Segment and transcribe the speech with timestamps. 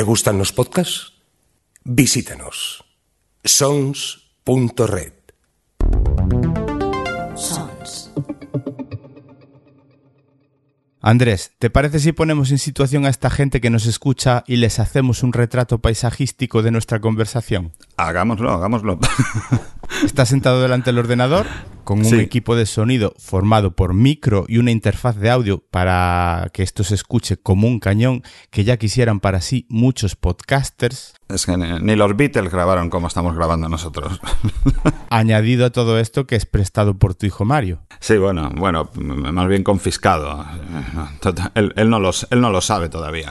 [0.00, 1.12] ¿Te gustan los podcasts?
[1.84, 2.82] Visítanos.
[3.44, 5.12] sons.red.
[7.36, 8.10] Sons.
[11.02, 14.78] Andrés, ¿te parece si ponemos en situación a esta gente que nos escucha y les
[14.78, 17.72] hacemos un retrato paisajístico de nuestra conversación?
[17.98, 18.98] Hagámoslo, hagámoslo.
[20.02, 21.44] Estás sentado delante del ordenador
[21.90, 26.62] con un equipo de sonido formado por micro y una interfaz de audio para que
[26.62, 31.14] esto se escuche como un cañón que ya quisieran para sí muchos podcasters.
[31.28, 34.20] Es que ni, los Beatles grabaron como estamos grabando nosotros.
[35.10, 37.80] Añadido a todo esto que es prestado por tu hijo Mario.
[37.98, 40.46] Sí, bueno, bueno, más bien confiscado.
[41.20, 43.30] Total, Él, él no lo, s- él no lo sabe todavía.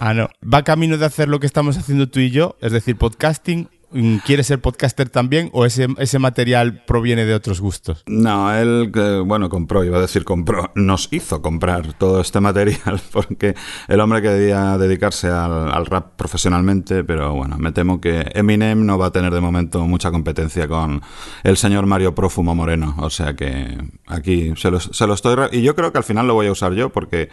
[0.00, 0.28] Ah, no.
[0.42, 3.68] Va camino de hacer lo que estamos haciendo tú y yo, es decir, podcasting.
[3.92, 8.04] Mm, ¿Quieres ser podcaster también o ese, ese material proviene de otros gustos?
[8.06, 8.92] No, él,
[9.26, 13.54] bueno, compró, iba a decir compró, nos hizo comprar todo este material porque
[13.88, 19.06] el hombre quería dedicarse al, rap profesionalmente, pero bueno, me temo que Eminem no va
[19.06, 21.02] a tener de momento mucha competencia con
[21.42, 25.36] el señor Mario Prófumo Moreno, o sea que aquí se lo, se lo estoy...
[25.52, 27.28] Y yo creo que al final lo voy a usar yo porque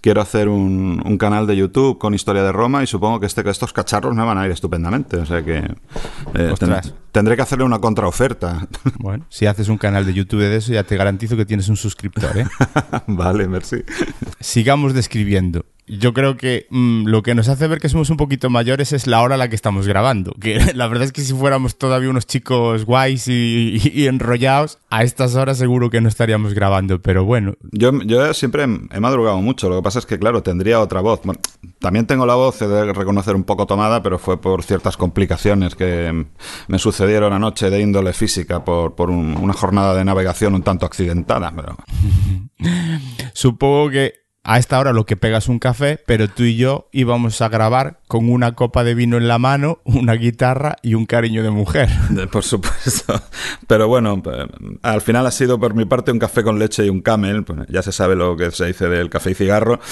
[0.00, 3.44] quiero hacer un, un canal de YouTube con historia de Roma y supongo que este,
[3.44, 5.74] que estos cacharros me van a ir estupendamente, o sea que...
[6.34, 6.74] eh, ten-
[7.12, 8.66] tendré que hacerle una contraoferta.
[8.98, 11.76] Bueno, si haces un canal de YouTube de eso, ya te garantizo que tienes un
[11.76, 12.46] suscriptor, ¿eh?
[13.06, 13.76] vale, merci.
[14.40, 15.64] Sigamos describiendo.
[15.98, 19.06] Yo creo que mm, lo que nos hace ver que somos un poquito mayores es
[19.06, 20.32] la hora a la que estamos grabando.
[20.40, 24.78] Que la verdad es que si fuéramos todavía unos chicos guays y, y- y enrollados,
[24.90, 27.00] a estas horas seguro que no estaríamos grabando.
[27.02, 30.80] Pero bueno, Yo, yo siempre he madrugado mucho, lo que pasa es que, claro, tendría
[30.80, 31.20] otra voz.
[31.24, 31.40] Bueno,
[31.78, 35.74] también tengo la voz, he de reconocer, un poco tomada, pero fue por ciertas complicaciones
[35.74, 36.24] que
[36.68, 40.86] me sucedieron anoche de índole física por, por un- una jornada de navegación un tanto
[40.86, 41.52] accidentada.
[41.54, 41.76] Pero
[43.34, 46.88] supongo que a esta hora lo que pega es un café, pero tú y yo
[46.90, 51.06] íbamos a grabar con una copa de vino en la mano, una guitarra y un
[51.06, 51.88] cariño de mujer.
[52.32, 53.20] por supuesto.
[53.66, 54.46] Pero bueno, eh,
[54.82, 57.44] al final ha sido por mi parte un café con leche y un camel.
[57.44, 59.78] pues ya se sabe lo que se dice del café y cigarro.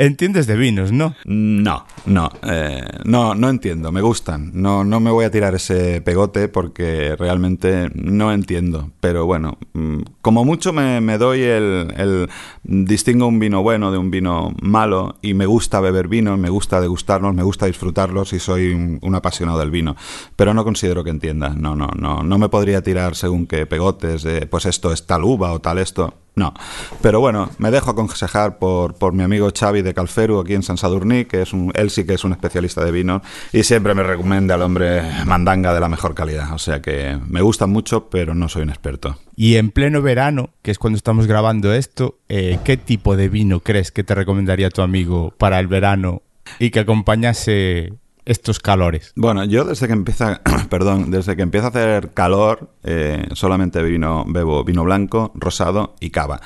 [0.00, 1.14] Entiendes de vinos, ¿no?
[1.26, 4.50] No, no, eh, no, no entiendo, me gustan.
[4.54, 8.92] No, no me voy a tirar ese pegote porque realmente no entiendo.
[9.00, 12.30] Pero bueno, mm, como mucho me, doy el, el
[12.62, 16.80] distingo un vino bueno de un vino malo y me gusta beber vino, me gusta
[16.80, 19.96] degustarlos, me gusta disfrutarlos y soy un, un apasionado del vino.
[20.34, 21.50] Pero no considero que entienda.
[21.50, 25.52] No, no, no, no me podría tirar según qué pegotes pues esto es tal uva
[25.52, 26.14] o tal esto.
[26.36, 26.54] No,
[27.02, 30.78] pero bueno, me dejo aconsejar por, por mi amigo Xavi de Calferu aquí en San
[30.78, 33.20] Sadurní, que es un, él sí que es un especialista de vino
[33.52, 36.52] y siempre me recomienda al hombre mandanga de la mejor calidad.
[36.52, 39.18] O sea que me gustan mucho, pero no soy un experto.
[39.36, 43.60] Y en pleno verano, que es cuando estamos grabando esto, eh, ¿qué tipo de vino
[43.60, 46.22] crees que te recomendaría tu amigo para el verano
[46.58, 47.92] y que acompañase
[48.30, 49.12] estos calores?
[49.16, 54.24] Bueno, yo desde que empieza, perdón, desde que empieza a hacer calor, eh, solamente vino,
[54.28, 56.40] bebo vino blanco, rosado y cava.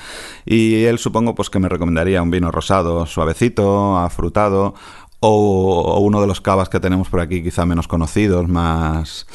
[0.45, 4.73] Y él supongo pues que me recomendaría un vino rosado, suavecito, afrutado.
[5.27, 9.25] O, uno de los cavas que tenemos por aquí, quizá menos conocidos, más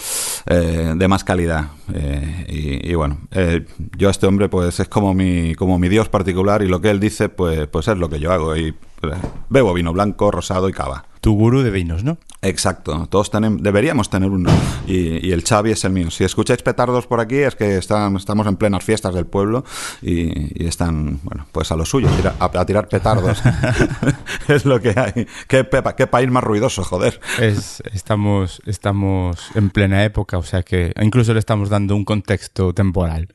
[0.47, 1.71] eh, de más calidad.
[1.93, 6.09] Eh, y, bueno, eh, yo a este hombre, pues es como mi, como mi dios
[6.09, 8.56] particular, y lo que él dice, pues, pues es lo que yo hago.
[8.56, 8.75] Y eh,
[9.49, 11.06] bebo vino blanco, rosado y cava.
[11.20, 12.16] Tu gurú de vinos, ¿no?
[12.41, 14.50] Exacto, todos tenemos, deberíamos tener uno.
[14.86, 16.10] Y, y el Xavi es el mío.
[16.10, 19.62] Si escucháis petardos por aquí es que están- estamos en plenas fiestas del pueblo
[20.00, 22.08] y, y están, bueno, pues a lo suyo,
[22.38, 23.42] a, a tirar petardos.
[24.48, 25.26] es lo que hay.
[25.47, 27.20] ¿Qué, pepa- qué país más ruidoso, joder.
[27.38, 32.72] Es, estamos, estamos en plena época, o sea que incluso le estamos dando un contexto
[32.72, 33.28] temporal.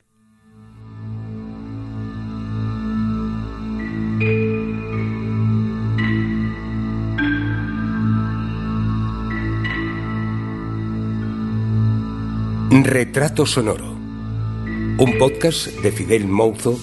[12.68, 13.92] Retrato Sonoro.
[13.92, 16.76] Un podcast de Fidel Mouzo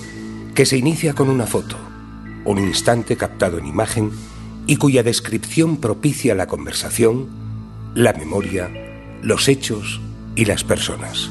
[0.55, 1.75] que se inicia con una foto,
[2.45, 4.11] un instante captado en imagen
[4.65, 7.27] y cuya descripción propicia la conversación,
[7.95, 8.71] la memoria,
[9.21, 9.99] los hechos
[10.35, 11.29] y las personas.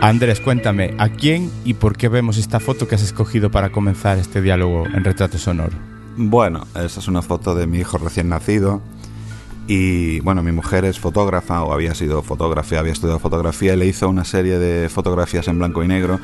[0.00, 4.18] Andrés, cuéntame, ¿a quién y por qué vemos esta foto que has escogido para comenzar
[4.18, 5.93] este diálogo en retrato sonoro?
[6.16, 8.80] Bueno, esa es una foto de mi hijo recién nacido.
[9.66, 13.86] Y bueno, mi mujer es fotógrafa o había sido fotógrafa, había estudiado fotografía y le
[13.86, 16.20] hizo una serie de fotografías en blanco y negro.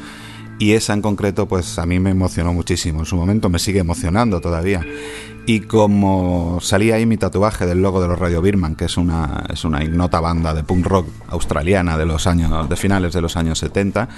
[0.60, 3.00] Y esa en concreto, pues a mí me emocionó muchísimo.
[3.00, 4.84] En su momento me sigue emocionando todavía.
[5.46, 9.46] Y como salía ahí mi tatuaje del logo de los Radio Birman, que es una,
[9.52, 13.36] es una ignota banda de punk rock australiana de los años, de finales de los
[13.36, 14.08] años 70,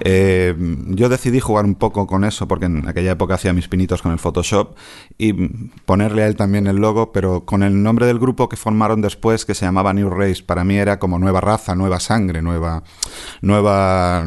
[0.00, 0.54] eh,
[0.88, 4.12] yo decidí jugar un poco con eso porque en aquella época hacía mis pinitos con
[4.12, 4.76] el Photoshop
[5.16, 5.32] y
[5.84, 9.44] ponerle a él también el logo, pero con el nombre del grupo que formaron después
[9.44, 10.42] que se llamaba New Race.
[10.44, 12.84] Para mí era como nueva raza, nueva sangre, nueva,
[13.42, 14.24] nueva,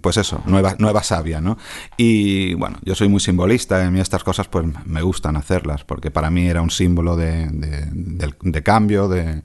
[0.00, 1.58] pues eso, nueva, nueva savia, ¿no?
[1.96, 5.36] Y bueno, yo soy muy simbolista, y a mí estas cosas pues me gustan
[5.86, 9.42] porque para mí era un símbolo de, de cambio, de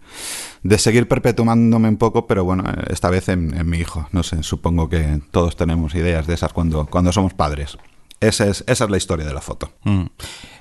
[0.64, 4.08] de seguir perpetuándome un poco, pero bueno, esta vez en, mi hijo.
[4.12, 7.78] No sé, supongo que todos tenemos ideas de esas cuando, cuando somos padres.
[8.20, 9.72] Esa es, esa es la historia de la foto.
[9.84, 10.06] Mm.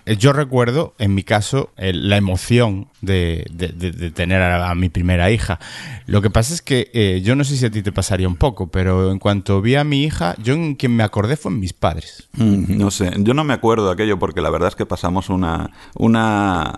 [0.06, 5.58] Eh, yo recuerdo, en mi caso, la emoción de, tener a, mi primera hija.
[6.06, 8.36] Lo que pasa es que eh, yo no sé si a ti te pasaría un
[8.36, 11.60] poco, pero en cuanto vi a mi hija, yo en quien me acordé fue en
[11.60, 12.28] mis padres.
[12.32, 15.28] Mm, no sé, yo no me acuerdo de aquello porque la verdad es que pasamos
[15.28, 16.72] una, una,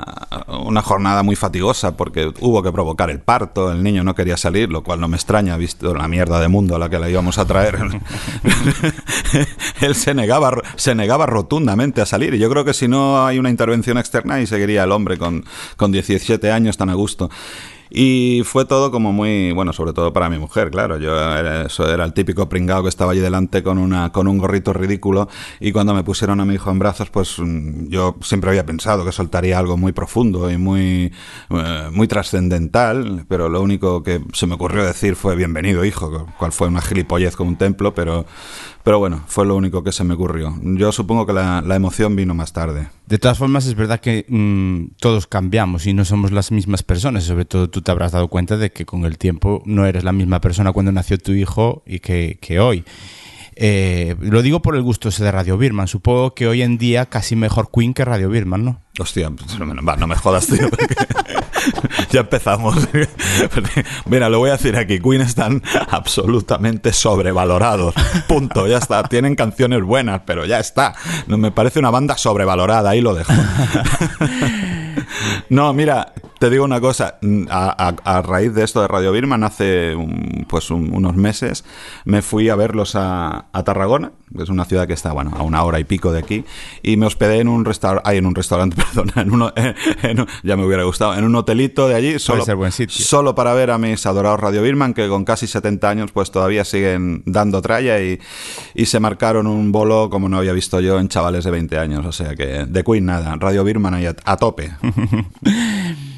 [0.48, 4.70] una jornada muy fatigosa porque hubo que provocar el parto, el niño no quería salir,
[4.70, 7.38] lo cual no me extraña, visto la mierda de mundo a la que la íbamos
[7.38, 7.78] a traer.
[9.80, 13.38] Él se negaba, se negaba rotundamente a salir y yo creo que si no hay
[13.38, 15.44] una intervención externa y seguiría el hombre con,
[15.76, 17.30] con 17 años tan a gusto.
[17.92, 20.96] Y fue todo como muy, bueno, sobre todo para mi mujer, claro.
[20.98, 25.28] Yo era, el típico pringao que estaba allí delante con una con un gorrito ridículo
[25.58, 29.04] y cuando me pusieron a mi hijo en brazos, pues mm, yo siempre había pensado
[29.04, 31.12] que soltaría algo muy profundo y muy
[31.50, 36.52] eh, muy trascendental, pero lo único que se me ocurrió decir fue bienvenido, hijo, cual
[36.52, 38.24] fue una gilipollez como un templo, pero
[38.82, 40.54] pero bueno, fue lo único que se me ocurrió.
[40.62, 42.88] Yo supongo que la, emoción vino más tarde.
[43.06, 47.24] De todas formas, es verdad que mm, todos cambiamos y no somos las mismas personas.
[47.24, 50.12] Sobre todo tú te habrás dado cuenta de que con el tiempo no eres la
[50.12, 52.84] misma persona cuando nació tu hijo y que, hoy.
[53.62, 55.86] Eh, lo digo por el gusto ese de Radio Birman.
[55.86, 58.80] Supongo que hoy en día casi mejor Queen que Radio Birman, ¿no?
[58.98, 60.68] Hostia, pues, no me jodas, tío.
[62.10, 62.88] ya empezamos.
[64.06, 65.00] Mira, lo voy a decir aquí.
[65.00, 67.94] Queen están absolutamente sobrevalorados.
[68.28, 69.02] Punto, ya está.
[69.04, 70.94] Tienen canciones buenas, pero ya está.
[71.26, 72.90] Me parece una banda sobrevalorada.
[72.90, 73.32] Ahí lo dejo.
[75.48, 77.18] No, mira, te digo una cosa,
[77.50, 79.94] a, raíz de esto de Radio Birman, hace
[80.48, 81.66] pues unos meses
[82.06, 85.62] me fui a verlos a, Tarragona, que es una ciudad que está bueno, a una
[85.64, 86.46] hora y pico de aquí,
[86.82, 89.52] y me hospedé en un restaurante, en un restaurante, perdón, en uno,
[90.42, 92.42] ya me hubiera gustado, en un hotelito de allí, solo,
[92.88, 96.64] solo para ver a mis adorados Radio Birman, que con casi 70 años pues todavía
[96.64, 98.18] siguen dando tralla y,
[98.74, 102.06] y se marcaron un bolo como no había visto yo en chavales de 20 años,
[102.06, 104.72] o sea que de Queen nada, Radio Birman ahí a, a tope.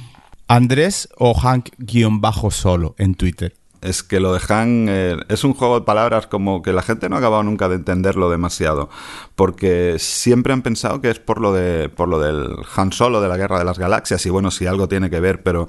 [0.55, 3.55] Andrés o Hank-solo en Twitter.
[3.81, 7.09] Es que lo de Hank eh, es un juego de palabras como que la gente
[7.09, 8.91] no ha acabado nunca de entenderlo demasiado,
[9.35, 13.29] porque siempre han pensado que es por lo de por lo del Han Solo de
[13.29, 15.69] la Guerra de las Galaxias y bueno, si algo tiene que ver, pero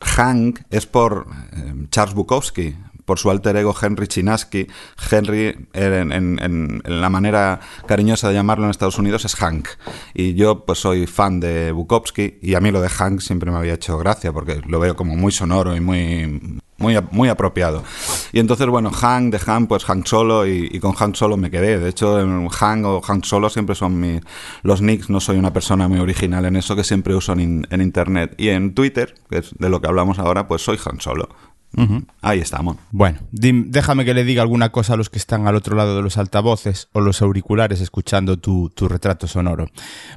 [0.00, 2.74] Hank es por eh, Charles Bukowski,
[3.06, 4.66] por su alter ego Henry Chinaski.
[5.10, 9.68] Henry, en, la manera cariñosa de llamarlo en Estados Unidos, es Hank.
[10.12, 13.56] Y yo pues soy fan de Bukowski y a mí lo de Hank siempre me
[13.56, 17.84] había hecho gracia porque lo veo como muy sonoro y muy muy, muy apropiado.
[18.32, 21.78] Y entonces, bueno, Hank, de Hank, pues Hank Solo, y, con Hank Solo me quedé.
[21.78, 22.18] De hecho,
[22.50, 24.20] Hank o Hank Solo siempre son mis,
[24.62, 27.80] los nicks, no soy una persona muy original en eso que siempre uso en, en
[27.80, 28.34] Internet.
[28.36, 31.28] Y en Twitter, que es de lo que hablamos ahora, pues soy Han Solo.
[32.22, 32.76] Ahí estamos.
[32.90, 36.02] Bueno, déjame que le diga alguna cosa a los que están al otro lado de
[36.02, 39.68] los altavoces o los auriculares escuchando tu, tu retrato sonoro.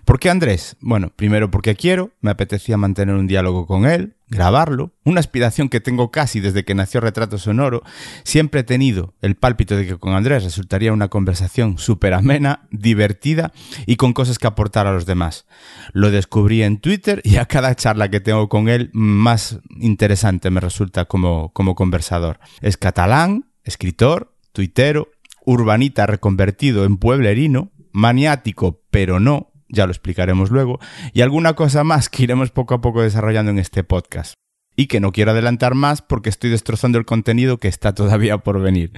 [0.05, 0.77] ¿Por qué Andrés?
[0.79, 5.81] Bueno, primero porque quiero, me apetecía mantener un diálogo con él, grabarlo, una aspiración que
[5.81, 7.81] tengo casi desde que nació Retrato Sonoro,
[8.23, 13.51] siempre he tenido el pálpito de que con Andrés resultaría una conversación súper amena, divertida
[13.85, 15.45] y con cosas que aportar a los demás.
[15.93, 20.59] Lo descubrí en Twitter y a cada charla que tengo con él más interesante me
[20.61, 22.39] resulta como, como conversador.
[22.61, 25.09] Es catalán, escritor, tuitero,
[25.45, 30.79] urbanita reconvertido en pueblerino, maniático pero no, ya lo explicaremos luego,
[31.13, 34.33] y alguna cosa más que iremos poco a poco desarrollando en este podcast.
[34.75, 38.61] Y que no quiero adelantar más porque estoy destrozando el contenido que está todavía por
[38.61, 38.93] venir.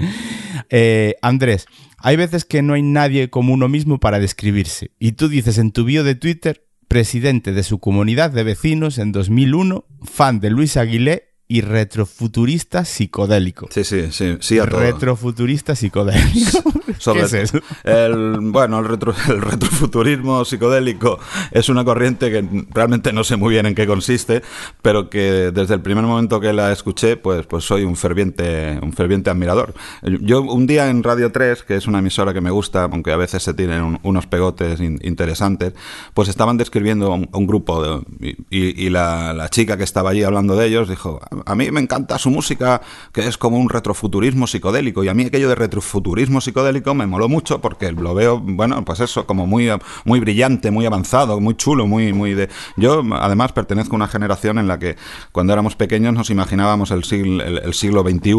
[0.70, 1.66] Eh, Andrés,
[1.98, 4.92] hay veces que no hay nadie como uno mismo para describirse.
[5.00, 9.12] Y tú dices en tu bio de Twitter, presidente de su comunidad de vecinos en
[9.12, 13.67] 2001, fan de Luis Aguilé y retrofuturista psicodélico.
[13.72, 14.79] Sí, sí, sí, sí a todo.
[14.79, 16.63] Retrofuturista psicodélico.
[17.13, 17.60] ¿Qué es eso?
[17.84, 21.20] El, bueno, el, retro, el retrofuturismo psicodélico
[21.51, 24.43] es una corriente que realmente no sé muy bien en qué consiste,
[24.81, 28.93] pero que desde el primer momento que la escuché, pues, pues soy un ferviente, un
[28.93, 29.74] ferviente admirador.
[30.22, 33.17] Yo un día en Radio 3, que es una emisora que me gusta, aunque a
[33.17, 35.74] veces se tienen unos pegotes interesantes,
[36.13, 40.24] pues estaban describiendo un, un grupo de, y, y la, la, chica que estaba allí
[40.24, 42.81] hablando de ellos dijo, a mí me encanta su música,
[43.12, 47.29] que es como un retrofuturismo psicodélico, y a mí aquello de retrofuturismo psicodélico me moló
[47.29, 49.69] mucho porque lo veo, bueno, pues eso, como muy,
[50.05, 52.50] muy brillante, muy avanzado, muy chulo, muy, muy de...
[52.77, 54.98] Yo además pertenezco a una generación en la que
[55.31, 58.31] cuando éramos pequeños nos imaginábamos el siglo, el, siglo XXI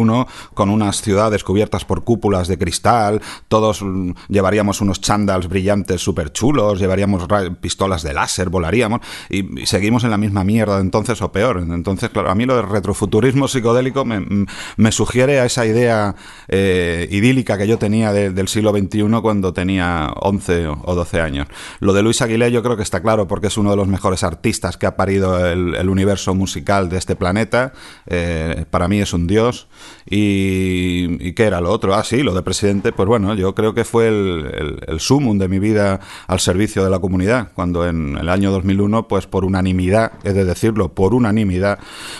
[0.55, 3.85] con unas ciudades cubiertas por cúpulas de cristal, todos
[4.29, 7.27] llevaríamos unos chandals brillantes súper chulos, llevaríamos
[7.61, 11.59] pistolas de láser, volaríamos, y, seguimos en la misma mierda de entonces o peor.
[11.59, 12.63] Entonces, claro, a mí lo de
[12.93, 16.15] retrofuturismo psicodélico me, sugiere a esa idea
[16.49, 21.49] eh, idílica que yo tenía de, del siglo XXI cuando tenía 11 o 12 años.
[21.81, 24.23] Lo de Luis Aguilé yo creo que está claro porque es uno de los mejores
[24.25, 27.73] artistas que ha parido el, el universo musical de este planeta.
[28.07, 29.69] Eh, para mí es un dios.
[30.09, 31.95] Y, ¿Y qué era lo otro?
[31.95, 32.93] Ah, sí, lo de presidente.
[32.93, 36.99] Pues bueno, yo creo que fue el, sumum de mi vida al servicio de la
[36.99, 37.53] comunidad.
[37.55, 41.79] Cuando en el año 2001, pues por unanimidad, he de decirlo, por unanimidad,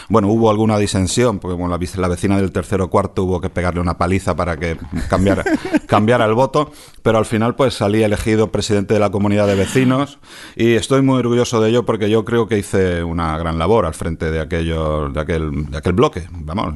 [0.09, 3.81] bueno, hubo alguna disensión, porque bueno, la, la vecina del tercero cuarto hubo que pegarle
[3.81, 4.77] una paliza para que
[5.09, 5.43] cambiara,
[5.87, 6.71] cambiara el voto,
[7.03, 10.21] pero al final pues salí elegido presidente de la comunidad de vecinos
[10.55, 13.95] y estoy muy orgulloso de ello porque yo creo que hice una gran labor al
[13.95, 16.29] frente de aquello, de aquel, de aquel bloque.
[16.31, 16.75] Vamos,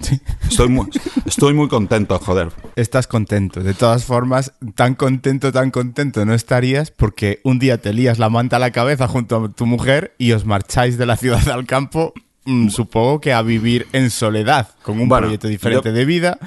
[0.00, 0.20] sí.
[0.48, 0.88] estoy muy,
[1.24, 2.48] estoy muy contento, joder.
[2.74, 3.60] Estás contento.
[3.60, 8.30] De todas formas, tan contento, tan contento no estarías porque un día te lías la
[8.30, 11.66] manta a la cabeza junto a tu mujer y os marcháis de la ciudad al
[11.66, 12.12] campo
[12.48, 15.94] mmm, supongo que a vivir en soledad, con un bueno, proyecto diferente yo...
[15.94, 16.38] de vida.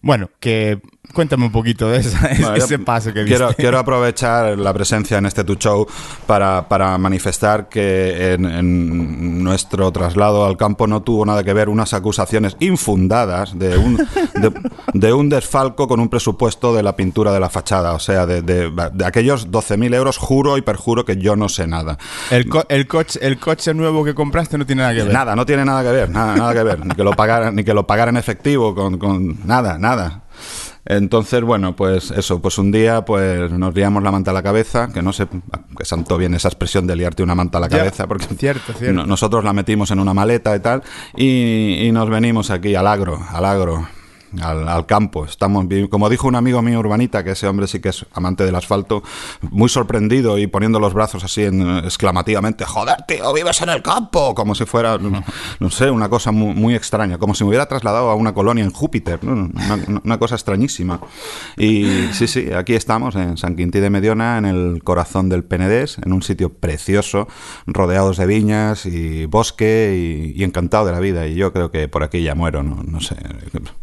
[0.00, 0.80] Bueno, que
[1.12, 3.62] cuéntame un poquito de esa, bueno, ese paso que quiero, viste.
[3.62, 5.86] quiero aprovechar la presencia en este Tu Show
[6.26, 11.68] para, para manifestar que en, en, nuestro traslado al campo no tuvo nada que ver
[11.68, 14.52] unas acusaciones infundadas de un, de,
[14.92, 17.92] de un desfalco con un presupuesto de la pintura de la fachada.
[17.94, 21.66] O sea, de, de, de aquellos 12.000 euros, juro y perjuro que yo no sé
[21.66, 21.98] nada.
[22.30, 25.12] El, co el, coche, el coche nuevo que compraste no tiene nada que ver.
[25.12, 26.84] Nada, no tiene nada que ver, nada, nada que ver.
[26.84, 30.22] Ni que lo pagara, ni que lo pagara en efectivo, con, con nada, nada.
[30.90, 34.88] Entonces, bueno, pues eso, pues un día pues nos liamos la manta a la cabeza,
[34.90, 35.26] que no sé
[35.76, 38.94] qué santo viene esa expresión de liarte una manta a la cabeza, porque cierto, cierto.
[38.94, 40.82] No, nosotros la metimos en una maleta y tal,
[41.14, 43.86] y, y nos venimos aquí al agro, al agro,
[44.40, 45.24] al, al, campo.
[45.24, 48.54] Estamos, como dijo un amigo mío urbanita, que ese hombre sí que es amante del
[48.54, 49.02] asfalto,
[49.50, 54.34] muy sorprendido y poniendo los brazos así en, exclamativamente, joder, tío, vives en el campo,
[54.34, 55.22] como si fuera, no,
[55.60, 58.64] no sé, una cosa muy, muy, extraña, como si me hubiera trasladado a una colonia
[58.64, 59.32] en Júpiter, ¿no?
[59.32, 61.00] una, una, cosa extrañísima.
[61.56, 65.98] Y sí, sí, aquí estamos en San Quintín de Mediona, en el corazón del Penedés,
[66.04, 67.28] en un sitio precioso,
[67.66, 71.26] rodeados de viñas y bosque y, y encantado de la vida.
[71.26, 73.16] Y yo creo que por aquí ya muero, no, no sé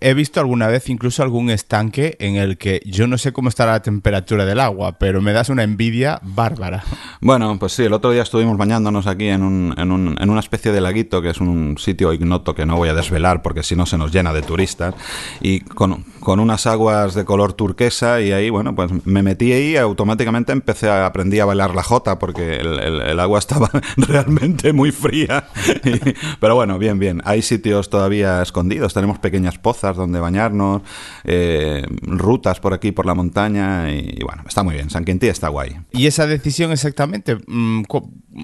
[0.00, 3.72] he visto alguna vez incluso algún estanque en el que yo no sé cómo estará
[3.72, 6.84] la temperatura del agua, pero me das una envidia bárbara.
[7.20, 10.40] Bueno, pues sí, el otro día estuvimos bañándonos aquí en, un, en, un, en una
[10.40, 13.76] especie de laguito, que es un sitio ignoto que no voy a desvelar porque si
[13.76, 14.94] no se nos llena de turistas,
[15.40, 19.66] y con, con unas aguas de color turquesa y ahí, bueno, pues me metí ahí
[19.72, 23.70] y automáticamente empecé a aprendí a bailar la jota porque el, el, el agua estaba
[23.96, 25.48] realmente muy fría.
[25.84, 26.00] Y,
[26.40, 27.22] pero bueno, bien, bien.
[27.24, 30.82] Hay sitios todavía escondidos, tenemos pequeñas pozas donde bañarnos,
[31.24, 34.90] eh, rutas por aquí, por la montaña, y, y, bueno, está muy bien.
[34.90, 35.76] San Quintín está guay.
[35.92, 37.82] ¿Y esa decisión exactamente, mmm,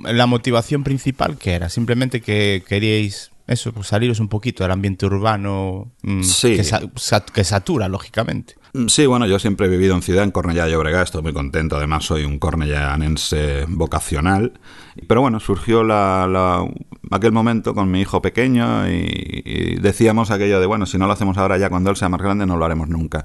[0.05, 1.69] la motivación principal que era?
[1.69, 6.57] Simplemente que queríais eso, pues saliros un poquito del ambiente urbano mmm, sí.
[6.57, 8.55] que, sa que satura, lógicamente.
[8.89, 11.77] Sí, bueno, yo siempre he vivido en ciudad, en Cornellá de Llobregat, estoy muy contento,
[11.77, 14.59] además soy un cornellanense vocacional,
[15.07, 16.67] pero bueno, surgió la,
[17.11, 21.37] aquel momento con mi hijo pequeño y, decíamos aquello de, bueno, si no lo hacemos
[21.37, 23.25] ahora ya cuando él sea más grande no lo haremos nunca.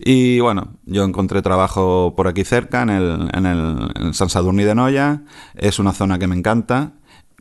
[0.00, 4.74] Y bueno, yo encontré trabajo por aquí cerca, en, el, en, el, San Sadurní de
[4.74, 5.22] Noya,
[5.54, 6.94] es una zona que me encanta,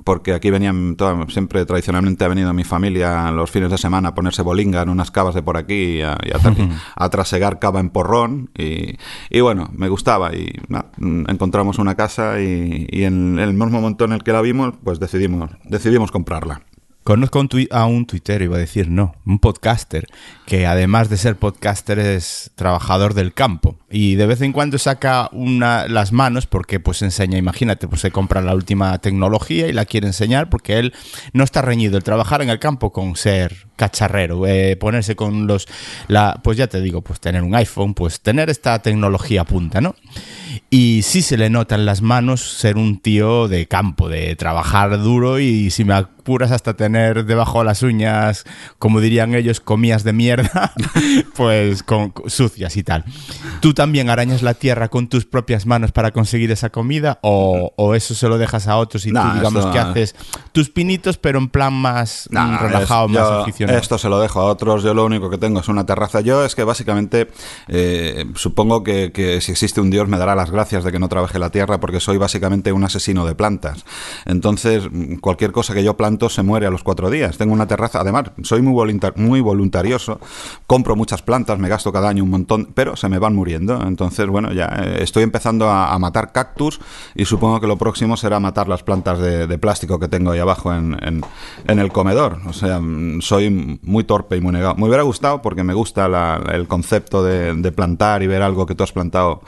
[0.03, 4.15] porque aquí venían, todo, siempre tradicionalmente ha venido mi familia los fines de semana a
[4.15, 6.79] ponerse bolinga en unas cavas de por aquí y a, y a, -huh.
[6.96, 8.98] a trasegar cava en porrón y,
[9.29, 10.51] y, bueno, me gustaba y
[11.00, 15.00] encontramos una casa y, y, en el mismo momento en el que la vimos, pues
[15.00, 16.62] decidimos, decidimos comprarla.
[17.10, 20.06] Conozco un a un tuitero, iba a decir no, un podcaster,
[20.46, 23.80] que además de ser podcaster es trabajador del campo.
[23.89, 28.12] y de vez en cuando saca una, las manos porque pues enseña, imagínate, pues se
[28.12, 30.94] compra la última tecnología y la quiere enseñar porque él
[31.34, 35.68] no está reñido el trabajar en el campo con ser cacharrero, eh, ponerse con los,
[36.08, 39.96] la, pues ya te digo, pues tener un iPhone, pues tener esta tecnología punta, ¿no?
[40.70, 45.01] Y sí se le nota en las manos ser un tío de campo, de trabajar
[45.01, 48.46] duro y si me apuras hasta tener debajo de las uñas,
[48.78, 50.74] como dirían ellos, comías de mierda,
[51.36, 53.04] pues con, sucias y tal.
[53.62, 57.96] ¿Tú también arañas la tierra con tus propias manos para conseguir esa comida o, o
[57.96, 60.16] eso se lo dejas a otros y tú digamos que haces
[60.51, 63.80] tus pinitos pero en plan más relajado, más aficionado?
[63.80, 66.22] Esto se lo dejo a otros, yo lo único que tengo es una terraza.
[66.22, 67.30] Yo es que básicamente
[67.68, 71.10] eh, supongo que, que si existe un Dios me dará las gracias de que no
[71.10, 73.86] trabaje la tierra porque soy básicamente un asesino de plantas.
[74.25, 74.88] Entonces,
[75.22, 77.38] cualquier cosa que yo planto se muere a los cuatro días.
[77.38, 80.20] Tengo una terraza, además, soy muy, muy voluntarioso,
[80.68, 83.82] compro muchas plantas, me gasto cada año un montón, pero se me van muriendo.
[83.86, 86.79] Entonces, bueno, ya eh, estoy empezando a, matar cactus
[87.13, 90.74] y supongo que lo próximo será matar las plantas de, plástico que tengo ahí abajo
[90.74, 92.39] en, en, el comedor.
[92.48, 92.79] O sea,
[93.20, 94.75] soy muy torpe y muy negado.
[94.75, 98.75] Me hubiera gustado porque me gusta el concepto de, de plantar y ver algo que
[98.75, 99.41] tú has plantado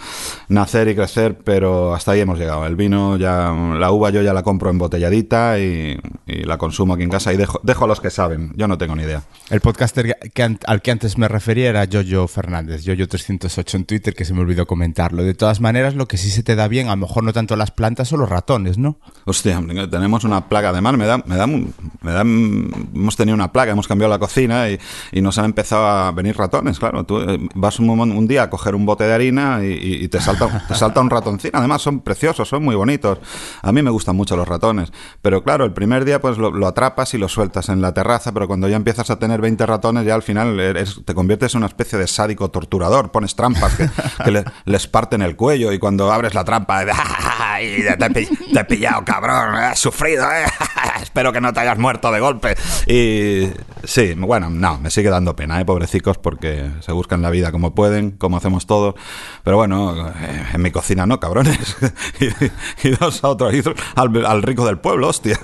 [0.50, 2.66] nacer y crecer, pero hasta ahí hemos llegado.
[2.66, 7.04] El vino, ya la uva yo ya la compro embotelladita y, y la consumo aquí
[7.04, 8.54] en casa y dejo, dejo a los que saben.
[8.56, 9.24] Yo no tengo ni idea.
[9.50, 14.26] El podcaster que, al que antes me refería era Jojo Fernández, Jojo308 en Twitter, que
[14.26, 15.24] se me olvidó comentarlo.
[15.24, 17.56] De todas maneras, lo que sí se te da bien, a lo mejor no tanto
[17.56, 18.98] las plantas o los ratones, ¿no?
[19.26, 20.70] Hostia, tenemos una plaga.
[20.70, 24.70] Además, me da, me da, me da, hemos tenido una plaga, hemos cambiado la cocina
[24.70, 24.80] y,
[25.12, 27.04] y nos han empezado a venir ratones, claro.
[27.06, 30.20] Tú eh, vas un, un día a coger un bote de harina y, y te
[30.20, 31.58] salta, salta un ratoncino.
[31.58, 33.20] Además, son preciosos, son muy bonitos.
[33.62, 34.92] A mí me gustan mucho los ratones.
[35.22, 38.48] Pero claro, el primer día pues lo, atrapas y lo sueltas en la terraza, pero
[38.48, 40.58] cuando ya empiezas a tener 20 ratones, ya al final
[41.06, 43.12] te conviertes en una especie de sádico torturador.
[43.12, 43.90] Pones trampas que,
[44.66, 46.86] les parten el cuello y cuando abres la trampa,
[48.14, 48.28] te,
[48.60, 50.46] he pillado, cabrón, has sufrido, ¿eh?
[51.02, 52.56] espero que no te hayas muerto de golpe.
[52.88, 53.50] Y
[53.84, 55.66] sí, bueno, no, me sigue dando pena, ¿eh?
[55.66, 58.96] pobrecicos, porque se buscan la vida como pueden, como hacemos todos.
[59.44, 61.78] Pero bueno, eh, en mi cocina no, cabrones.
[62.84, 63.54] y, dos a otros,
[63.96, 65.40] al, al, rico del pueblo, hostia.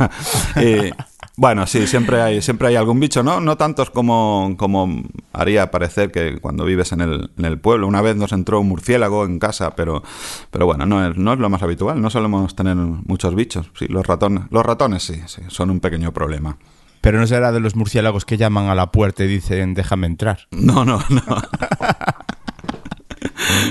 [0.55, 0.91] Y,
[1.36, 3.39] bueno, sí, siempre hay, siempre hay algún bicho, ¿no?
[3.39, 7.88] No tantos como, como haría parecer que cuando vives en el, en el pueblo.
[7.88, 10.03] Una vez nos entró un murciélago en casa, pero,
[10.51, 12.01] pero bueno, no es, no es lo más habitual.
[12.01, 13.71] No solemos tener muchos bichos.
[13.77, 16.57] Sí, los ratones, los ratones sí, sí, son un pequeño problema.
[17.01, 20.47] Pero no será de los murciélagos que llaman a la puerta y dicen déjame entrar.
[20.51, 21.21] No, no, no.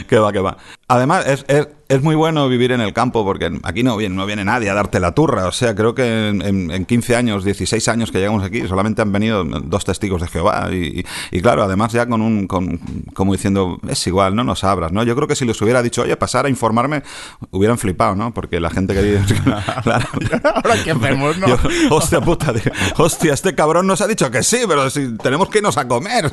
[0.08, 0.56] que va, que va.
[0.88, 4.26] Además, es, es, es muy bueno vivir en el campo porque aquí no viene, no
[4.26, 5.46] viene nadie a darte la turra.
[5.46, 9.12] O sea, creo que en, en 15 años, 16 años que llegamos aquí, solamente han
[9.12, 10.68] venido dos testigos de Jehová.
[10.72, 12.78] Y, y claro, además ya con un, con,
[13.14, 15.02] como diciendo, es igual, no nos abras, ¿no?
[15.04, 17.02] Yo creo que si les hubiera dicho, oye, pasar a informarme,
[17.50, 18.34] hubieran flipado, ¿no?
[18.34, 19.20] Porque la gente que vive...
[19.82, 20.06] claro,
[20.54, 21.46] Ahora que hacemos, ¿no?
[21.90, 22.52] hostia puta,
[22.96, 26.32] hostia, este cabrón nos ha dicho que sí, pero si tenemos que irnos a comer.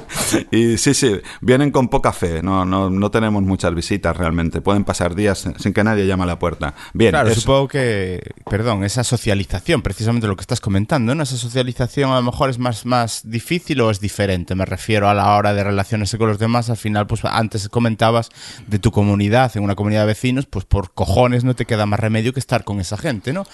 [0.52, 4.43] Y sí, sí, vienen con poca fe, no, no, no tenemos muchas visitas realmente.
[4.52, 6.74] Pueden pasar días sin que nadie llame a la puerta.
[6.94, 11.24] Bien, claro, supongo que, perdón, esa socialización, precisamente lo que estás comentando, ¿no?
[11.24, 14.56] Esa socialización a lo mejor es más, más difícil o es diferente.
[14.56, 16.70] Me refiero a la hora de relacionarse con los demás.
[16.70, 18.30] Al final, pues antes comentabas
[18.68, 22.00] de tu comunidad, en una comunidad de vecinos, pues por cojones no te queda más
[22.00, 23.46] remedio que estar con esa gente, ¿no?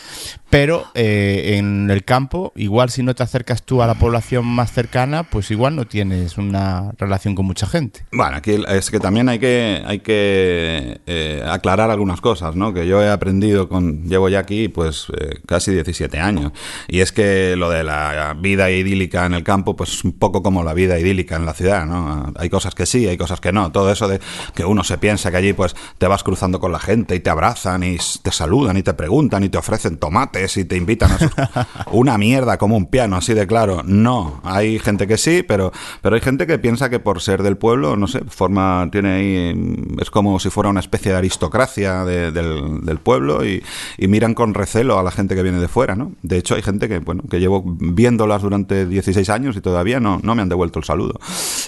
[0.50, 4.72] Pero eh, en el campo, igual si no te acercas tú a la población más
[4.72, 8.06] cercana, pues igual no tienes una relación con mucha gente.
[8.12, 12.74] Bueno, aquí es que también hay que, hay que eh, aclarar algunas cosas, ¿no?
[12.74, 14.04] Que yo he aprendido con.
[14.04, 16.52] Llevo ya aquí, pues, eh, casi 17 años.
[16.88, 20.44] Y es que lo de la vida idílica en el campo, pues es un poco
[20.44, 22.34] como la vida idílica en la ciudad, ¿no?
[22.36, 23.72] Hay cosas que sí, hay cosas que no.
[23.72, 24.20] Todo eso de
[24.56, 27.30] que uno se piensa que allí, pues, te vas cruzando con la gente y te
[27.30, 31.68] abrazan y te saludan y te preguntan y te ofrecen tomates y te invitan a
[31.92, 33.84] una mierda como un piano, así de claro.
[33.86, 37.58] No, hay gente que sí, pero, pero hay gente que piensa que por ser del
[37.58, 43.00] pueblo, no sé, forma, tiene ahí, es como si fuera una especie de aristocracia del,
[43.04, 43.64] pueblo y,
[44.00, 46.14] miran con recelo a la gente que viene de fuera, ¿no?
[46.24, 50.20] De hecho, hay gente que, bueno, que llevo viéndolas durante 16 años y todavía no,
[50.24, 51.20] no me han devuelto el saludo.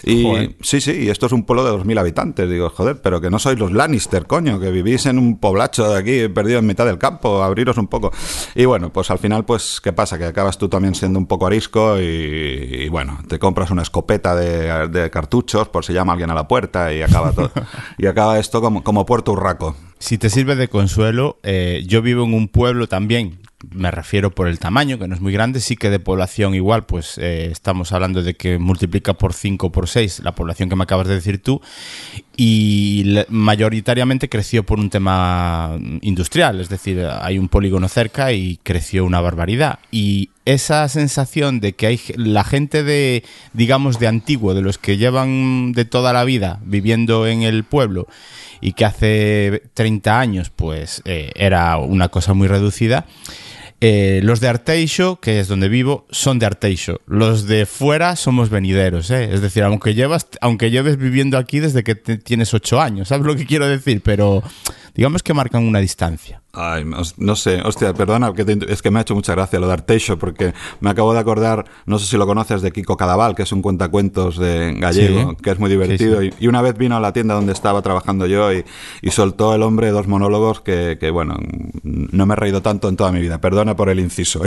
[0.03, 2.49] Y sí, sí, y esto es un pueblo de 2.000 habitantes.
[2.49, 5.99] Digo, joder, pero que no sois los Lannister, coño, que vivís en un poblacho de
[5.99, 8.11] aquí, perdido en mitad del campo, abriros un poco.
[8.55, 10.17] Y bueno, pues al final, pues, ¿qué pasa?
[10.17, 14.87] Que acabas tú también siendo un poco arisco y, bueno, te compras una escopeta de,
[14.89, 17.51] de, cartuchos por si llama alguien a la puerta y acaba todo.
[17.97, 19.75] y acaba esto como, como Puerto Urraco.
[19.99, 24.47] Si te sirve de consuelo, eh, yo vivo en un pueblo también me refiero por
[24.47, 27.91] el tamaño, que no es muy grande, sí que de población igual, pues eh, estamos
[27.91, 31.41] hablando de que multiplica por 5 por 6 la población que me acabas de decir
[31.41, 31.61] tú,
[32.35, 39.05] y mayoritariamente creció por un tema industrial, es decir, hay un polígono cerca y creció
[39.05, 39.79] una barbaridad.
[39.91, 43.23] Y esa sensación de que hay la gente de,
[43.53, 48.07] digamos, de antiguo, de los que llevan de toda la vida viviendo en el pueblo,
[48.61, 53.05] y que hace 30 años pues eh, era una cosa muy reducida.
[53.83, 57.01] Eh, los de Arteixo, que es donde vivo, son de Arteixo.
[57.07, 59.33] Los de fuera somos venideros, ¿eh?
[59.33, 63.35] Es decir, aunque llevas, aunque lleves viviendo aquí desde que tienes ocho años, ¿sabes lo
[63.35, 64.01] que quiero decir?
[64.03, 64.43] Pero
[64.93, 66.40] digamos que marcan una distancia.
[66.53, 66.83] Ay,
[67.17, 68.33] no sé, hostia, perdona,
[68.67, 71.63] es que me ha hecho mucha gracia lo de Arteixo, porque me acabo de acordar,
[71.85, 75.51] no sé si lo conoces, de Kiko Cadaval, que es un cuentacuentos de gallego, que
[75.51, 76.21] es muy divertido.
[76.21, 78.65] Y, una vez vino a la tienda donde estaba trabajando yo y,
[79.11, 81.37] soltó el hombre dos monólogos que, bueno,
[81.83, 83.39] no me he reído tanto en toda mi vida.
[83.39, 84.41] Perdona por el inciso,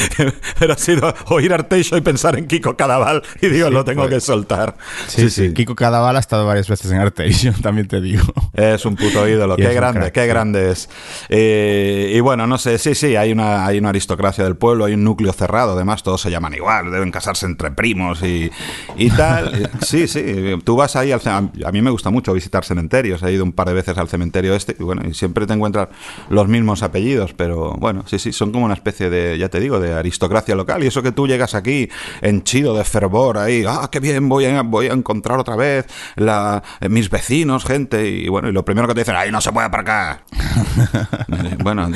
[0.58, 4.14] pero ha sido oír Arteixo y pensar en Kiko Cadaval y digo, lo tengo pues.
[4.14, 4.76] que soltar.
[5.08, 8.24] Sí, sí, Kiko Cadaval ha estado varias veces en Arteixo, también te digo.
[8.54, 10.88] Es un puto ídolo, qué grande, qué grande es.
[11.28, 14.84] Eh, eh, y bueno, no sé, sí, sí, hay una, hay una aristocracia del pueblo,
[14.84, 18.50] hay un núcleo cerrado, además todos se llaman igual, deben casarse entre primos y,
[18.96, 19.70] y tal.
[19.82, 20.22] sí, sí,
[20.64, 23.68] tú vas ahí, al, a mí me gusta mucho visitar cementerios, he ido un par
[23.68, 25.88] de veces al cementerio este y bueno, y siempre te encuentras
[26.28, 29.80] los mismos apellidos, pero bueno, sí, sí, son como una especie de, ya te digo,
[29.80, 31.88] de aristocracia local y eso que tú llegas aquí
[32.22, 35.86] henchido de fervor ahí, ah, qué bien, voy a, voy a encontrar otra vez
[36.16, 39.52] la, mis vecinos, gente, y bueno, y lo primero que te dicen, ahí no se
[39.52, 40.24] puede aparcar.
[41.62, 41.90] bueno,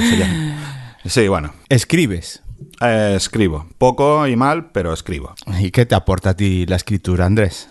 [1.05, 1.53] Sí, bueno.
[1.69, 2.43] ¿Escribes?
[2.81, 3.67] Eh, escribo.
[3.79, 5.35] Poco y mal, pero escribo.
[5.61, 7.69] ¿Y qué te aporta a ti la escritura, Andrés?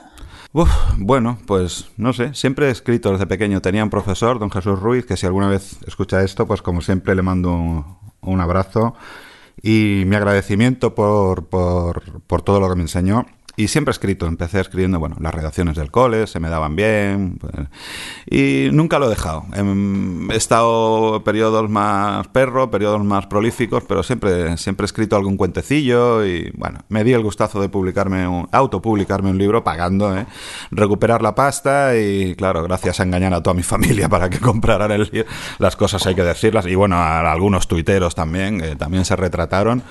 [0.97, 3.59] bueno, pues no sé, siempre he escrito desde pequeño.
[3.59, 7.15] Tenía un profesor, don Jesús Ruiz, que si alguna vez escucha esto, pues como siempre
[7.15, 8.93] le mando un, abrazo
[9.63, 14.25] y mi agradecimiento por, por, por todo lo que me enseñó y siempre he escrito,
[14.25, 17.53] empecé escribiendo, bueno, las redacciones del cole, se me daban bien, pues,
[18.25, 19.45] y nunca lo he dejado.
[19.53, 25.37] Em, he estado periodos más perro, periodos más prolíficos, pero siempre, siempre he escrito algún
[25.37, 30.25] cuentecillo y, bueno, me di el gustazo de publicarme, un, autopublicarme un libro pagando, ¿eh?
[30.71, 34.91] recuperar la pasta y, claro, gracias a engañar a toda mi familia para que compraran
[34.91, 39.05] el libro, las cosas hay que decirlas, y bueno, a algunos tuiteros también, que también
[39.05, 39.83] se retrataron,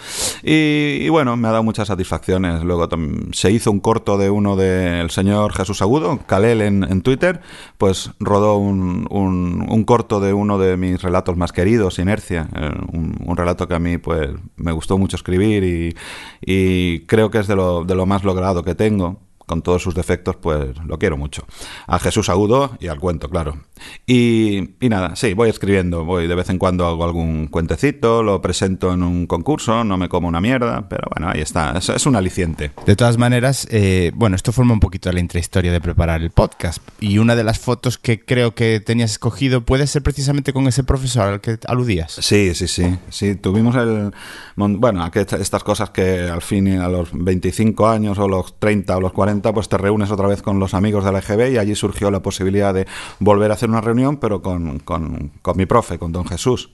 [0.43, 2.63] y, bueno, me ha dado muchas satisfacciones.
[2.63, 2.89] Luego
[3.33, 7.41] se hizo un corto de uno del señor Jesús Agudo, Kalel en, Twitter,
[7.79, 13.37] pues rodó un, un, corto de uno de mis relatos más queridos, Inercia, eh, un,
[13.37, 15.97] relato que a mí pues me gustó mucho escribir y,
[16.41, 19.95] y creo que es de lo, de lo más logrado que tengo con todos sus
[19.95, 21.45] defectos, pues lo quiero mucho.
[21.87, 23.59] A Jesús Agudo y al cuento, claro.
[24.07, 28.93] Y, nada, sí, voy escribiendo, voy de vez en cuando hago algún cuentecito, lo presento
[28.93, 32.17] en un concurso, no me como una mierda, pero bueno, ahí está, es, es un
[32.17, 32.71] aliciente.
[32.87, 36.83] De todas maneras, eh, bueno, esto forma un poquito la intrahistoria de preparar el podcast.
[37.01, 40.85] Y una de las fotos que creo que tenías escogido puede ser precisamente con ese
[40.85, 42.13] profesor al que aludías.
[42.13, 44.13] Sí, sí, sí, sí, tuvimos el...
[44.57, 49.13] Bueno, estas cosas que al fin a los 25 años o los 30 o los
[49.13, 52.11] 40 pues te reúnes otra vez con los amigos de la EGB y allí surgió
[52.11, 52.87] la posibilidad de
[53.19, 56.71] volver a hacer una reunión, pero con, con, mi profe, con don Jesús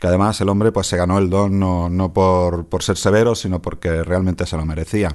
[0.00, 3.34] que además el hombre pues se ganó el don no, no por, por, ser severo,
[3.34, 5.14] sino porque realmente se lo merecía.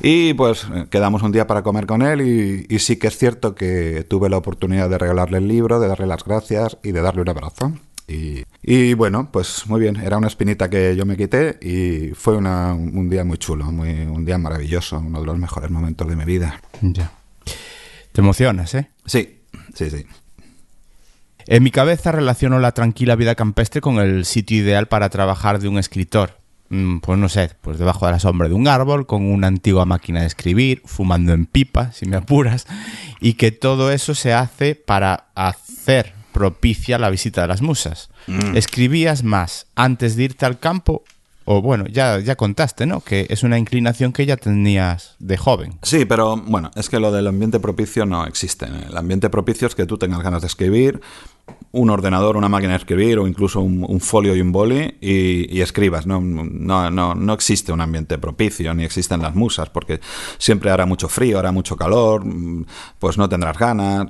[0.00, 3.54] Y pues quedamos un día para comer con él y, y, sí que es cierto
[3.54, 7.20] que tuve la oportunidad de regalarle el libro, de darle las gracias y de darle
[7.20, 7.74] un abrazo.
[8.06, 13.08] Y, bueno, pues muy bien, era una espinita que yo me quité y fue un
[13.08, 16.60] día muy chulo, muy, un día maravilloso, uno de los mejores momentos de mi vida.
[16.82, 17.12] Ya.
[18.12, 18.90] Te emocionas, ¿eh?
[19.06, 19.40] Sí,
[19.74, 20.06] sí, sí.
[21.46, 25.68] En mi cabeza relaciono la tranquila vida campestre con el sitio ideal para trabajar de
[25.68, 26.38] un escritor.
[26.70, 29.84] Mm, pues no sé, pues debajo de la sombra de un árbol, con una antigua
[29.84, 32.66] máquina de escribir, fumando en pipa, si me apuras,
[33.20, 38.10] y que todo eso se hace para hacer propicia la visita de las musas.
[38.26, 38.56] Mm.
[38.56, 41.04] ¿Escribías más antes de irte al campo?
[41.46, 43.02] O bueno, ya, ya contaste, ¿no?
[43.02, 45.78] Que es una inclinación que ya tenías de joven.
[45.82, 48.66] Sí, pero bueno, es que lo del ambiente propicio no existe.
[48.66, 51.02] El ambiente propicio es que tú tengas ganas de escribir,
[51.72, 56.06] un ordenador, una máquina de escribir o incluso un, folio y un boli y, escribas.
[56.06, 60.00] No, no, no, no, existe un ambiente propicio ni existen las musas porque
[60.38, 62.64] siempre hará mucho frío, hará mucho calor, mm,
[62.98, 64.06] pues no tendrás ganas.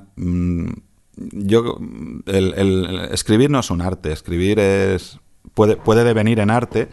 [1.17, 1.79] Yo
[2.27, 5.19] el, escribir no es un arte, escribir es
[5.55, 6.89] puede, puede devenir en arte,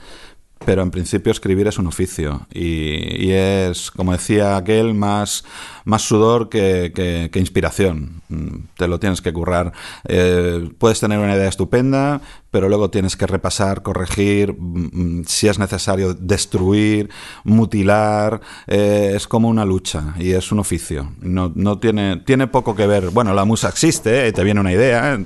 [0.65, 2.47] pero en principio escribir es un oficio.
[2.53, 5.43] Y, es, como decía aquel, más,
[5.85, 8.21] más sudor que, que, inspiración.
[8.29, 9.73] Mm, te lo tienes que currar.
[10.07, 15.47] Eh, puedes tener una idea estupenda, pero luego tienes que repasar, corregir, mm, mm, si
[15.47, 17.09] es necesario destruir,
[17.45, 21.13] mutilar, eh, es como una lucha y es un oficio.
[21.21, 24.73] No, no tiene, tiene poco que ver, bueno, la musa existe, eh, te viene una
[24.73, 25.25] idea, eh,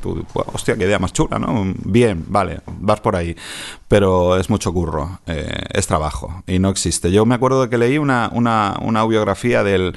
[0.54, 1.74] hostia, qué idea más chula, ¿no?
[1.84, 3.36] Bien, vale, vas por ahí,
[3.88, 7.12] pero es mucho curro, es trabajo y no existe.
[7.12, 9.96] Yo me acuerdo de que leí una, una, una biografía del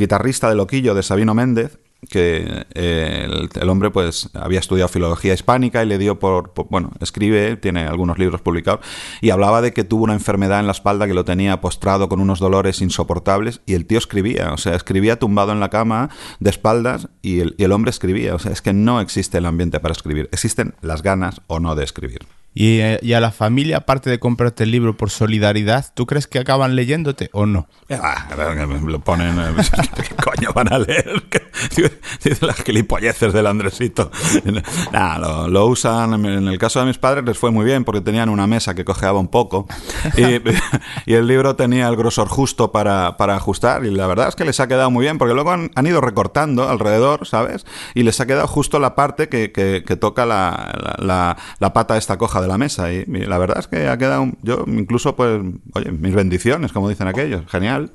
[0.00, 3.28] guitarrista de Loquillo, de Sabino Méndez, que eh,
[3.60, 8.18] el, hombre pues había estudiado filología hispánica y le dio por, bueno, escribe, tiene algunos
[8.18, 8.84] libros publicados
[9.20, 12.20] y hablaba de que tuvo una enfermedad en la espalda que lo tenía postrado con
[12.20, 16.08] unos dolores insoportables y el tío escribía, o sea, escribía tumbado en la cama
[16.38, 19.46] de espaldas y el, y el hombre escribía, o sea, es que no existe el
[19.46, 22.20] ambiente para escribir, existen las ganas o no de escribir.
[22.54, 26.38] Eh, y, a la familia, aparte de comprarte el libro por solidaridad, ¿tú crees que
[26.38, 27.68] acaban leyéndote o no?
[27.90, 28.28] Ah,
[28.86, 29.38] lo ponen.
[29.38, 29.54] Eh,
[29.96, 31.22] ¿Qué coño van a leer?
[32.24, 34.10] Dicen las gilipolleces del Andresito.
[34.92, 36.24] Nah, lo, usan.
[36.24, 38.84] En el caso de mis padres les fue muy bien porque tenían una mesa que
[38.84, 39.66] cojeaba un poco
[40.16, 40.40] y,
[41.12, 43.84] el libro tenía el grosor justo para, ajustar.
[43.84, 46.68] Y la verdad es que les ha quedado muy bien porque luego han, ido recortando
[46.68, 47.66] alrededor, ¿sabes?
[47.94, 52.40] Y les ha quedado justo la parte que, toca la, la, la pata esta coja
[52.40, 55.40] de la mesa y, la verdad es que ha quedado, yo incluso pues,
[55.74, 57.92] oye, mis bendiciones, como dicen aquellos, genial.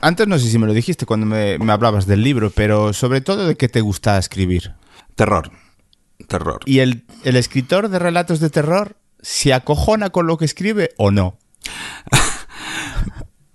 [0.00, 3.46] Antes no sé si me lo dijiste cuando me, hablabas del libro, pero sobre todo
[3.46, 4.74] de qué te gusta escribir.
[5.16, 5.50] Terror,
[6.28, 6.60] terror.
[6.66, 11.38] ¿Y el, escritor de relatos de terror se acojona con lo que escribe o no?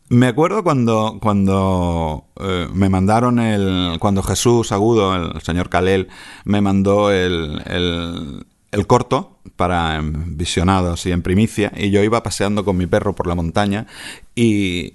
[0.09, 3.97] Me acuerdo cuando, cuando eh, me mandaron el.
[3.99, 6.07] Cuando Jesús Agudo, el señor Calel,
[6.43, 7.63] me mandó el,
[8.73, 13.27] el corto para visionados y en primicia y yo iba paseando con mi perro por
[13.27, 13.85] la montaña
[14.35, 14.93] y,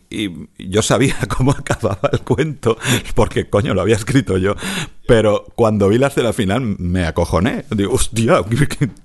[0.58, 2.76] yo sabía cómo acababa el cuento
[3.14, 4.54] porque coño lo había escrito yo
[5.08, 7.64] pero cuando vi la escena final me acojoné.
[7.70, 8.44] Digo hostia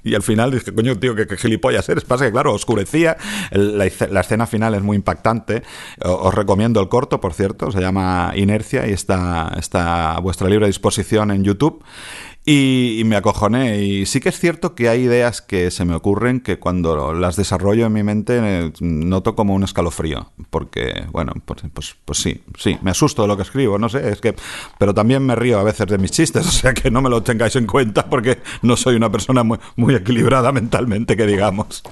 [0.03, 3.15] y al final dije coño tío que, gilipollas eres pasa que claro oscurecía.
[3.51, 5.63] La, escena final es muy impactante.
[6.03, 10.67] Os recomiendo el corto por cierto se llama Inercia y está, está a vuestra libre
[10.67, 11.81] disposición en YouTube
[12.45, 13.81] y, me acojoné.
[13.81, 17.35] Y sí que es cierto que hay ideas que se me ocurren que cuando las
[17.35, 20.31] desarrollo en mi mente eh, noto como un escalofrío.
[20.49, 24.09] Porque, bueno, pues, pues, pues, sí, sí, me asusto de lo que escribo, no sé,
[24.09, 24.35] es que.
[24.77, 27.23] Pero también me río a veces de mis chistes, o sea que no me lo
[27.23, 31.83] tengáis en cuenta porque no soy una persona muy, muy equilibrada mentalmente, que digamos.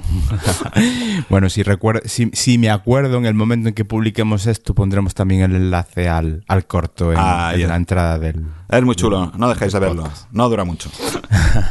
[1.29, 5.41] bueno, si, recuerdo, si, me acuerdo en el momento en que publiquemos esto, pondremos también
[5.41, 8.45] el enlace al, al corto en, ah, la entrada del.
[8.71, 10.09] Es muy chulo, no dejéis de verlo.
[10.31, 10.89] No dura mucho.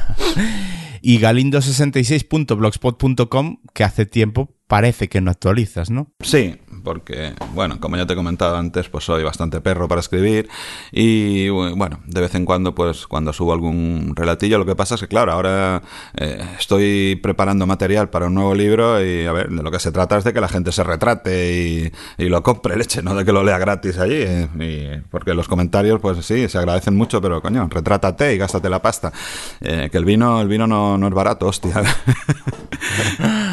[1.01, 6.13] y galindo66.blogspot.com, que hace tiempo parece que no actualizas, ¿no?
[6.21, 6.59] Sí,
[6.91, 10.49] porque, bueno, como ya te he comentado antes, pues soy bastante perro para escribir
[10.91, 15.03] y, bueno, de vez en cuando, pues cuando subo algún relatillo, lo que pasa es
[15.03, 15.83] que, claro, ahora
[16.17, 19.93] eh, estoy preparando material para un nuevo libro y, a ver, de lo que se
[19.93, 23.31] trata es de que la gente se retrate y, lo compre leche, no de que
[23.31, 24.25] lo lea gratis allí,
[24.59, 28.83] y, porque los comentarios, pues sí, se agradecen mucho, pero, coño, retrátate y gástate la
[28.83, 29.13] pasta.
[29.61, 31.85] Eh, que el vino, el vino no, no es barato, hostia.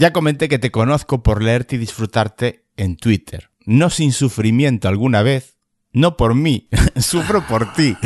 [0.00, 3.50] Ya comenté que te conozco por leerte y disfrutarte en Twitter.
[3.66, 5.58] No sin sufrimiento alguna vez,
[5.92, 7.98] no por mí, sufro por ti.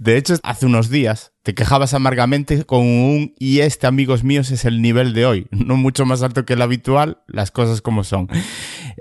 [0.00, 4.64] De hecho, hace unos días te quejabas amargamente con un y este, amigos míos, es
[4.64, 5.46] el nivel de hoy.
[5.52, 8.26] No mucho más alto que el habitual, las cosas como son.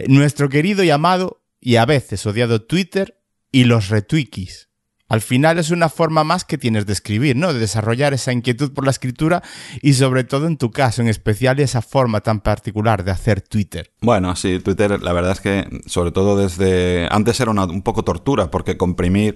[0.08, 3.20] Nuestro querido y amado y a veces odiado Twitter
[3.52, 4.70] y los retweets
[5.12, 7.52] al final es una forma más que tienes de escribir, ¿no?
[7.52, 9.44] De desarrollar esa inquietud por la escritura
[9.82, 13.92] y sobre todo en tu caso en especial esa forma tan particular de hacer Twitter.
[14.00, 17.10] Bueno, sí, Twitter la verdad es que sobre todo desde...
[17.12, 19.36] Antes era un poco tortura porque comprimir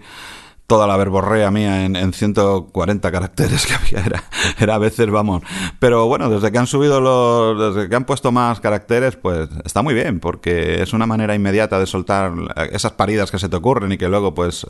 [0.67, 4.05] toda la verborrea mía en, en, 140 caracteres que había.
[4.05, 4.23] Era,
[4.59, 5.43] era a veces, vamos.
[5.79, 7.75] Pero bueno, desde que han subido los.
[7.75, 11.79] Desde que han puesto más caracteres, pues está muy bien, porque es una manera inmediata
[11.79, 12.33] de soltar
[12.71, 14.65] esas paridas que se te ocurren y que luego, pues,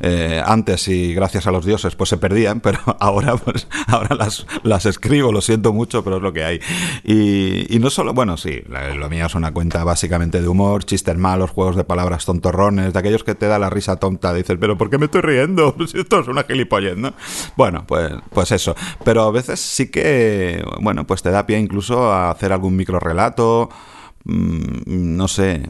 [0.00, 4.46] eh, antes y gracias a los dioses, pues se perdían, pero ahora, pues, ahora las,
[4.62, 6.60] las escribo, lo siento mucho, pero es lo que hay.
[7.04, 8.62] Y, y no solo, bueno, sí,
[8.96, 12.98] lo mío es una cuenta básicamente de humor, chistes malos, juegos de palabras tontorrones, de
[12.98, 14.32] aquellos que te da la risa tonta.
[14.32, 15.31] Dices, pero ¿por qué me estoy riendo?
[15.88, 17.14] Si esto es una gilipollez, ¿no?
[17.56, 18.74] Bueno, pues, pues eso.
[19.04, 23.00] Pero a veces sí que, bueno, pues te da pie incluso a hacer algún micro
[23.00, 23.68] relato
[24.24, 25.68] mm, no sé,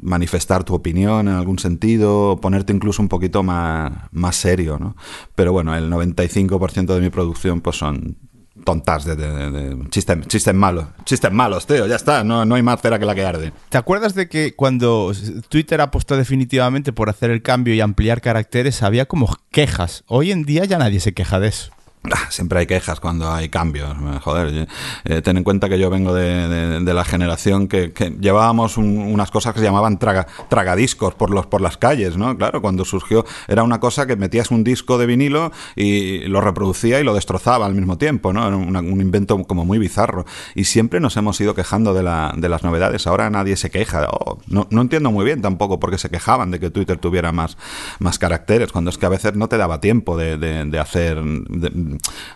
[0.00, 4.96] manifestar tu opinión en algún sentido, ponerte incluso un poquito más, más serio, ¿no?
[5.34, 8.16] Pero bueno, el 95% de mi producción pues son
[8.64, 10.86] tontas de, chistes, chistes, malos.
[11.04, 13.52] Chistes malos, tío, ya está, no, no hay más cera que la que arde.
[13.68, 15.12] ¿Te acuerdas de que cuando
[15.48, 20.04] Twitter apostó definitivamente por hacer el cambio y ampliar caracteres, había como quejas?
[20.06, 21.72] Hoy en día ya nadie se queja de eso.
[22.04, 23.94] Ah, siempre hay quejas cuando hay cambios.
[24.22, 24.66] Joder,
[25.04, 29.60] eh, ten en cuenta que yo vengo de, la generación que, llevábamos unas cosas que
[29.60, 32.36] se llamaban traga, tragadiscos por, los, por las calles, ¿no?
[32.38, 37.00] Claro, cuando surgió era una cosa que metías un disco de vinilo y lo reproducía
[37.00, 38.48] y lo destrozaba al mismo tiempo, ¿no?
[38.48, 40.24] Era un invento como muy bizarro.
[40.54, 43.06] Y siempre nos hemos ido quejando de, la, las novedades.
[43.06, 44.08] Ahora nadie se queja.
[44.10, 47.30] Oh, no, no, entiendo muy bien tampoco por qué se quejaban de que Twitter tuviera
[47.30, 47.58] más,
[47.98, 51.22] más caracteres, cuando es que a veces no te daba tiempo de hacer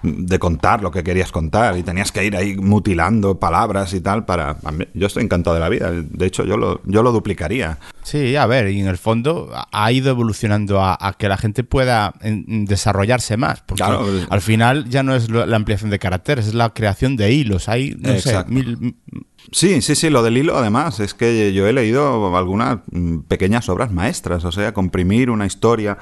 [0.03, 4.25] de contar lo que querías contar y tenías que ir ahí mutilando palabras y tal
[4.25, 4.57] para...
[4.95, 7.79] Yo estoy encantado de la vida, de hecho yo lo, yo lo duplicaría.
[8.03, 12.15] Sí, a ver, y en el fondo ha ido evolucionando a, que la gente pueda
[12.23, 17.17] desarrollarse más, porque al final ya no es la ampliación de caracteres, es la creación
[17.17, 18.97] de hilos, hay, no sé, mil
[19.53, 23.69] Sí, sí, sí, lo del hilo además es que yo he leído algunas mm, pequeñas
[23.69, 25.99] obras maestras, o sea, comprimir una historia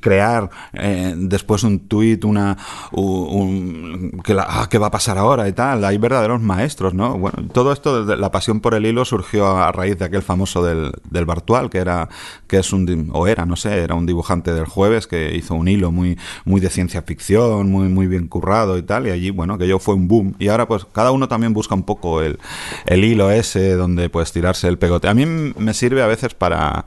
[0.00, 2.56] crear eh, después un tuit, una...
[2.92, 5.84] Un, que ah, ¿Qué va a pasar ahora y tal?
[5.84, 7.18] Hay verdaderos maestros, ¿no?
[7.18, 10.92] Bueno, todo esto, la pasión por el hilo surgió a raíz de aquel famoso del,
[11.10, 12.08] del Bartual, que era,
[12.46, 15.68] que es un, o era, no sé, era un dibujante del jueves que hizo un
[15.68, 19.58] hilo muy, muy de ciencia ficción, muy, muy bien currado y tal, y allí, bueno,
[19.58, 20.34] que yo fue un boom.
[20.38, 22.38] Y ahora pues cada uno también busca un poco el
[22.86, 25.08] el hilo ese donde puedes tirarse el pegote.
[25.08, 26.84] A mí me sirve a veces para,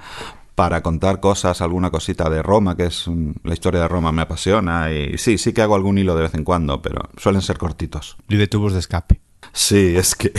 [0.56, 3.06] para contar cosas, alguna cosita de Roma, que es
[3.43, 6.34] la historia de Roma me apasiona y sí, sí que hago algún hilo de vez
[6.34, 8.17] en cuando, pero suelen ser cortitos.
[8.30, 9.22] Y de tubos de escape.
[9.55, 10.31] Sí, es que,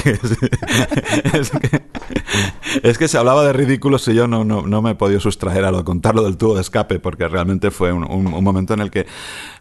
[2.82, 5.70] es que, se hablaba de ridículos y yo no, no, me he podido sustraer a
[5.70, 9.06] lo contarlo del tubo de escape porque realmente fue un, un, momento en el que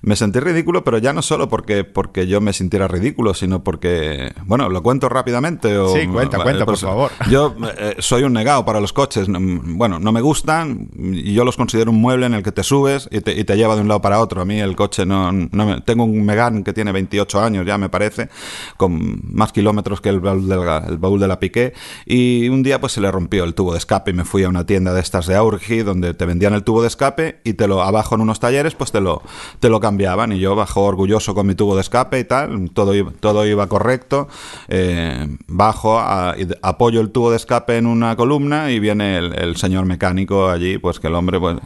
[0.01, 4.33] me sentí ridículo, pero ya no solo porque, porque yo me sintiera ridículo, sino porque,
[4.45, 5.77] bueno, lo cuento rápidamente.
[5.77, 7.11] O, sí, cuenta, cuenta, por pues, favor.
[7.29, 9.27] Yo eh, soy un negado para los coches.
[9.29, 13.07] Bueno, no me gustan y yo los considero un mueble en el que te subes
[13.11, 14.41] y te, y te lleva de un lado para otro.
[14.41, 17.77] A mí el coche no, no me, tengo un Megan que tiene 28 años ya
[17.77, 18.29] me parece,
[18.77, 21.73] con más kilómetros que el baúl, el baúl de la Piqué.
[22.05, 24.49] Y un día pues se le rompió el tubo de escape y me fui a
[24.49, 27.67] una tienda de estas de Aurgi donde te vendían el tubo de escape y te
[27.67, 29.21] lo abajo en unos talleres pues te lo,
[29.59, 30.31] te lo cambiaban.
[30.31, 33.67] Y yo bajo orgulloso con mi tubo de escape y tal, todo, iba, todo iba
[33.67, 34.29] correcto,
[34.69, 40.49] eh, bajo, apoyo el tubo de escape en una columna y viene el, señor mecánico
[40.49, 41.57] allí, pues que el hombre pues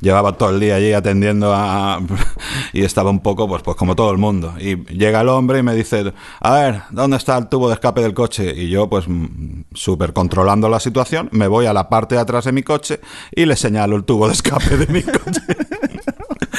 [0.00, 2.00] llevaba todo el día allí atendiendo a...
[2.72, 4.54] y estaba un poco pues, pues como todo el mundo.
[4.60, 8.02] Y llega el hombre y me dice, a ver, ¿dónde está el tubo de escape
[8.02, 8.52] del coche?
[8.54, 12.44] Y yo, pues, mm, súper controlando la situación, me voy a la parte de atrás
[12.44, 13.00] de mi coche
[13.32, 15.40] y le señalo el tubo de escape de mi coche.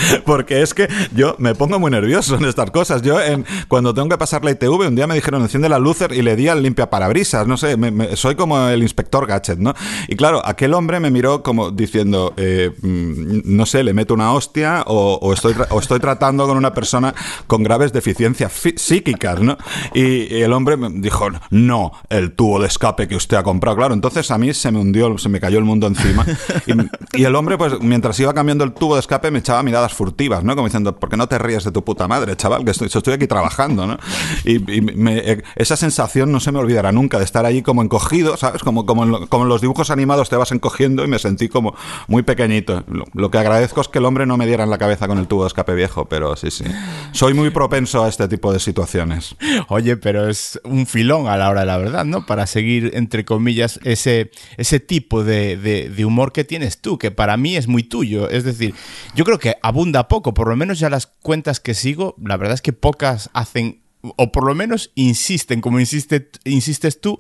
[0.25, 3.01] Porque es que yo me pongo muy nervioso en estas cosas.
[3.01, 6.11] Yo, en, cuando tengo que pasar la ITV, un día me dijeron enciende la lucer
[6.13, 7.47] y le di al limpia parabrisas.
[7.47, 7.75] No sé,
[8.15, 9.73] soy como el inspector Gadget, ¿no?
[10.07, 14.33] Y claro, aquel hombre me miró como diciendo, eh, mm, no sé, le meto una
[14.33, 17.13] hostia o, estoy, o estoy tratando con una persona
[17.47, 19.57] con graves deficiencias psíquicas, ¿no?
[19.93, 23.77] Y, el hombre me dijo, no, el tubo de escape que usted ha comprado.
[23.77, 26.25] Claro, entonces a mí se me hundió, se me cayó el mundo encima.
[26.65, 29.93] Y, y el hombre, pues mientras iba cambiando el tubo de escape, me echaba miradas
[29.95, 30.55] furtivas, ¿no?
[30.55, 32.63] Como diciendo, ¿por qué no te ríes de tu puta madre, chaval?
[32.63, 33.97] Que estoy, aquí trabajando, ¿no?
[34.43, 34.61] Y,
[35.09, 38.61] eh, esa sensación no se me olvidará nunca, de estar allí como encogido, ¿sabes?
[38.61, 41.75] Como, como, en, como los dibujos animados te vas encogiendo y me sentí como
[42.07, 42.83] muy pequeñito.
[43.13, 45.27] Lo, que agradezco es que el hombre no me diera en la cabeza con el
[45.27, 46.65] tubo de escape viejo, pero sí, sí.
[47.11, 49.35] Soy muy propenso a este tipo de situaciones.
[49.69, 52.25] Oye, pero es un filón a la hora de la verdad, ¿no?
[52.25, 57.37] Para seguir, entre comillas, ese, ese tipo de, de, humor que tienes tú, que para
[57.37, 58.29] mí es muy tuyo.
[58.29, 58.73] Es decir,
[59.15, 62.55] yo creo que abunda poco, por lo menos ya las cuentas que sigo, la verdad
[62.55, 63.83] es que pocas hacen
[64.17, 67.19] o por lo menos insisten, como insiste, insistes tú,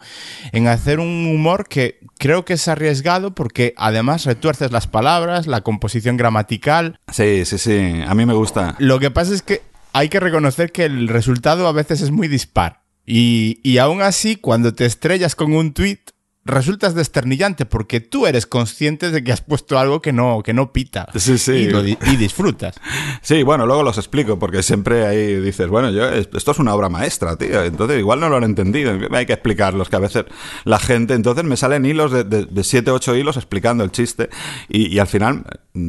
[0.51, 5.61] en hacer un humor que creo que es arriesgado porque además retuerces las palabras, la
[5.61, 6.99] composición gramatical.
[7.11, 8.75] Sí, sí, sí, a mí me gusta.
[8.77, 12.27] Lo que pasa es que hay que reconocer que el resultado a veces es muy
[12.27, 12.83] dispar.
[13.05, 15.99] Y, y aún así, cuando te estrellas con un tweet,
[16.45, 20.71] resultas desternillante porque tú eres consciente de que has puesto algo que no, que no
[20.71, 21.07] pita.
[21.15, 21.69] Sí, sí.
[22.01, 22.75] Y, disfrutas.
[23.21, 26.89] Sí, bueno, luego los explico porque siempre ahí dices, bueno, yo, esto es una obra
[26.89, 27.63] maestra, tío.
[27.63, 28.93] Entonces igual no lo han entendido.
[29.11, 30.25] Hay que explicarlos, que a veces
[30.63, 31.15] la gente...
[31.15, 34.29] Entonces me salen hilos de, de, siete, ocho hilos explicando el chiste
[34.69, 35.43] y, al final,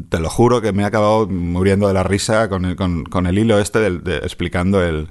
[0.09, 3.39] te lo juro que me he acabado muriendo de la risa con el, con, el
[3.39, 5.09] hilo este de, explicando el...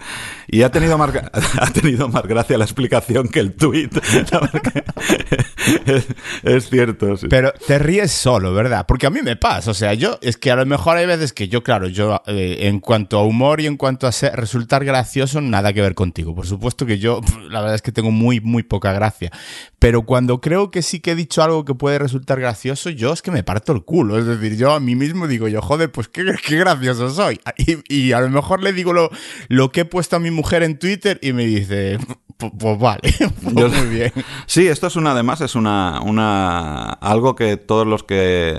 [0.47, 1.11] Y ha tenido, más,
[1.59, 3.89] ha tenido más gracia la explicación que el tweet.
[6.43, 7.15] es, cierto.
[7.29, 8.85] Pero te ríes solo, ¿verdad?
[8.87, 9.71] Porque a mí me pasa.
[9.71, 12.59] O sea, yo, es que a lo mejor hay veces que yo, claro, yo eh,
[12.61, 16.35] en cuanto a humor y en cuanto a resultar gracioso, nada que ver contigo.
[16.35, 19.31] Por supuesto que yo, la verdad es que tengo muy, muy poca gracia.
[19.79, 23.21] Pero cuando creo que sí que he dicho algo que puede resultar gracioso, yo es
[23.21, 24.17] que me parto el culo.
[24.17, 27.39] Es decir, yo a mí mismo digo, yo, joder, pues qué, qué gracioso soy.
[27.87, 29.09] Y, a lo mejor le digo lo,
[29.47, 31.97] lo que he puesto a mi mujer en Twitter y me dice,
[32.37, 33.01] pues, vale,
[33.43, 34.11] pues muy bien.
[34.45, 38.57] Sí, esto es una, además, es una, una, algo que todos los que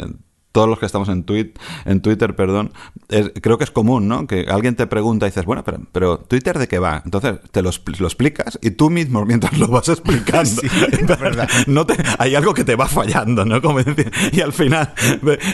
[0.56, 1.52] todos los que estamos en, tweet,
[1.84, 2.72] en Twitter, perdón,
[3.42, 4.26] creo que es común, ¿no?
[4.26, 7.02] Que alguien te pregunta y dices, bueno, pero, pero ¿Twitter de qué va?
[7.04, 10.62] Entonces te lo, explicas y tú mismo, mientras lo vas explicando,
[11.66, 13.60] no te, hay algo que te va fallando, ¿no?
[13.60, 14.94] Como decir, y al final,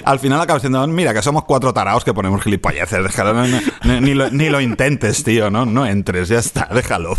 [0.05, 3.43] al final acabas diciendo, mira, que somos cuatro taraos que ponemos gilipolleces, déjalo,
[3.83, 5.67] ni, lo, ni, lo, intentes, tío, ¿no?
[5.67, 7.17] No entres, ya está, déjalo.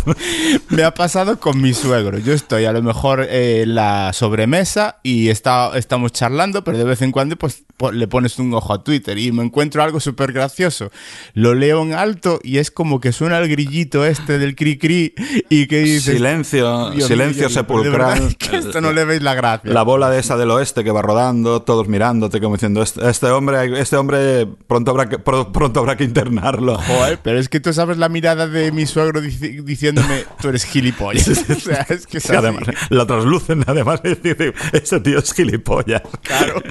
[0.70, 2.16] Me ha pasado con mi suegro.
[2.16, 7.02] Yo estoy a lo mejor en la sobremesa y está, estamos charlando, pero de vez
[7.02, 10.90] en cuando, pues le pones un ojo a Twitter y me encuentro algo súper gracioso.
[11.34, 15.14] Lo leo en alto y es como que suena el grillito este del cri cri
[15.48, 18.36] y que dice Silencio, silencio sepulcral.
[18.36, 19.72] Que esto no le veis la gracia.
[19.72, 23.26] La bola de esa del oeste que va rodando, todos mirándote como diciendo, este, este
[23.26, 26.78] hombre, este hombre pronto habrá que, pronto habrá que internarlo.
[26.78, 31.28] Joder, pero es que tú sabes la mirada de mi suegro diciéndome, tú eres gilipollas.
[31.50, 36.02] o sea, es que además, la traslucen además dice, ese tío es gilipollas.
[36.22, 36.62] Claro.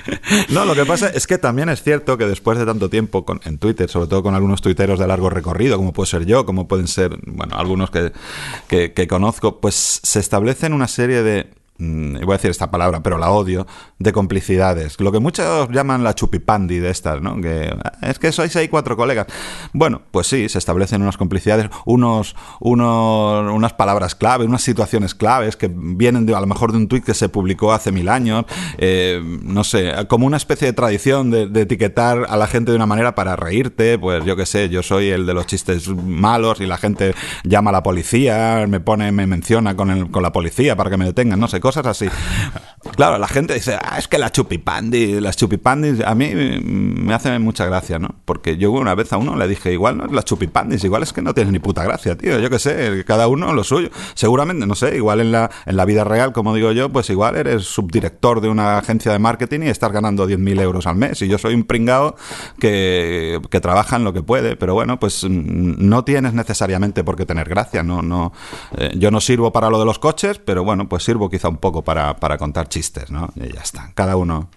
[0.50, 3.40] No, lo que pasa es que también es cierto que después de tanto tiempo con,
[3.44, 6.68] en Twitter, sobre todo con algunos tuiteros de largo recorrido, como puede ser yo, como
[6.68, 8.12] pueden ser, bueno, algunos que,
[8.68, 13.32] que conozco, pues se establecen una serie de voy a decir esta palabra, pero la
[13.32, 13.66] odio,
[14.00, 15.00] de complicidades.
[15.00, 17.42] Lo que muchos llaman la chupipandi de estas, ¿no?
[17.42, 19.28] Que es que sois ahí cuatro colegas.
[19.74, 25.56] Bueno, pues sí, se establecen unas complicidades, unos, unos, unas palabras clave, unas situaciones claves
[25.56, 28.46] que vienen de, a lo mejor de un tuit que se publicó hace mil años.
[28.78, 32.86] Eh, no sé, como una especie de tradición de, etiquetar a la gente de una
[32.86, 33.98] manera para reírte.
[33.98, 37.70] Pues yo qué sé, yo soy el de los chistes malos y la gente llama
[37.70, 41.06] a la policía, me pone, me menciona con, el, con la policía para que me
[41.06, 42.10] detengan, no sé cosas así.
[42.96, 47.38] Claro, la gente dice, ah, es que la chupipandi, las chupipandis, a mí me hace
[47.40, 48.16] mucha gracia, ¿no?
[48.26, 51.14] Porque yo una vez a uno le dije, igual no es las chupipandis, igual es
[51.14, 53.90] que no tienes ni puta gracia, tío, yo qué sé, cada uno lo suyo.
[54.14, 57.36] Seguramente, no sé, igual en la, en la vida real, como digo yo, pues igual
[57.36, 61.22] eres subdirector de una agencia de marketing y estás ganando 10.000 euros al mes.
[61.22, 62.16] Y yo soy un pringao
[62.60, 67.26] que, que trabaja en lo que puede, pero bueno, pues no tienes necesariamente por qué
[67.26, 68.34] tener gracia, no, no,
[68.78, 71.58] eh, yo no sirvo para lo de los coches, pero bueno, pues sirvo quizá un
[71.58, 73.32] poco para, para contar chistes, ¿no?
[73.36, 73.92] Y ya está.
[73.94, 74.50] Cada uno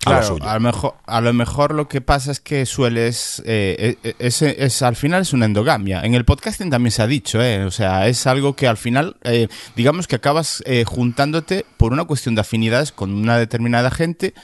[0.00, 3.42] Claro, a lo, mejor, a lo mejor lo que pasa es que sueles.
[3.44, 6.02] Eh, eh, es, es, al final es una endogamia.
[6.02, 9.16] En el podcasting también se ha dicho, eh, o sea, es algo que al final,
[9.24, 14.34] eh, digamos que acabas juntándote por una cuestión de afinidades con una determinada gente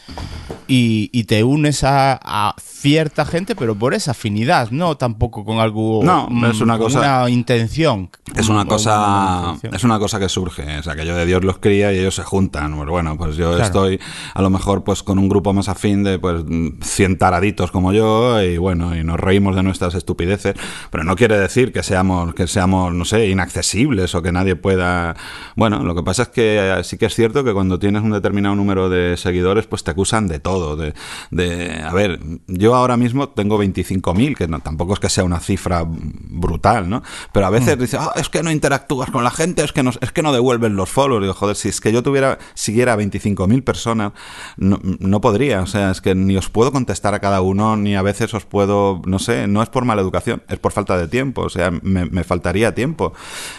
[0.66, 5.58] y, y te unes a, a, cierta gente, pero por esa afinidad, no tampoco con
[5.58, 6.02] algo.
[6.02, 6.98] No, es una cosa.
[6.98, 8.10] Una intención.
[8.34, 9.56] Es una cosa.
[9.62, 10.78] es una cosa que surge.
[10.78, 12.76] O sea, que yo de Dios los cría y ellos se juntan.
[12.76, 14.00] Pues bueno, pues yo estoy
[14.34, 16.44] a lo mejor pues con un grupo más afín de pues
[16.80, 20.54] 100 taraditos como yo y bueno, y nos reímos de nuestras estupideces,
[20.90, 25.16] pero no quiere decir que seamos que seamos, no sé, inaccesibles o que nadie pueda,
[25.56, 28.54] bueno, lo que pasa es que sí que es cierto que cuando tienes un determinado
[28.54, 30.94] número de seguidores, pues te acusan de todo, de,
[31.30, 35.40] de a ver, yo ahora mismo tengo 25.000, que no, tampoco es que sea una
[35.40, 37.02] cifra brutal, ¿no?
[37.32, 37.80] Pero a veces mm.
[37.80, 40.32] dices, ah, es que no interactúas con la gente, es que no, es que no
[40.32, 41.24] devuelven los followers.
[41.24, 44.12] Digo, joder, si es que yo tuviera, siguiera 25.000 personas,
[44.56, 47.96] no, no podría o sea, es que ni os puedo contestar a cada uno, ni
[47.96, 51.08] a veces os puedo, no sé, no es por mala educación, es por falta de
[51.08, 53.12] tiempo, o sea, me, faltaría tiempo.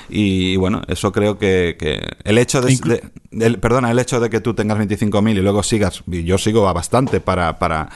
[0.09, 1.75] Y, bueno, eso creo que,
[2.23, 6.23] el hecho de, perdona, el hecho de que tú tengas 25.000 y luego sigas, y
[6.23, 7.89] yo sigo a bastante para, para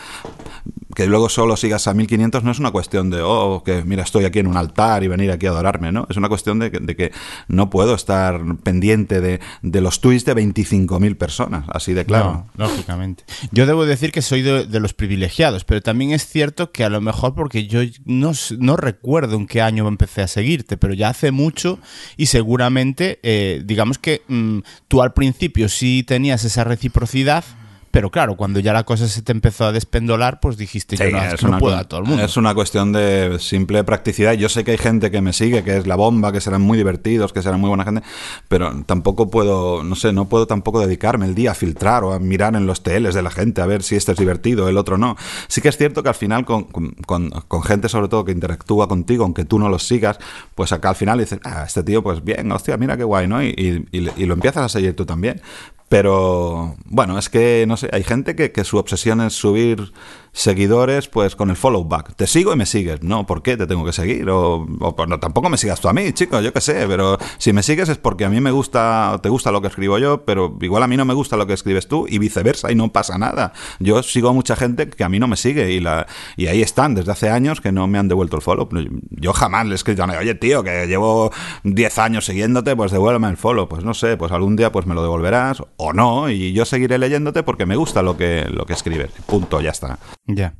[1.00, 4.26] que luego solo sigas a 1500 no es una cuestión de, oh, que mira, estoy
[4.26, 6.06] aquí en un altar y venir aquí a adorarme, ¿no?
[6.10, 7.14] Es una cuestión de que,
[7.48, 12.48] no puedo estar pendiente de, los tweets de 25.000 personas, así de claro.
[12.58, 13.24] lógicamente.
[13.54, 17.00] Yo debo decir que soy de, los privilegiados, pero también es cierto que a lo
[17.00, 21.32] mejor porque yo no, no recuerdo en qué año empecé a seguirte, pero ya hace
[21.32, 21.80] mucho
[22.18, 27.46] y seguramente, eh, digamos que mm, tú al principio sí tenías esa reciprocidad
[27.92, 31.24] pero claro, cuando ya la cosa se te empezó a despendolar, pues dijiste, yo no,
[31.24, 32.24] es no puedo a todo el mundo.
[32.24, 34.34] Es una cuestión de simple practicidad.
[34.34, 36.78] Yo sé que hay gente que me sigue, que es la bomba, que serán muy
[36.78, 38.04] divertidos, que serán muy buena gente,
[38.48, 42.20] pero tampoco puedo, no sé, no puedo tampoco dedicarme el día a filtrar o a
[42.20, 44.98] mirar en los TLs de la gente, a ver si este es divertido, el otro
[44.98, 45.16] no.
[45.48, 48.88] Sí que es cierto que al final con, con, con gente sobre todo que interactúa
[48.88, 50.20] contigo, aunque tú no los sigas,
[50.54, 53.44] pues acá al final dices, ah, este tío, pues bien, hostia, mira qué guay, ¿no?
[53.44, 55.42] Y, y, y lo empiezas a seguir tú también
[55.90, 59.92] Pero bueno, es que no sé, hay gente que, que su obsesión es subir
[60.32, 62.16] seguidores, pues con el follow back.
[62.16, 63.04] Te sigo y me sigues.
[63.04, 64.30] No, ¿por qué te tengo que seguir?
[64.30, 64.66] O,
[64.96, 66.86] pues no, tampoco me sigas tú a mí, chicos, yo qué sé.
[66.88, 69.98] Pero si me sigues es porque a mí me gusta, te gusta lo que escribo
[69.98, 72.76] yo, pero igual a mí no me gusta lo que escribes tú y viceversa y
[72.76, 73.54] no pasa nada.
[73.80, 76.08] Yo sigo a mucha gente que a mí no me sigue y, la,
[76.38, 78.70] y ahí están desde hace años que no me han devuelto el follow.
[79.12, 81.32] Yo jamás le he escrito a nadie, oye tío, que llevo
[81.64, 83.68] 10 años siguiéndote, pues devuélveme el follow.
[83.68, 86.98] Pues no sé, pues algún día pues me lo devolverás o no y yo seguiré
[86.98, 89.12] leyéndote porque me gusta lo que, lo que escribes.
[89.26, 90.00] Punto, ya está.
[90.26, 90.56] Ya.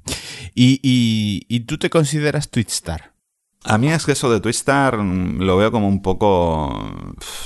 [0.56, 3.14] ¿Y, y, y tú te consideras Twitstar?
[3.66, 6.94] A mí es que eso de Twistar lo veo como un poco,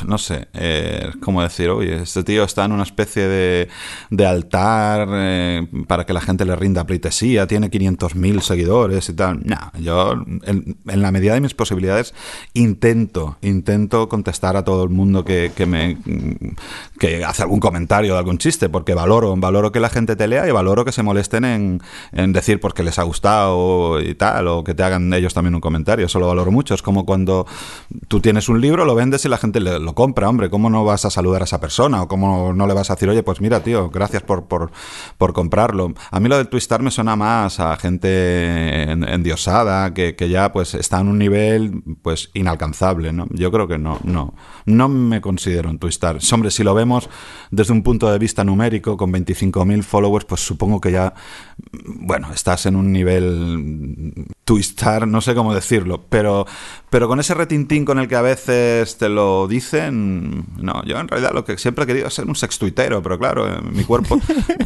[0.05, 3.68] no sé, eh, como decir, oye, este tío está en una especie de,
[4.11, 9.41] de altar eh, para que la gente le rinda pleitesía, tiene 500.000 seguidores y tal.
[9.43, 12.14] No, yo en, la medida de mis posibilidades
[12.53, 15.97] intento, intento contestar a todo el mundo que, que, me
[16.99, 20.51] que hace algún comentario, algún chiste, porque valoro, valoro que la gente te lea y
[20.51, 24.76] valoro que se molesten en, en decir porque les ha gustado y tal, o que
[24.76, 26.74] te hagan ellos también un comentario eso lo valoro mucho.
[26.74, 27.45] Es como cuando
[28.08, 31.06] tú tienes un libro, lo vendes y la gente lo compra, hombre, ¿cómo no vas
[31.06, 32.04] a saludar a esa persona?
[32.04, 34.72] ¿O cómo no le vas a decir, oye, pues mira, tío, gracias por, por,
[35.34, 35.93] comprarlo?
[36.12, 40.74] A mí lo del twistar me suena más a gente endiosada, que, que ya pues
[40.74, 43.28] está en un nivel pues inalcanzable, ¿no?
[43.32, 44.34] Yo creo que no, no,
[44.66, 46.20] no me considero un twistar.
[46.32, 47.10] Hombre, si lo vemos
[47.51, 51.14] desde un punto de vista numérico, con 25.000 followers, pues supongo que ya,
[51.86, 56.46] bueno, estás en un nivel twistar, no sé cómo decirlo, pero,
[56.89, 61.08] pero con ese retintín con el que a veces te lo dicen, no, yo en
[61.08, 64.20] realidad lo que siempre he querido es ser un sextuitero, pero claro, eh, mi cuerpo,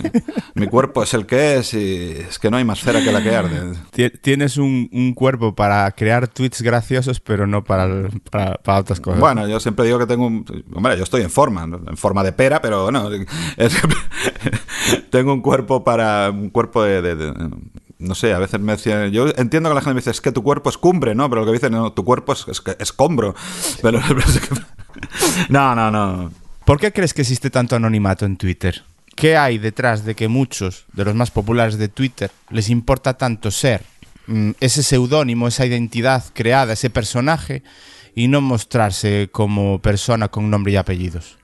[0.55, 3.21] mi cuerpo es el que es y es que no hay más cera que la
[3.21, 3.73] que arde.
[4.21, 9.19] Tienes un, un cuerpo para crear tweets graciosos, pero no para, para, para, otras cosas.
[9.19, 10.45] Bueno, yo siempre digo que tengo un...
[10.73, 12.89] Hombre, yo estoy en forma, en forma de pera, pero
[13.57, 13.77] es,
[15.09, 16.29] tengo un cuerpo para...
[16.29, 17.33] un cuerpo de, de, de
[17.99, 20.31] no sé, a veces me decían, yo entiendo que la gente me dice, es que
[20.31, 21.29] tu cuerpo es cumbre, ¿no?
[21.29, 23.35] Pero lo que dicen, no, tu cuerpo es, es, es combro.
[23.81, 23.99] Pero,
[25.49, 26.31] no, no, no.
[26.65, 28.83] ¿Por qué crees que existe tanto anonimato en Twitter?
[29.15, 33.49] ¿Qué hay detrás de que muchos de los más populares de Twitter les importa tanto
[33.49, 33.83] ser
[34.27, 37.63] mm, ese seudónimo, esa identidad creada, ese personaje,
[38.13, 41.37] y no mostrarse como persona con nombre y apellidos?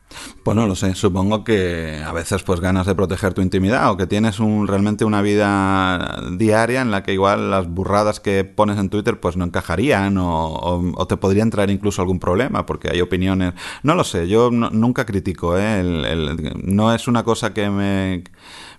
[0.44, 3.98] Pues no lo sé, supongo que a veces pues ganas de proteger tu intimidad o
[3.98, 8.78] que tienes un, realmente una vida diaria en la que igual las burradas que pones
[8.78, 13.54] en Twitter pues no encajarían o, te podría entrar incluso algún problema porque hay opiniones...
[13.84, 15.84] No lo sé, yo nunca critico, ¿eh?
[16.64, 18.24] no es una cosa que me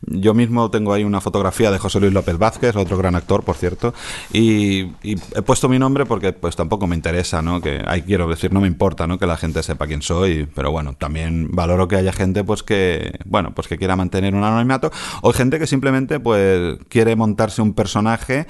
[0.07, 3.57] yo mismo tengo ahí una fotografía de José Luis López Vázquez, otro gran actor, por
[3.57, 3.95] cierto,
[4.33, 7.61] y, y, he puesto mi nombre porque pues tampoco me interesa, ¿no?
[7.61, 9.19] Que ahí quiero decir, no me importa, ¿no?
[9.19, 13.19] Que la gente sepa quién soy, pero bueno, también valoro que haya gente pues que,
[13.25, 14.91] bueno, pues que quiera mantener un anonimato
[15.23, 18.47] o gente que simplemente pues quiere montarse un personaje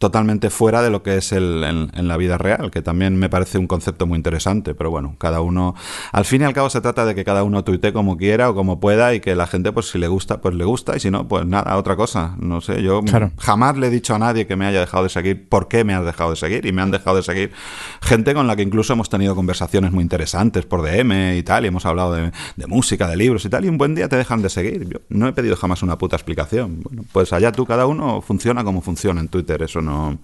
[0.00, 3.28] totalmente fuera de lo que es el, en, en, la vida real, que también me
[3.28, 5.74] parece un concepto muy interesante, pero bueno, cada uno,
[6.10, 8.54] al fin y al cabo se trata de que cada uno tuite como quiera o
[8.54, 11.10] como pueda y que la gente pues si le gusta, pues le gusta y si
[11.10, 13.32] no, pues nada, otra cosa, no sé, yo claro.
[13.36, 15.92] jamás le he dicho a nadie que me haya dejado de seguir por qué me
[15.92, 17.52] has dejado de seguir y me han dejado de seguir
[18.00, 21.68] gente con la que incluso hemos tenido conversaciones muy interesantes por DM y tal, y
[21.68, 24.40] hemos hablado de, de música, de libros y tal, y un buen día te dejan
[24.40, 27.84] de seguir, yo no he pedido jamás una puta explicación, bueno, pues allá tú, cada
[27.84, 30.18] uno funciona como funciona en Twitter, eso no no,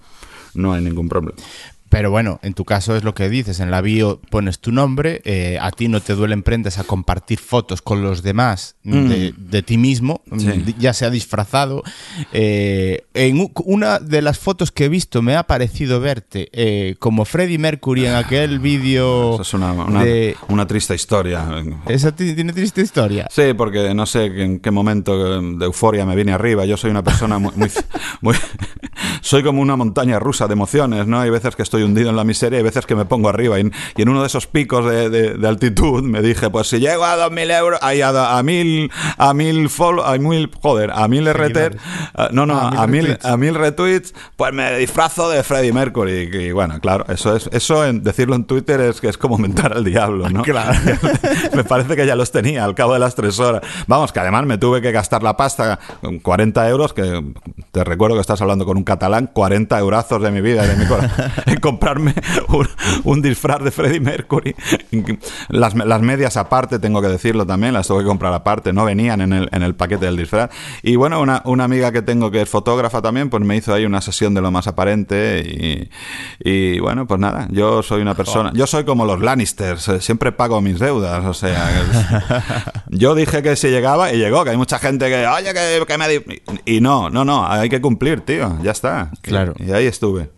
[0.53, 1.37] no hay ningún problema.
[1.97, 5.19] Pero bueno, en tu caso es lo que dices, en la bio pones tu nombre,
[5.25, 9.07] eh, a ti no te duelen prendas a compartir fotos con los demás mm.
[9.07, 10.75] de, de, ti mismo, sí.
[10.77, 11.81] ya sea disfrazado.
[12.33, 17.25] Eh, en una de las fotos que he visto me ha parecido verte eh, como
[17.25, 19.33] Freddie Mercury en aquel vídeo...
[19.33, 20.35] Eso es una, una, de...
[20.49, 21.47] una, triste historia.
[21.87, 23.25] ¿Esa tiene triste historia?
[23.31, 26.63] Sí, porque no sé en qué momento de euforia me vine arriba.
[26.65, 27.53] Yo soy una persona muy...
[27.55, 27.71] muy,
[28.21, 28.35] muy
[29.21, 31.19] soy como una montaña rusa de emociones, ¿no?
[31.19, 33.59] Hay veces que estoy hundido en la miseria y veces que me pongo arriba.
[33.59, 36.79] Y, y en uno de esos picos de, de, de, altitud me dije, pues si
[36.79, 41.07] llego a 2.000 euros, ahí a, a mil, a mil follow, a mil, joder, a
[41.07, 43.25] mil RT, uh, no, no, a, mil, retweets.
[43.25, 46.29] a mil retweets, pues me disfrazo de Freddie Mercury.
[46.31, 49.37] Y, y, bueno, claro, eso es, eso en decirlo en Twitter es que es como
[49.37, 50.43] mentar al diablo, ¿no?
[50.43, 50.77] Claro.
[51.53, 53.61] me parece que ya los tenía al cabo de las tres horas.
[53.87, 55.79] Vamos, que además me tuve que gastar la pasta,
[56.21, 57.23] 40 euros, que
[57.71, 60.85] te recuerdo que estás hablando con un catalán, 40 eurazos de mi vida, de mi
[60.85, 61.09] corazón
[61.67, 62.13] comprarme
[63.03, 64.55] un, disfraz de Freddie Mercury.
[65.49, 69.19] Las, las, medias aparte, tengo que decirlo también, las tengo que comprar aparte, no venían
[69.19, 70.49] en el, en el paquete del disfraz.
[70.81, 73.83] Y bueno, una, una, amiga que tengo que es fotógrafa también, pues me hizo ahí
[73.83, 75.89] una sesión de lo más aparente y,
[76.39, 80.31] y bueno, pues nada, yo soy una persona, yo soy como los Lannisters, eh, siempre
[80.31, 81.83] pago mis deudas, o sea,
[82.89, 85.97] yo dije que si llegaba y llegó, que hay mucha gente que, oye, que, que
[85.97, 86.07] me...
[86.63, 89.11] Y no, no, no, hay que cumplir, tío, ya está.
[89.21, 89.53] Claro.
[89.59, 90.29] Y ahí estuve.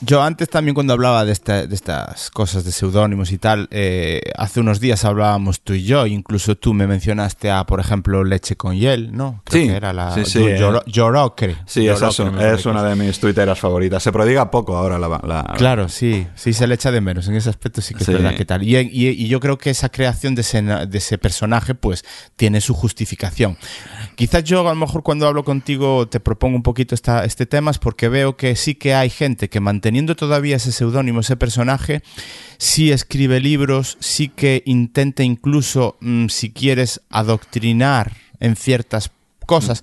[0.00, 4.60] Yo antes también cuando hablaba de, de estas cosas de seudónimos y tal, eh, hace
[4.60, 8.76] unos días hablábamos tú y yo, incluso tú me mencionaste a, por ejemplo, Leche con
[8.76, 9.42] Hiel, ¿no?
[9.50, 10.44] sí, era la sí, sí,
[10.86, 11.56] Yorocre.
[11.66, 14.00] Sí, esa es, una de mis tuiteras favoritas.
[14.00, 17.26] Se prodiga poco ahora la, Claro, sí, sí se le echa de menos.
[17.26, 18.62] En ese aspecto sí que es verdad que tal.
[18.62, 22.04] Y, y, yo creo que esa creación de ese, de ese personaje, pues,
[22.36, 23.58] tiene su justificación.
[24.14, 27.70] Quizás yo a lo mejor cuando hablo contigo te propongo un poquito esta, este tema
[27.70, 31.38] es porque veo que sí que hay gente que mantiene teniendo todavía ese seudónimo, ese
[31.38, 32.02] personaje,
[32.58, 39.10] sí escribe libros, sí que intenta incluso, mm, si quieres, adoctrinar en ciertas
[39.46, 39.82] cosas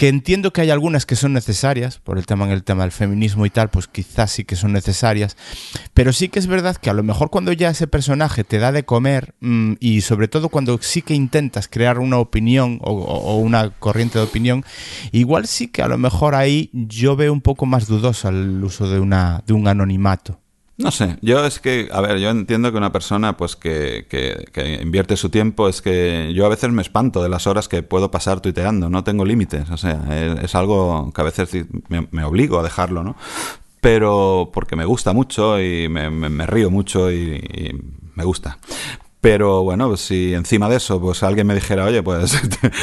[0.00, 3.50] que entiendo que hay algunas que son necesarias, por el tema tema del feminismo y
[3.50, 5.36] tal, pues quizás sí que son necesarias,
[5.92, 8.72] pero sí que es verdad que a lo mejor cuando ya ese personaje te da
[8.72, 13.68] de comer mm, y sobre todo cuando sí que intentas crear una opinión o, una
[13.78, 14.64] corriente de opinión,
[15.12, 18.88] igual sí que a lo mejor ahí yo veo un poco más dudoso el uso
[18.88, 20.39] de, una, de un anonimato.
[20.80, 24.78] No sé, yo es que, a ver, yo entiendo que una persona pues que, que,
[24.82, 28.10] invierte su tiempo es que yo a veces me espanto de las horas que puedo
[28.10, 30.02] pasar tuiteando, no tengo límites, o sea,
[30.42, 33.16] es, algo que a veces me, obligo a dejarlo, ¿no?
[33.82, 37.78] Pero porque me gusta mucho y me, río mucho y
[38.14, 38.58] me gusta.
[39.20, 42.40] Pero bueno, pues si encima de eso, pues alguien me dijera, oye, pues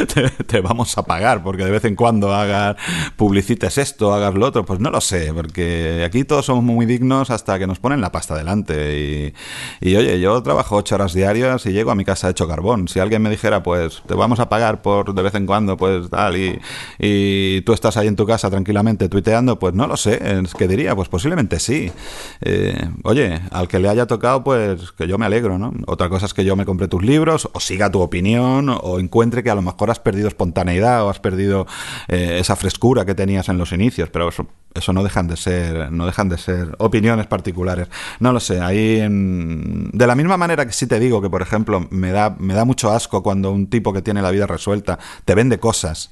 [0.47, 2.75] te, vamos a pagar porque de vez en cuando hagas,
[3.15, 7.31] publicites esto, hagas lo otro, pues no lo sé, porque aquí todos somos muy dignos
[7.31, 9.33] hasta que nos ponen la pasta delante.
[9.81, 12.87] Y, oye, yo trabajo ocho horas diarias y llego a mi casa hecho carbón.
[12.87, 16.07] Si alguien me dijera, pues te vamos a pagar por de vez en cuando, pues
[16.11, 16.59] tal, y,
[16.99, 20.67] y tú estás ahí en tu casa tranquilamente tuiteando, pues no lo sé, es que
[20.67, 21.91] diría, pues posiblemente sí.
[22.41, 25.73] Eh, oye, al que le haya tocado, pues que yo me alegro, ¿no?
[25.87, 29.49] Otra cosa que yo me compré tus libros, o siga tu opinión, o encuentre que
[29.49, 31.67] a lo mejor has perdido espontaneidad o has perdido
[32.07, 34.47] eh, esa frescura que tenías en los inicios, pero eso,
[34.77, 37.87] eso, no dejan de ser, no dejan de ser opiniones particulares.
[38.19, 41.87] No lo sé, ahí de la misma manera que sí te digo que, por ejemplo,
[41.89, 45.35] me da, me da mucho asco cuando un tipo que tiene la vida resuelta te
[45.35, 46.11] vende cosas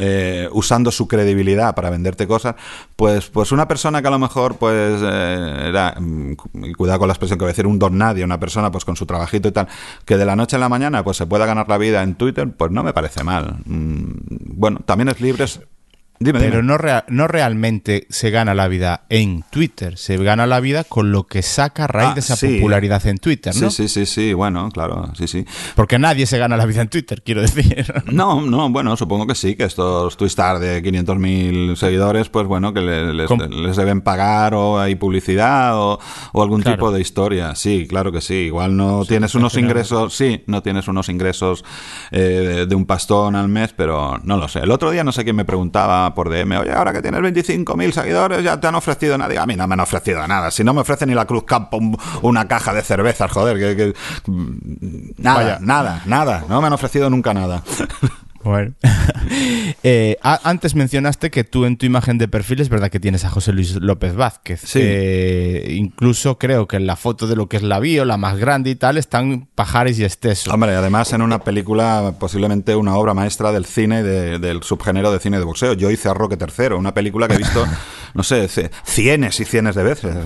[0.00, 2.54] eh, usando su credibilidad para venderte cosas,
[2.96, 6.32] pues, pues una persona que a lo mejor, pues, eh, mm,
[6.76, 8.96] cuidado con la expresión que voy a decir, un don nadie, una persona pues con
[8.96, 9.68] su trabajito y tal,
[10.04, 12.50] que de la noche a la mañana pues se pueda ganar la vida en Twitter,
[12.56, 13.58] pues no me parece mal.
[13.64, 14.12] Mm,
[14.56, 15.44] bueno, también es libre,
[16.18, 21.12] pero No, no realmente se gana la vida en Twitter, se gana la vida con
[21.12, 23.70] lo que saca a raíz ah, de esa popularidad en Twitter, ¿no?
[23.70, 25.44] Sí, sí, sí, sí, bueno, claro, sí, sí.
[25.74, 27.92] Porque nadie se gana la vida en Twitter, quiero decir.
[28.14, 32.80] No, no, bueno, supongo que sí, que estos Twistar de 500.000 seguidores, pues bueno, que
[32.80, 35.98] les, deben pagar o hay publicidad o,
[36.34, 37.54] algún tipo de historia.
[37.54, 38.34] Sí, claro que sí.
[38.34, 41.64] Igual no tienes unos ingresos, sí, no tienes unos ingresos
[42.10, 44.60] eh, de un pastón al mes, pero no lo sé.
[44.60, 47.92] El otro día no sé quién me preguntaba por DM, oye, ahora que tienes 25.000
[47.92, 49.40] seguidores, ya te han ofrecido nada.
[49.40, 50.50] a mí no me han ofrecido nada.
[50.50, 51.78] Si no me ofrecen ni la Cruz Campo
[52.22, 53.94] una caja de cervezas, joder, que,
[55.18, 56.44] nada, nada, nada.
[56.48, 57.62] No me han ofrecido nunca nada.
[58.44, 58.74] Bueno.
[59.86, 63.30] Eh, antes mencionaste que tú en tu imagen de perfil es verdad que tienes a
[63.30, 64.62] José Luis López Vázquez.
[64.64, 64.78] Sí.
[64.82, 68.38] Eh, incluso creo que en la foto de lo que es la bio, la más
[68.38, 70.52] grande y tal, están Pajares y Esteso.
[70.52, 75.38] Hombre, además en una película, posiblemente una obra maestra del cine, del subgénero de cine
[75.38, 75.74] de boxeo.
[75.74, 77.66] Yo hice a Roque III, una película que he visto,
[78.14, 78.48] no sé,
[78.84, 80.16] cienes y cienes de veces.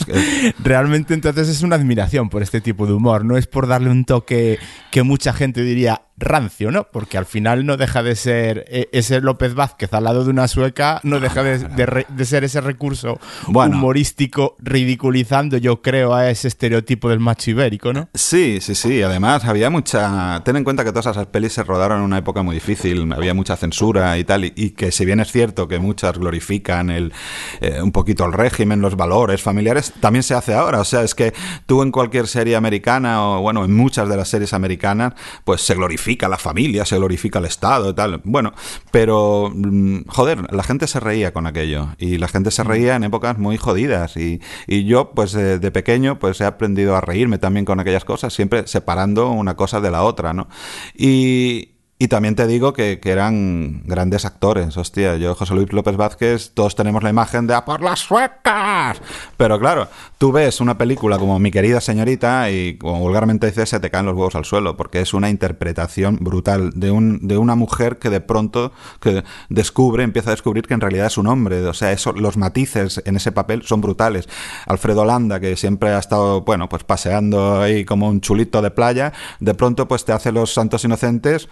[0.64, 3.26] Realmente entonces es una admiración por este tipo de humor.
[3.26, 4.58] No es por darle un toque
[4.90, 6.84] que mucha gente diría, rancio, ¿no?
[6.84, 10.46] Porque al final no deja de ser e, ese López Vázquez al lado de una
[10.46, 17.20] sueca, no deja de, ser ese recurso humorístico ridiculizando, yo creo, a ese estereotipo del
[17.20, 18.08] macho ibérico, ¿no?
[18.14, 19.02] Sí, sí, sí.
[19.02, 20.42] Además, había mucha.
[20.44, 23.34] Ten en cuenta que todas esas pelis se rodaron en una época muy difícil, había
[23.34, 27.12] mucha censura y tal, y, que si bien es cierto que muchas glorifican el,
[27.60, 30.80] eh, un poquito el régimen, los valores familiares, también se hace ahora.
[30.80, 31.32] O sea, es que
[31.66, 35.74] tú en cualquier serie americana, o bueno, en muchas de las series americanas, pues se
[35.74, 38.20] glorifica la familia, se glorifica el Estado y tal.
[38.24, 38.52] Bueno,
[38.90, 43.04] pero mm, joder, la gente se reía con aquello y la gente se reía en
[43.04, 47.80] épocas muy jodidas y, yo pues de, pequeño pues he aprendido a reírme también con
[47.80, 50.48] aquellas cosas, siempre separando una cosa de la otra, ¿no?
[50.94, 51.71] Y,
[52.02, 54.76] Y también te digo que, eran grandes actores.
[54.76, 59.00] Hostia, yo, José Luis López Vázquez, todos tenemos la imagen de ¡A por las suecas!
[59.36, 59.86] Pero claro,
[60.18, 64.06] tú ves una película como Mi querida señorita y, como vulgarmente dices, se te caen
[64.06, 68.10] los huevos al suelo, porque es una interpretación brutal de, un, de una mujer que
[68.10, 71.64] de pronto que descubre, empieza a descubrir que en realidad es un hombre.
[71.68, 74.28] O sea, eso, los matices en ese papel son brutales.
[74.66, 79.12] Alfredo Landa, que siempre ha estado, bueno, pues paseando ahí como un chulito de playa,
[79.38, 81.48] de pronto pues te hace los santos inocentes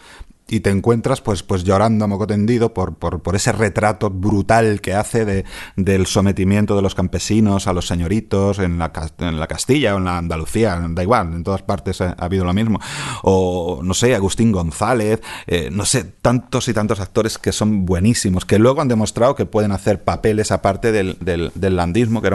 [0.51, 4.94] y te encuentras pues, pues llorando a moco tendido por, por, ese retrato brutal que
[4.94, 5.44] hace de,
[5.76, 10.84] del sometimiento de los campesinos a los señoritos en la, Castilla o en la Andalucía,
[10.90, 12.80] da igual, en todas partes ha, habido lo mismo.
[13.22, 18.44] O, no sé, Agustín González, eh, no sé, tantos y tantos actores que son buenísimos,
[18.44, 22.28] que luego han demostrado que pueden hacer papeles aparte del, del, landismo, que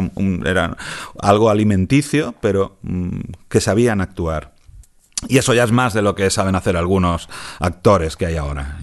[0.45, 0.77] era
[1.19, 4.54] algo alimenticio, pero mm, que sabían actuar.
[5.27, 8.79] Y eso ya es más de lo que saben hacer algunos actores que hay ahora.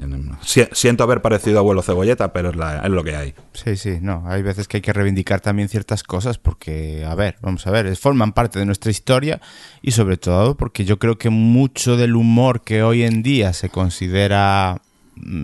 [0.73, 3.35] Siento haber parecido abuelo cebolleta, pero es, lo que hay.
[3.53, 4.25] Sí, sí, no.
[4.27, 7.95] Hay veces que hay que reivindicar también ciertas cosas porque, a ver, vamos a ver,
[7.97, 9.41] forman parte de nuestra historia
[9.83, 13.69] y sobre todo porque yo creo que mucho del humor que hoy en día se
[13.69, 14.81] considera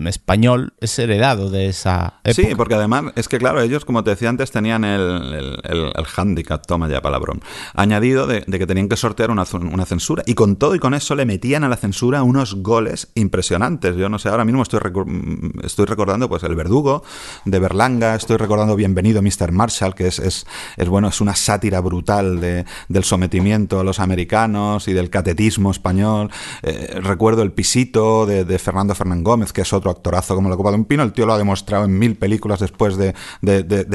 [0.07, 2.33] español es heredado de esa época.
[2.33, 6.65] Sí, porque además es que, claro, ellos, como te decía antes, tenían el, el, handicap,
[6.65, 7.41] toma ya palabrón,
[7.73, 10.23] añadido de, que tenían que sortear una, una, censura.
[10.25, 13.95] Y con todo y con eso le metían a la censura unos goles impresionantes.
[13.95, 17.03] Yo no sé, ahora mismo estoy, mm, estoy recordando pues El Verdugo
[17.45, 19.51] de Berlanga, estoy recordando Bienvenido Mr.
[19.51, 20.45] Marshall, que es, es,
[20.77, 25.71] es bueno, es una sátira brutal de, del sometimiento a los americanos y del catetismo
[25.71, 26.31] español.
[26.63, 30.55] Eh, recuerdo El Pisito de, de Fernando Fernán Gómez, que es otro actorazo como la
[30.55, 31.03] Copa de un Pino.
[31.03, 33.13] El tío lo ha demostrado en mil películas después de,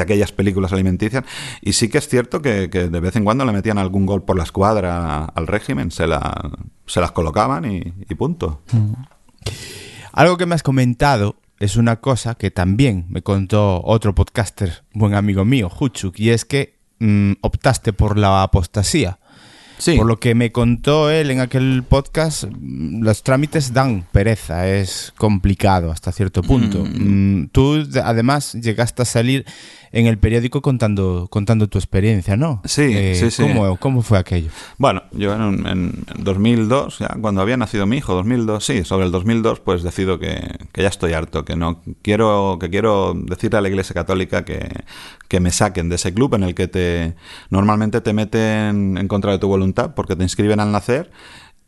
[0.01, 1.25] aquellas películas alimenticias.
[1.61, 4.37] Y sí que es cierto que, de vez en cuando le metían algún gol por
[4.37, 6.51] la escuadra al régimen, se, la,
[6.87, 8.63] se las colocaban y, punto.
[8.73, 8.93] Mm.
[10.13, 15.15] Algo que me has comentado es una cosa que también me contó otro podcaster, buen
[15.15, 19.19] amigo mío, Huchuk, y es que mm, optaste por la apostasía.
[19.97, 25.91] Por lo que me contó él en aquel podcast, los trámites dan pereza, es complicado
[25.91, 26.85] hasta cierto punto.
[26.85, 27.43] Mm.
[27.43, 29.45] Mm, tú además llegaste a salir
[29.95, 32.61] en el periódico contando, contando tu experiencia, ¿no?
[32.65, 33.43] Sí, eh, sí, sí.
[33.43, 34.51] ¿cómo, ¿cómo, fue aquello?
[34.77, 39.13] Bueno, yo en, en 2002, ya, cuando había nacido mi hijo, 2002, sí, sobre el
[39.13, 43.61] 2002, pues decido que, que, ya estoy harto, que no quiero, que quiero decirle a
[43.61, 44.69] la Iglesia Católica que,
[45.29, 47.15] que me saquen de ese club en el que te
[47.51, 51.13] normalmente te meten en contra de tu voluntad porque te inscriben al nacer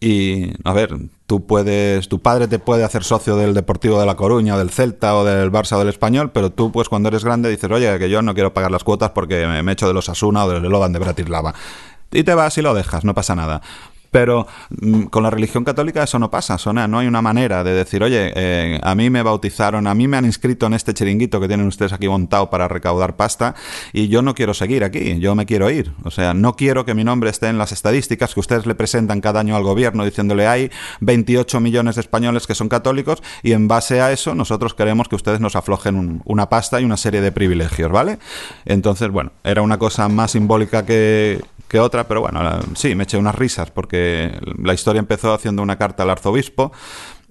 [0.01, 0.95] y, a ver,
[1.27, 5.17] tú puedes, tu padre te puede hacer socio del Deportivo de La Coruña, del Celta,
[5.17, 8.11] o del Barça o del Español, pero tú, pues cuando eres grande, dices, oye, que
[8.11, 10.93] yo no quiero pagar las cuotas porque me echo de los Asuna o del Lodan
[10.93, 11.55] de Bratislava.
[12.13, 13.63] Y te vas y lo dejas, no pasa nada.
[14.11, 16.89] Pero mm, con la religión católica eso no pasa, Sona.
[16.89, 20.17] No hay una manera de decir, oye, eh, a mí me bautizaron, a mí me
[20.17, 23.55] han inscrito en este chiringuito que tienen ustedes aquí montado para recaudar pasta
[23.93, 25.93] y yo no quiero seguir aquí, yo me quiero ir.
[26.05, 29.21] O sea, no quiero que mi nombre esté en las estadísticas que ustedes le presentan
[29.21, 33.69] cada año al gobierno diciéndole hay 28 millones de españoles que son católicos y en
[33.69, 37.33] base a eso nosotros queremos que ustedes nos aflojen una pasta y una serie de
[37.33, 38.19] privilegios, ¿vale?
[38.65, 42.41] Entonces, bueno, era una cosa más simbólica que, que otra, pero bueno,
[42.75, 43.96] sí, me eché unas risas porque
[44.63, 46.73] la historia empezó haciendo una carta al arzobispo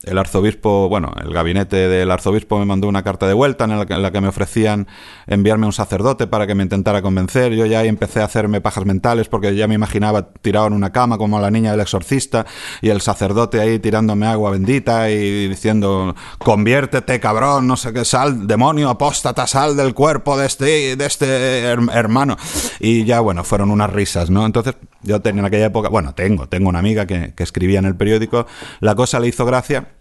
[0.05, 4.11] el arzobispo, bueno, el gabinete del arzobispo me mandó una carta de vuelta en la,
[4.11, 4.87] que, me ofrecían
[5.27, 7.53] enviarme un sacerdote para que me intentara convencer.
[7.53, 11.17] Yo ya empecé a hacerme pajas mentales porque ya me imaginaba tirado en una cama
[11.17, 12.45] como la niña del exorcista
[12.81, 18.47] y el sacerdote ahí tirándome agua bendita y diciendo, conviértete cabrón, no sé qué, sal,
[18.47, 22.37] demonio, apóstata, sal del cuerpo de este, de este hermano.
[22.79, 24.45] Y ya, bueno, fueron unas risas, ¿no?
[24.45, 27.85] Entonces yo tenía en aquella época, bueno, tengo, tengo una amiga que, que escribía en
[27.85, 28.45] el periódico,
[28.79, 29.94] la cosa le hizo gracia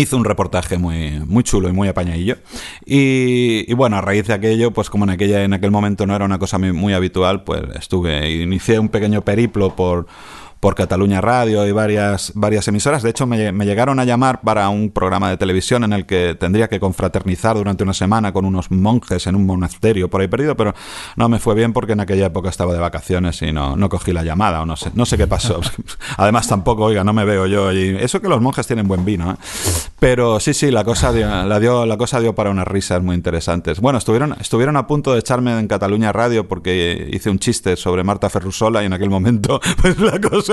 [0.00, 2.36] hizo un reportaje muy, muy chulo y muy apañadillo.
[2.84, 6.14] Y, y, bueno, a raíz de aquello, pues como en, aquella, en aquel momento no
[6.14, 10.06] era una cosa muy, muy habitual, pues estuve, inicié un pequeño periplo por
[10.60, 13.02] por Cataluña Radio y varias, varias emisoras.
[13.02, 16.68] De hecho, me, llegaron a llamar para un programa de televisión en el que tendría
[16.68, 20.74] que confraternizar durante una semana con unos monjes en un monasterio por ahí perdido, pero
[21.16, 24.12] no me fue bien porque en aquella época estaba de vacaciones y no, no cogí
[24.12, 25.60] la llamada o no sé, no sé qué pasó.
[26.16, 27.70] Además, tampoco, oiga, no me veo yo.
[27.70, 29.36] Eso que los monjes tienen buen vino, ¿eh?
[30.00, 33.16] Pero sí, sí, la cosa dio, la, dio, la cosa dio para unas risas muy
[33.16, 33.80] interesantes.
[33.80, 38.04] Bueno, estuvieron, estuvieron a punto de echarme en Cataluña Radio porque hice un chiste sobre
[38.04, 40.47] Marta Ferrusola y en aquel momento, pues la cosa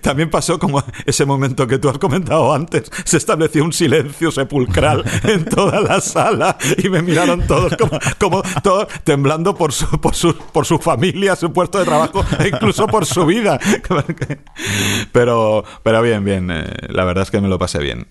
[0.00, 2.90] también pasó como ese momento que tú has comentado antes.
[3.04, 8.42] Se estableció un silencio sepulcral en toda la sala y me miraron todos como, como
[8.62, 12.86] todos temblando por su, por, su, por su familia, su puesto de trabajo e incluso
[12.86, 13.58] por su vida.
[15.12, 16.50] Pero, pero bien, bien.
[16.50, 18.06] Eh, la verdad es que me lo pasé bien.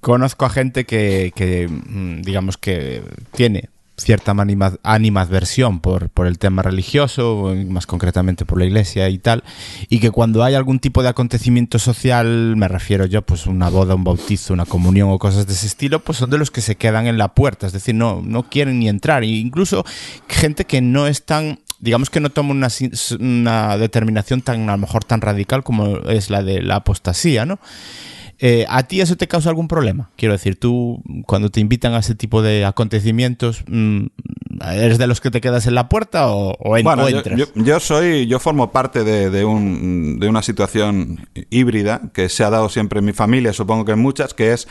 [0.00, 3.02] conozco a gente que, que, mm, digamos que
[3.32, 3.68] tiene
[3.98, 4.34] cierta
[4.84, 9.42] animadversión por, por el tema religioso, más concretamente por la iglesia y tal,
[9.88, 13.94] y que cuando hay algún tipo de acontecimiento social, me refiero yo, pues una boda,
[13.94, 16.76] un bautizo, una comunión o cosas de ese estilo, pues son de los que se
[16.76, 19.84] quedan en la puerta, es decir, no, no quieren ni entrar, e incluso
[20.28, 22.68] gente que no es tan digamos que no toma una,
[23.20, 27.60] una, determinación tan a lo mejor tan radical como es la de la apostasía, ¿no?
[28.40, 30.10] Eh, ¿A ti eso te causa algún problema?
[30.16, 34.06] Quiero decir, tú cuando te invitan a ese tipo de acontecimientos, mm,
[34.72, 37.08] ¿eres de los que te quedas en la puerta o, bueno,
[37.56, 42.68] Yo, soy, yo formo parte de, un, de una situación híbrida que se ha dado
[42.68, 44.68] siempre en mi familia, supongo que en muchas, que es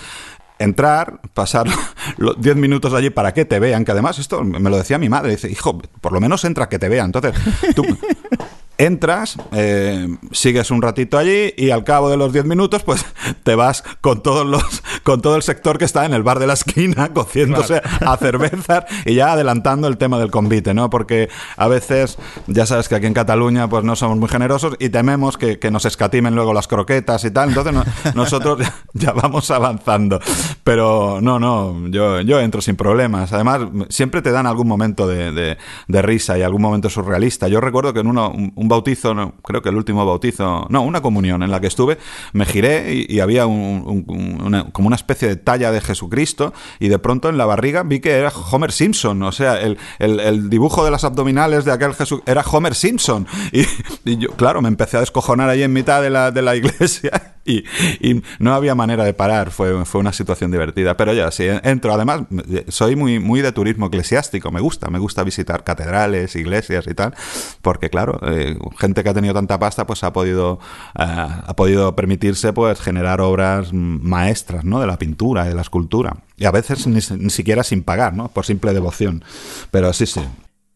[0.59, 1.68] entrar, pasar
[2.18, 5.09] los 10 minutos allí para que te vean, que además esto me lo decía mi
[5.09, 7.07] madre, dice, hijo, por lo menos entra que te vean.
[7.07, 7.34] Entonces,
[7.76, 7.84] tú
[8.78, 13.05] entras, eh, sigues un ratito allí y al cabo de los 10 minutos, pues
[13.43, 16.47] te vas con todos los, con todo el sector que está en el bar de
[16.47, 20.89] la esquina, cociéndose a cervezas y ya adelantando el tema del convite, ¿no?
[20.89, 22.17] Porque a veces,
[22.47, 25.86] ya sabes que aquí en Cataluña, pues no somos muy generosos y tememos que, nos
[25.86, 27.49] escatimen luego las croquetas y tal.
[27.49, 27.75] Entonces
[28.15, 28.59] nosotros
[28.93, 30.19] ya vamos avanzando.
[30.63, 33.34] Pero no, no, yo, yo entro sin problemas.
[33.34, 35.57] Además, siempre te dan algún momento de,
[35.88, 37.47] risa y algún momento surrealista.
[37.47, 38.34] Yo recuerdo que en uno,
[38.68, 41.97] bautizo, no, creo que el último bautizo, no, una comunión en la que estuve,
[42.34, 47.38] me giré y, había como una especie de talla de Jesucristo y de pronto en
[47.38, 51.65] la barriga vi que era Homer Simpson, o sea, el, el, dibujo de las abdominales
[51.65, 53.28] de aquel Jesús era Homer Simpson.
[54.05, 58.21] Y, claro, me empecé a descojonar ahí en mitad de la, de la iglesia y,
[58.39, 60.97] no había manera de parar, fue, fue una situación divertida.
[60.97, 61.93] Pero ya, sí, entro.
[61.93, 62.21] Además,
[62.67, 67.13] soy muy, muy de turismo eclesiástico, me gusta, me gusta visitar catedrales, iglesias y tal,
[67.61, 70.59] porque claro, eh, gente que ha tenido tanta pasta, pues ha podido,
[70.97, 74.79] eh, ha podido permitirse pues generar obras maestras, ¿no?
[74.79, 76.17] De la pintura, de la escultura.
[76.37, 78.27] Y a veces ni, ni siquiera sin pagar, ¿no?
[78.27, 79.23] Por simple devoción.
[79.71, 80.21] Pero sí, sí,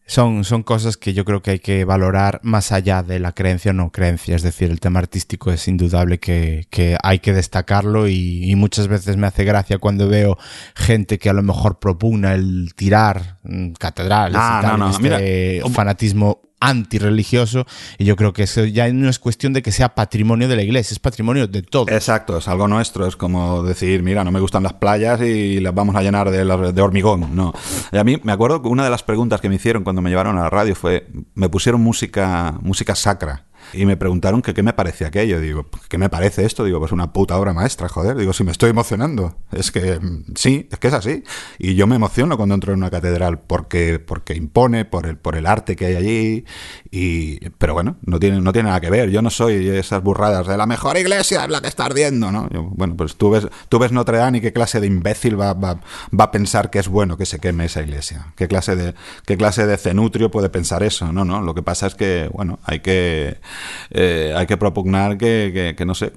[0.06, 3.70] son, son cosas que yo creo que hay que valorar más allá de la creencia
[3.70, 4.36] o no creencia.
[4.36, 9.16] Es decir, el tema artístico es indudable que, que hay que destacarlo y, muchas veces
[9.16, 10.38] me hace gracia cuando veo
[10.76, 16.42] gente que a lo mejor propugna el tirar mm, catedrales y ah, tal, este fanatismo
[16.62, 17.66] antirreligioso
[17.98, 20.62] y yo creo que eso ya no es cuestión de que sea patrimonio de la
[20.62, 21.88] iglesia, es patrimonio de todo.
[21.88, 25.74] Exacto, es algo nuestro, es como decir, mira, no me gustan las playas y las
[25.74, 27.52] vamos a llenar de, de hormigón, no.
[27.90, 30.10] Y a mí me acuerdo que una de las preguntas que me hicieron cuando me
[30.10, 34.72] llevaron a la radio fue, me pusieron música, música sacra y me preguntaron qué me
[34.72, 35.40] parece aquello.
[35.40, 36.64] Digo, ¿qué me parece esto?
[36.64, 38.16] Digo, pues una puta obra maestra, joder.
[38.16, 39.36] Digo, si me estoy emocionando.
[39.50, 41.24] Es que mm, sí, es que es así.
[41.58, 45.36] Y yo me emociono cuando entro en una catedral porque, porque impone, por el, por
[45.36, 46.44] el arte que hay allí.
[46.90, 49.10] Y, pero bueno, no tiene, no tiene nada que ver.
[49.10, 52.48] Yo no soy esas burradas de la mejor iglesia es la que está ardiendo, ¿no?
[52.50, 55.80] bueno, pues tú ves, tú ves Notre Dame y qué clase de imbécil va, va,
[56.18, 58.32] va, a pensar que es bueno que se queme esa iglesia.
[58.36, 58.94] ¿Qué clase de,
[59.26, 61.12] qué clase de cenutrio puede pensar eso?
[61.12, 61.40] No, no.
[61.42, 63.40] Lo que pasa es que, bueno, hay que
[63.90, 66.12] eh, hay que propugnar que, no sé,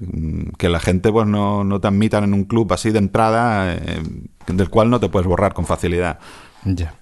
[0.58, 4.02] que la gente pues no, no te admitan en un club así de entrada eh,
[4.46, 6.18] del cual no te puedes borrar con facilidad.
[6.64, 6.94] Ya.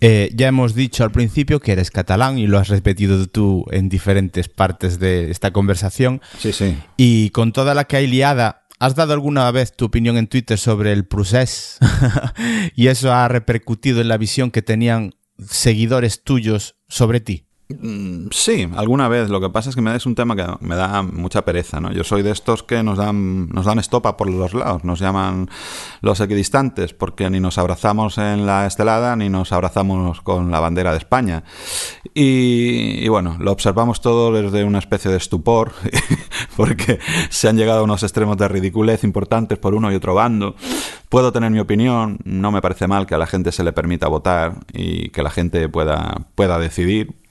[0.00, 3.88] Eh, ya hemos dicho al principio que eres catalán y lo has repetido tú en
[3.88, 6.20] diferentes partes de esta conversación.
[6.38, 6.76] Sí, sí.
[6.96, 10.58] Y con toda la que hay liada, ¿has dado alguna vez tu opinión en Twitter
[10.58, 11.78] sobre el procés?
[12.76, 17.46] y eso ha repercutido en la visión que tenían seguidores tuyos sobre ti.
[17.80, 19.28] Mm, sí, alguna vez.
[19.28, 21.80] Lo que pasa es que me da, es un tema que me da mucha pereza,
[21.80, 21.92] ¿no?
[21.92, 25.48] Yo soy de estos que nos dan, nos dan estopa por los lados, nos llaman
[26.00, 30.92] los equidistantes, porque ni nos abrazamos en la estelada ni nos abrazamos con la bandera
[30.92, 31.44] de España.
[32.14, 35.72] Y, bueno, lo observamos todo desde una especie de estupor,
[36.56, 36.98] porque
[37.28, 40.54] se han llegado a unos extremos de ridiculez importantes por uno y otro bando.
[41.08, 44.08] Puedo tener mi opinión, no me parece mal que a la gente se le permita
[44.08, 47.23] votar y que la gente pueda, pueda decidir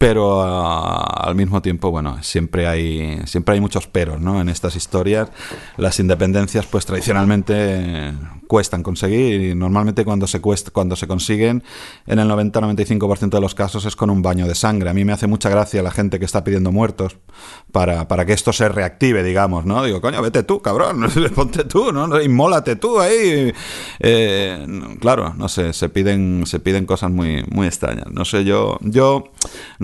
[0.00, 4.40] pero ah, al mismo tiempo, bueno, siempre hay, siempre hay muchos peros, ¿no?
[4.40, 5.28] En estas historias,
[5.76, 8.14] las independencias, pues tradicionalmente
[8.46, 11.62] cuestan conseguir y normalmente cuando se, cuesta, cuando se consiguen,
[12.06, 14.88] en el 90-95% de los casos es con un baño de sangre.
[14.88, 17.18] A mí me hace mucha gracia la gente que está pidiendo muertos
[17.70, 19.84] para, para que esto se reactive, digamos, ¿no?
[19.84, 22.20] Digo, coño, vete tú, cabrón, ponte tú, ¿no?
[22.22, 23.52] Inmólate tú ahí.
[23.98, 24.66] Eh,
[24.98, 28.06] claro, no sé, se piden, se piden cosas muy, muy extrañas.
[28.10, 29.30] No sé, yo, yo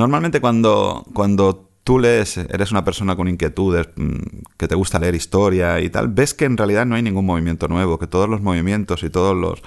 [0.06, 4.14] Normalmente cuando, cuando tú lees, eres una persona con inquietudes, mm,
[4.56, 7.66] que te gusta leer historia y tal, ves que en realidad no hay ningún movimiento
[7.66, 9.62] nuevo, que todos los movimientos y todos los,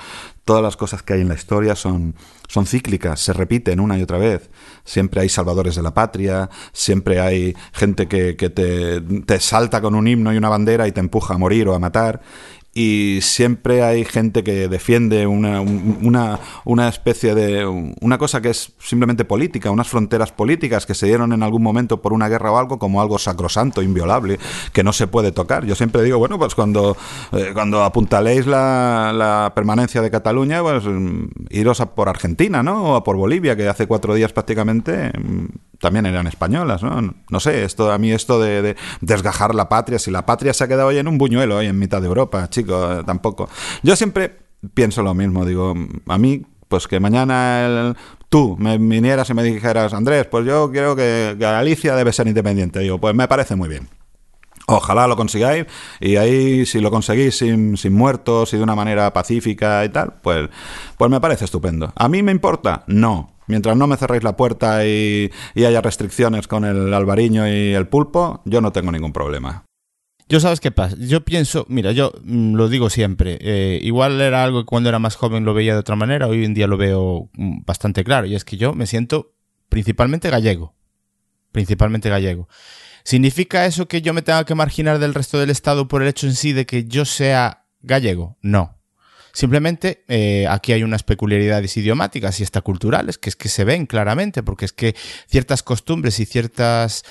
[0.46, 2.16] todas las cosas que hay en la historia son,
[2.48, 4.50] son cíclicas, se repiten una y otra vez.
[4.86, 9.94] Siempre hay salvadores de la patria, siempre hay gente que, que te, te salta con
[9.94, 12.22] un himno y una bandera y te empuja a morir o a matar.
[12.80, 17.66] Y siempre hay gente que defiende una, una, una, especie de...
[17.66, 22.02] una cosa que es simplemente política, unas fronteras políticas que se dieron en algún momento
[22.02, 24.40] por una guerra o algo como algo sacrosanto, inviolable,
[24.72, 25.66] que no se puede tocar.
[25.66, 26.96] Yo siempre digo, bueno, pues cuando,
[27.34, 32.94] eh, cuando apuntaléis la, la, permanencia de Cataluña, pues mm, iros a por Argentina, ¿no?
[32.94, 35.48] O a por Bolivia, que hace cuatro días prácticamente mm,
[35.80, 37.14] también eran españolas, ¿no?
[37.30, 40.64] No sé, esto a mí esto de, de desgajar la patria, si la patria se
[40.64, 42.69] ha quedado hoy en un buñuelo, hoy en mitad de Europa, chicos
[43.06, 43.50] tampoco.
[43.84, 44.38] Yo siempre
[44.74, 45.74] pienso lo mismo, digo,
[46.08, 47.96] a mí, pues que mañana
[48.30, 52.80] tú me vinieras y me dijeras, Andrés, pues yo creo que, Galicia debe ser independiente.
[52.80, 53.90] Digo, pues me parece muy bien.
[54.68, 55.66] Ojalá lo consigáis
[56.00, 60.14] y ahí si lo conseguís sin, sin, muertos y de una manera pacífica y tal,
[60.22, 60.48] pues,
[60.96, 61.92] pues me parece estupendo.
[61.96, 62.84] ¿A mí me importa?
[62.86, 63.32] No.
[63.48, 67.88] Mientras no me cerréis la puerta y, y haya restricciones con el albariño y el
[67.88, 69.66] pulpo, yo no tengo ningún problema.
[70.30, 74.44] Yo sabes qué pasa, yo pienso, mira, yo mm, lo digo siempre, eh, igual era
[74.44, 76.78] algo que cuando era más joven lo veía de otra manera, hoy en día lo
[76.78, 79.34] veo mm, bastante claro, y es que yo me siento
[79.70, 80.76] principalmente gallego,
[81.52, 82.48] principalmente gallego.
[83.04, 86.28] ¿Significa eso que yo me tenga que marginar del resto del Estado por el hecho
[86.28, 88.38] en sí de que yo sea gallego?
[88.44, 88.79] No.
[89.34, 93.86] Simplemente eh, aquí hay unas peculiaridades idiomáticas y hasta culturales que es que se ven
[93.86, 94.96] claramente, porque es que
[95.28, 97.04] ciertas costumbres y ciertas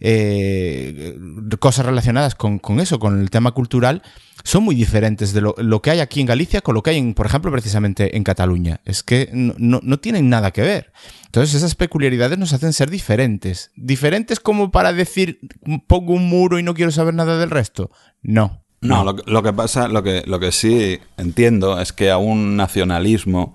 [0.00, 1.18] eh,
[1.58, 4.02] cosas relacionadas con, eso, con el tema cultural,
[4.44, 7.14] son muy diferentes de lo, que hay aquí en Galicia con lo que hay, en,
[7.14, 8.80] por ejemplo, precisamente en Cataluña.
[8.84, 10.92] Es que no, no tienen nada que ver.
[11.26, 13.70] Entonces esas peculiaridades nos hacen ser diferentes.
[13.76, 15.40] ¿Diferentes como para decir
[15.86, 17.90] pongo un muro y no quiero saber nada del resto?
[18.22, 18.65] No.
[18.80, 23.54] No, lo, que pasa, lo que, lo que sí entiendo es que a un nacionalismo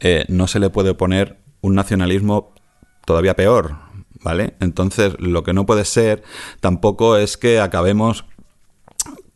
[0.00, 2.54] eh, no se le puede poner un nacionalismo
[3.04, 3.76] todavía peor,
[4.22, 4.54] ¿vale?
[4.60, 6.22] Entonces, lo que no puede ser
[6.60, 8.24] tampoco es que acabemos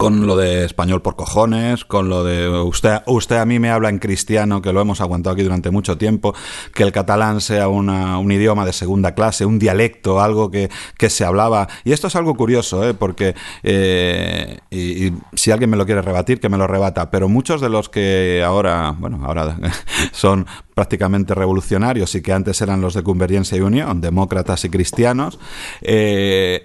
[0.05, 3.89] con lo de español por cojones, con lo de usted, usted a mí me habla
[3.89, 6.35] en cristiano, que lo hemos aguantado aquí durante mucho tiempo,
[6.75, 11.09] que el catalán sea una, un idioma de segunda clase, un dialecto, algo que, que
[11.09, 11.69] se hablaba.
[11.85, 12.93] Y esto es algo curioso, ¿eh?
[12.93, 17.63] porque eh, y, si alguien me lo quiere rebatir, que me lo rebata, pero muchos
[17.63, 19.57] de los que ahora, bueno, ahora
[20.13, 25.39] son prácticamente revolucionarios y que antes eran los de Convergencia y Unión, demócratas y cristianos,
[25.83, 26.63] eh,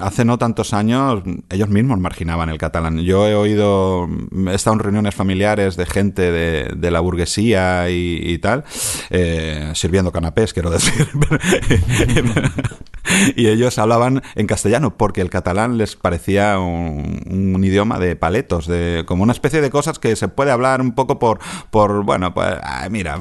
[0.00, 3.00] hace no tantos años ellos mismos marginaban el catalán.
[3.00, 4.08] Yo he oído,
[4.48, 8.64] he estado en reuniones familiares de gente de, la burguesía y, tal,
[9.10, 11.06] eh, sirviendo canapés, quiero decir.
[13.36, 19.04] y ellos hablaban en castellano porque el catalán les parecía un, idioma de paletos, de
[19.06, 21.38] como una especie de cosas que se puede hablar un poco por,
[21.70, 22.56] por bueno, pues
[22.90, 23.16] mira,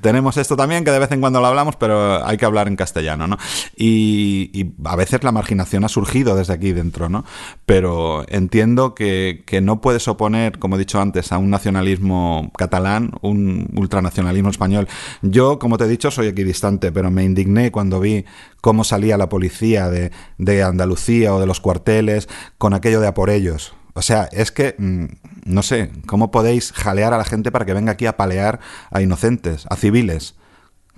[0.00, 2.76] tenemos esto también que de vez en cuando lo hablamos, pero hay que hablar en
[2.76, 3.38] castellano, ¿no?
[3.76, 7.24] Y, a veces la marginación ha surgido desde aquí dentro, ¿no?
[7.66, 13.12] Pero entiendo que, que no puedes oponer, como he dicho antes, a un nacionalismo catalán,
[13.22, 14.88] un ultranacionalismo español.
[15.22, 18.24] Yo, como te he dicho, soy equidistante, pero me indigné cuando vi
[18.60, 22.28] cómo salía la policía de, de Andalucía o de los cuarteles
[22.58, 23.74] con aquello de a por ellos.
[23.94, 25.04] O sea, es que, mm,
[25.46, 29.00] no sé, ¿cómo podéis jalear a la gente para que venga aquí a palear a
[29.00, 30.34] inocentes, a civiles?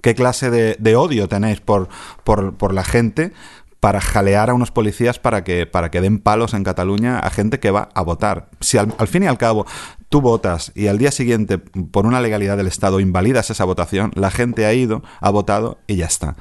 [0.00, 1.88] ¿Qué clase de, odio tenéis por,
[2.24, 3.32] por, la gente
[3.80, 7.58] para jalear a unos policías para que, para que den palos en Cataluña a gente
[7.58, 8.48] que va a votar?
[8.60, 9.66] Si al, fin y al cabo
[10.08, 14.30] tú votas y al día siguiente, por una legalidad del Estado, invalidas esa votación, la
[14.30, 16.36] gente ha ido, ha votado y ya está.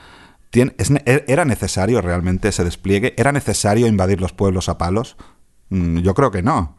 [0.54, 3.14] E, ¿Era necesario realmente ese despliegue?
[3.18, 5.18] ¿Era necesario invadir los pueblos a palos?
[5.70, 6.76] Mm, yo creo que no.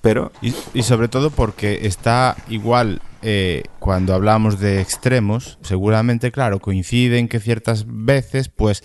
[0.00, 0.32] Pero...
[0.40, 7.40] Y, sobre todo porque está igual eh, cuando hablamos de extremos, seguramente, claro, coinciden que
[7.40, 8.82] ciertas veces, pues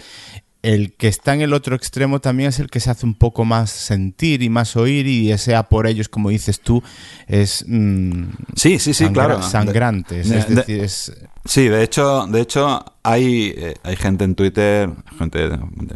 [0.63, 3.43] el que está en el otro extremo también es el que se hace un poco
[3.43, 6.81] más sentir y más oír y ese a por ellos, como dices tú,
[7.27, 8.23] es mm,
[8.55, 10.21] sí, sí, sí, claro, sangrante.
[10.21, 11.11] es decir, es...
[11.45, 14.89] Sí, de hecho, de hecho hay, eh, hay gente en Twitter,
[15.19, 15.49] gente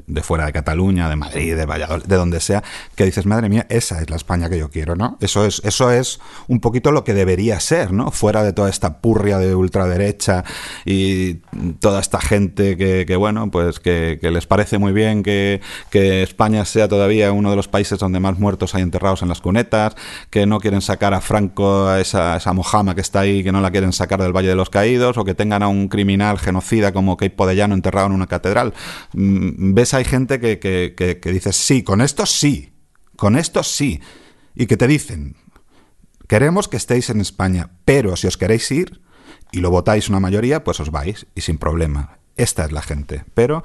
[0.07, 2.63] de, fuera de Cataluña, de Madrid, de Valladolid, de donde sea,
[2.95, 5.17] que dices, madre mía, esa es la España que yo quiero, ¿no?
[5.21, 6.19] Eso es, eso es
[6.49, 8.11] un poquito lo que debería ser, ¿no?
[8.11, 10.43] Fuera de toda esta purria de ultraderecha
[10.83, 11.35] y
[11.79, 16.65] toda esta gente que, que bueno, pues que, les parece muy bien que, que España
[16.65, 19.95] sea todavía uno de los países donde más muertos hay enterrados en las cunetas,
[20.29, 23.61] que no quieren sacar a Franco, a esa, esa mojama que está ahí, que no
[23.61, 26.91] la quieren sacar del Valle de los Caídos, o que tengan a un criminal genocida
[26.91, 28.73] como Kate Podellano enterrado en una catedral.
[29.13, 32.73] Mm, ves, hay gente que, que, que, dice, sí, con esto sí,
[33.15, 34.01] con esto sí.
[34.55, 35.35] Y que te dicen,
[36.27, 39.01] queremos que estéis en España, pero si os queréis ir
[39.51, 42.17] y lo votáis una mayoría, pues os vais y sin problema.
[42.37, 43.25] esta es la gente.
[43.33, 43.63] Pero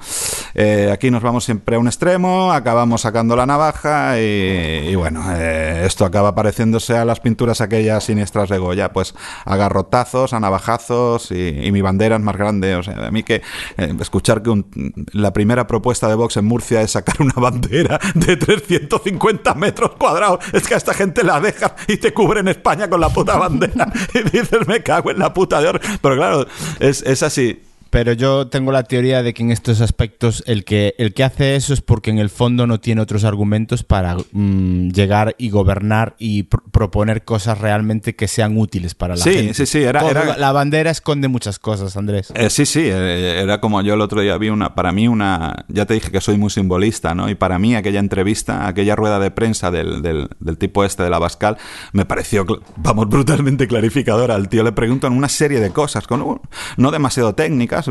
[0.55, 5.83] eh, aquí nos vamos siempre a un extremo, acabamos sacando la navaja y, bueno, eh,
[5.85, 11.31] esto acaba pareciéndose a las pinturas aquellas siniestras de Goya, pues a garrotazos, a navajazos
[11.31, 12.75] y, mi bandera es más grande.
[12.75, 13.41] O sea, a mí que
[13.77, 14.63] eh, escuchar que
[15.11, 20.45] la primera propuesta de Vox en Murcia es sacar una bandera de 350 metros cuadrados,
[20.53, 23.91] es que a esta gente la dejas y te cubren España con la puta bandera
[24.13, 25.79] y dices me cago en la puta de oro.
[26.01, 26.47] Pero claro,
[26.79, 27.59] es así
[27.93, 31.55] pero yo tengo la teoría de que en estos aspectos el que, el que hace
[31.55, 36.15] eso es porque en el fondo no tiene otros argumentos para mm, llegar y gobernar
[36.17, 39.53] y proponer cosas realmente que sean útiles para la gente.
[39.53, 39.83] Sí, sí, sí.
[39.83, 40.01] Era,
[40.39, 42.33] La bandera esconde muchas cosas, Andrés.
[42.33, 42.81] Eh, sí, sí.
[42.81, 44.73] Eh, era como yo el otro día vi una.
[44.73, 45.63] Para mí, una.
[45.67, 47.29] Ya te dije que soy muy simbolista, ¿no?
[47.29, 51.11] Y para mí, aquella entrevista, aquella rueda de prensa del, del, del tipo este de
[51.11, 51.57] la Bascal,
[51.91, 54.33] me pareció, vamos, brutalmente clarificadora.
[54.33, 56.41] Al tío le preguntan una serie de cosas, con,
[56.77, 57.82] no demasiado técnicas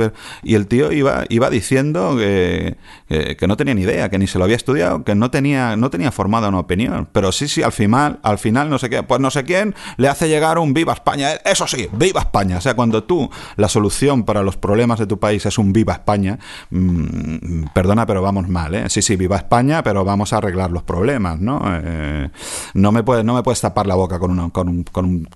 [0.43, 2.77] y el tío iba, iba diciendo que,
[3.09, 5.91] que, no tenía ni idea, que ni se lo había estudiado, que no tenía, no
[5.91, 7.09] tenía formada una opinión.
[7.13, 10.09] Pero sí, sí, al final, al final no sé qué, pues no sé quién le
[10.09, 11.31] hace llegar un viva España.
[11.45, 12.59] Eso sí, viva España.
[12.59, 15.95] O sea, cuando tú la solución para los problemas de tu país es un viva
[15.95, 16.39] España,
[16.71, 18.89] mm, perdona, pero vamos mal, ¿eh?
[18.89, 21.63] Sí, sí, viva España, pero vamos a arreglar los problemas, ¿no?
[21.65, 22.31] Eh,
[22.75, 25.29] no, me puedes, no me puedes tapar la boca con una, con, con,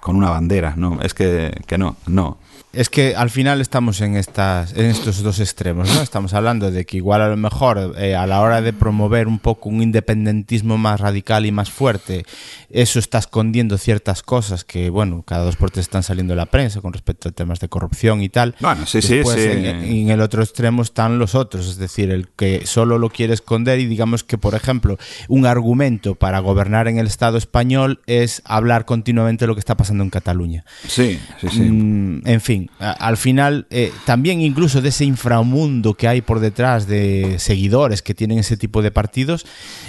[0.00, 1.00] con una bandera, ¿no?
[1.02, 2.38] Es que, que no, no
[2.72, 6.02] es que al final estamos en estas en estos dos extremos, ¿no?
[6.02, 9.40] Estamos hablando de que igual a lo mejor eh, a la hora de promover un
[9.40, 12.24] poco un independentismo más radical y más fuerte,
[12.70, 16.46] eso está escondiendo ciertas cosas que, bueno, cada dos por tres están saliendo en la
[16.46, 18.54] prensa con respecto a temas de corrupción y tal.
[18.60, 19.40] Bueno, sí, sí, sí.
[19.40, 23.34] En, en, el otro extremo están los otros, es decir, el que solo lo quiere
[23.34, 24.96] esconder y digamos que, por ejemplo,
[25.28, 29.76] un argumento para gobernar en el Estado español es hablar continuamente de lo que está
[29.76, 30.64] pasando en Cataluña.
[30.86, 31.62] Sí, sí, sí.
[31.62, 36.86] Mm, en fin, al final, eh, también incluso de ese inframundo que hay por detrás
[36.86, 39.46] de seguidores que tienen ese tipo de partidos,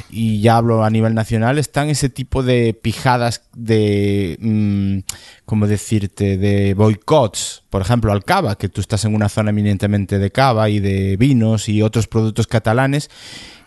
[0.10, 5.00] y ya hablo a nivel nacional, están ese tipo de pijadas de, mm,
[5.46, 7.64] ¿cómo decirte?, de boicots.
[7.70, 11.16] Por ejemplo, al cava, que tú estás en una zona eminentemente de cava y de
[11.18, 13.10] vinos y otros productos catalanes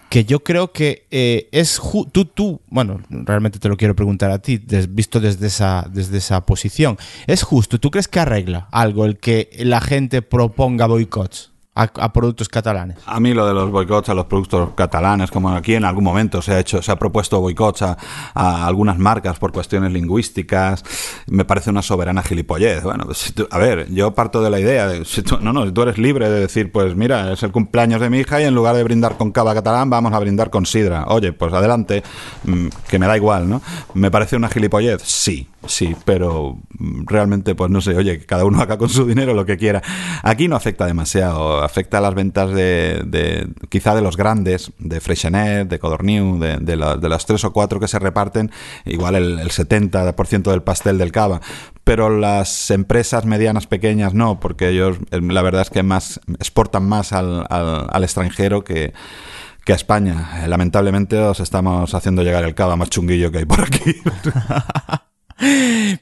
[0.09, 1.81] que yo creo que eh, es
[2.13, 6.45] tú tú bueno realmente te lo quiero preguntar a ti visto desde esa desde esa
[6.45, 12.13] posición es justo tú crees que arregla algo el que la gente proponga boicots a,
[12.13, 12.99] productos catalanes.
[13.07, 16.41] A mí lo de los boicots a los productos catalanes, como aquí en algún momento
[16.41, 17.97] se ha hecho, se ha propuesto boicots a,
[18.35, 20.85] algunas marcas por cuestiones lingüísticas,
[21.27, 22.85] me parece una soberana gilipollez.
[22.85, 25.83] Bueno, pues a ver, yo parto de la idea de, si tú, no, no, tú
[25.83, 28.77] eres libre de decir, pues mira, es el cumpleaños de mi hija y en lugar
[28.77, 31.07] de brindar con cava catalán vamos a brindar con sidra.
[31.09, 32.05] Oye, pues adelante,
[32.45, 33.63] mm, que me da igual, ¿no?
[33.95, 35.03] ¿Me parece una gilipollez?
[35.03, 39.05] Sí, sí, pero mm, realmente, pues no sé, oye, que cada uno haga con su
[39.07, 39.83] dinero lo que quiera.
[40.23, 45.69] Aquí no afecta demasiado afecta a las ventas de, quizá de los grandes, de Freixenet,
[45.69, 48.51] de Codorniu, de, de, las tres o cuatro que se reparten,
[48.85, 51.41] igual el, el 70% del pastel del cava.
[51.85, 57.13] Pero las empresas medianas pequeñas no, porque ellos la verdad es que más exportan más
[57.13, 57.45] al,
[58.03, 58.93] extranjero que
[59.65, 60.47] que a España.
[60.47, 63.97] Lamentablemente os estamos haciendo llegar el cava más chunguillo que hay por aquí.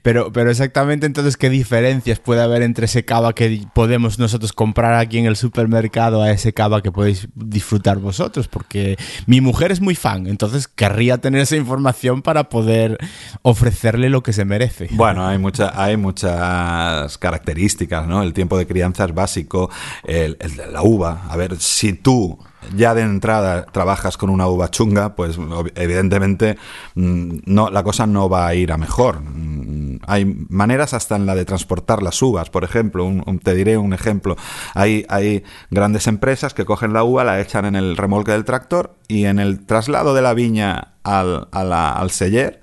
[0.02, 4.94] Pero, pero exactamente entonces, ¿qué diferencias puede haber entre ese cava que podemos nosotros comprar
[4.94, 8.48] aquí en el supermercado a ese cava que podéis disfrutar vosotros?
[8.48, 12.98] Porque mi mujer es muy fan, entonces querría tener esa información para poder
[13.42, 14.88] ofrecerle lo que se merece.
[14.92, 18.22] Bueno, hay, mucha, hay muchas características, ¿no?
[18.22, 19.70] El tiempo de crianza es básico,
[20.04, 21.22] el, el la uva.
[21.28, 22.38] A ver, si tú
[22.74, 25.38] ya de entrada trabajas con una uva chunga, pues
[25.74, 26.56] evidentemente
[26.94, 29.20] mm, no, la cosa no va a ir a mejor.
[29.20, 33.10] Mm, hay maneras hasta en la de transportar las uvas, por ejemplo,
[33.42, 34.36] te diré un ejemplo.
[34.74, 38.94] Hay, hay grandes empresas que cogen la uva, la echan en el remolque del tractor
[39.08, 42.62] y en el traslado de la viña al, al seller,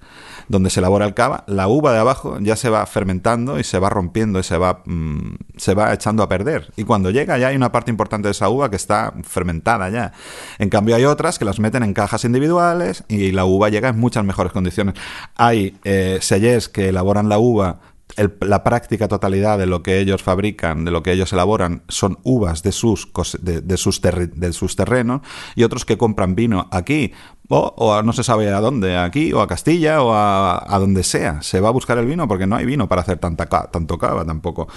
[0.50, 3.80] donde se elabora el cava, la uva de abajo ya se va fermentando y se
[3.80, 6.74] va rompiendo y se va, mm, se va echando a perder.
[6.76, 10.12] Y cuando llega ya hay una parte importante de esa uva que está fermentada ya.
[10.58, 14.00] En cambio hay otras que las meten en cajas individuales y la uva llega en
[14.00, 14.96] muchas mejores condiciones.
[15.36, 16.20] Hay eh,
[16.74, 17.80] que elaboran la uva
[18.42, 22.64] la práctica totalidad de lo que ellos fabrican, de lo que ellos elaboran, son uvas
[22.64, 25.22] de sus, de, sus, de sus terrenos
[25.56, 27.14] y otros que compran vino aquí
[27.52, 31.42] o, no se sabe a dónde, aquí o a Castilla o a, donde sea.
[31.42, 34.24] Se va a buscar el vino porque no hay vino para hacer tanta, tanto cava
[34.24, 34.68] tampoco.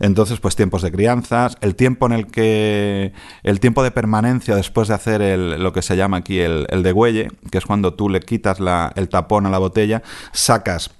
[0.00, 3.12] Entonces, pues tiempos de crianzas, el tiempo en el que,
[3.42, 6.82] el tiempo de permanencia después de hacer el, lo que se llama aquí el, el
[6.82, 10.90] degüelle, que es cuando tú le quitas la, el tapón a la botella, sacas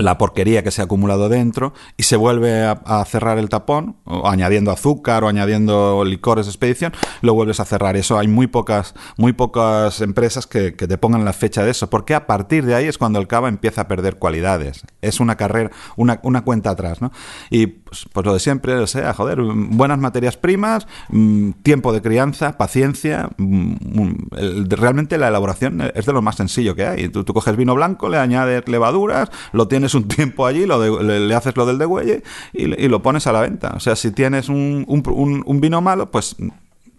[0.00, 4.28] la porquería que se ha acumulado dentro y se vuelve a, cerrar el tapón, o
[4.28, 6.92] añadiendo azúcar o añadiendo licores de expedición,
[7.22, 7.96] lo vuelves a cerrar.
[7.96, 12.14] Eso hay muy pocas, muy pocas empresas que, te pongan la fecha de eso, porque
[12.14, 14.82] a partir de ahí es cuando el cava empieza a perder cualidades.
[15.02, 17.12] Es una carrera, una, una cuenta atrás, ¿no?
[17.50, 22.00] Y pues, pues, lo de siempre, o sea, joder, buenas materias primas, mm, tiempo de
[22.00, 23.30] crianza, paciencia.
[23.36, 24.28] Mm, mm,
[24.68, 27.08] realmente la elaboración es de lo más sencillo que hay.
[27.08, 31.56] Tú, coges vino blanco, le añades levaduras, lo tienes un tiempo allí, lo le, haces
[31.56, 32.22] lo del degüelle
[32.52, 33.72] y, y, lo pones a la venta.
[33.74, 36.36] O sea, si tienes un, un, un vino malo, pues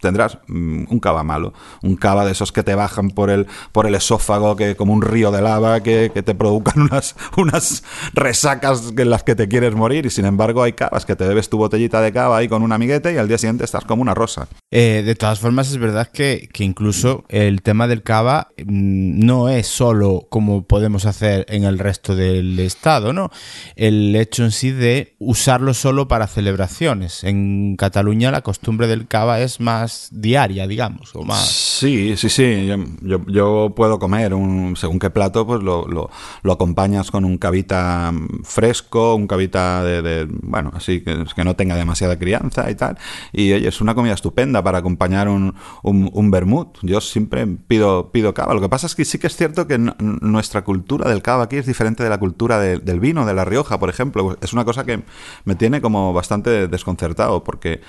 [0.02, 3.86] tendrás mm, un cava malo, un cava de esos que te bajan por el, por
[3.86, 9.10] el esófago, que como un río de lava, que, te provocan unas, unas resacas en
[9.10, 12.00] las que te quieres morir, y sin embargo hay cavas que te bebes tu botellita
[12.00, 14.48] de cava ahí con un amiguete y al día siguiente estás como una rosa.
[14.70, 19.48] Eh, de todas formas, es verdad que, que, incluso el tema del cava mm, no
[19.48, 23.30] es solo como podemos hacer en el resto del estado, ¿no?
[23.76, 27.22] El hecho en sí de usarlo solo para celebraciones.
[27.22, 31.48] En Cataluña la costumbre del cava es más diaria, digamos, o más...
[31.48, 32.68] Sí, sí, sí.
[33.02, 38.12] Yo, puedo comer un, según qué plato, pues lo, lo, acompañas con un cavita
[38.44, 42.98] fresco, un cavita de, bueno, así que, que, no tenga demasiada crianza y tal.
[43.32, 46.78] Y es una comida estupenda para acompañar un, un, un vermut.
[46.82, 48.54] Yo siempre pido, pido cava.
[48.54, 51.56] Lo que pasa es que sí que es cierto que nuestra cultura del cava aquí
[51.56, 54.36] es diferente de la cultura del vino, de La Rioja, por ejemplo.
[54.40, 55.02] Es una cosa que
[55.44, 57.80] me tiene como bastante desconcertado porque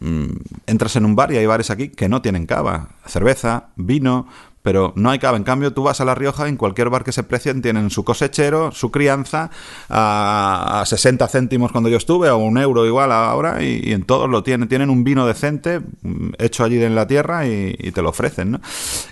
[0.00, 0.26] mm,
[0.66, 2.90] entras en un bar y bares aquí que no tienen cava.
[3.06, 4.26] Cerveza, vino,
[4.66, 5.36] pero no hay cava.
[5.36, 8.02] En cambio, tú vas a La Rioja, en cualquier bar que se precien, tienen su
[8.02, 9.48] cosechero, su crianza,
[9.88, 14.42] a, 60 céntimos cuando yo estuve, o un euro igual ahora, y, en todos lo
[14.42, 14.68] tienen.
[14.68, 18.60] Tienen un vino decente, mm, hecho allí en la tierra, y, te lo ofrecen, ¿no?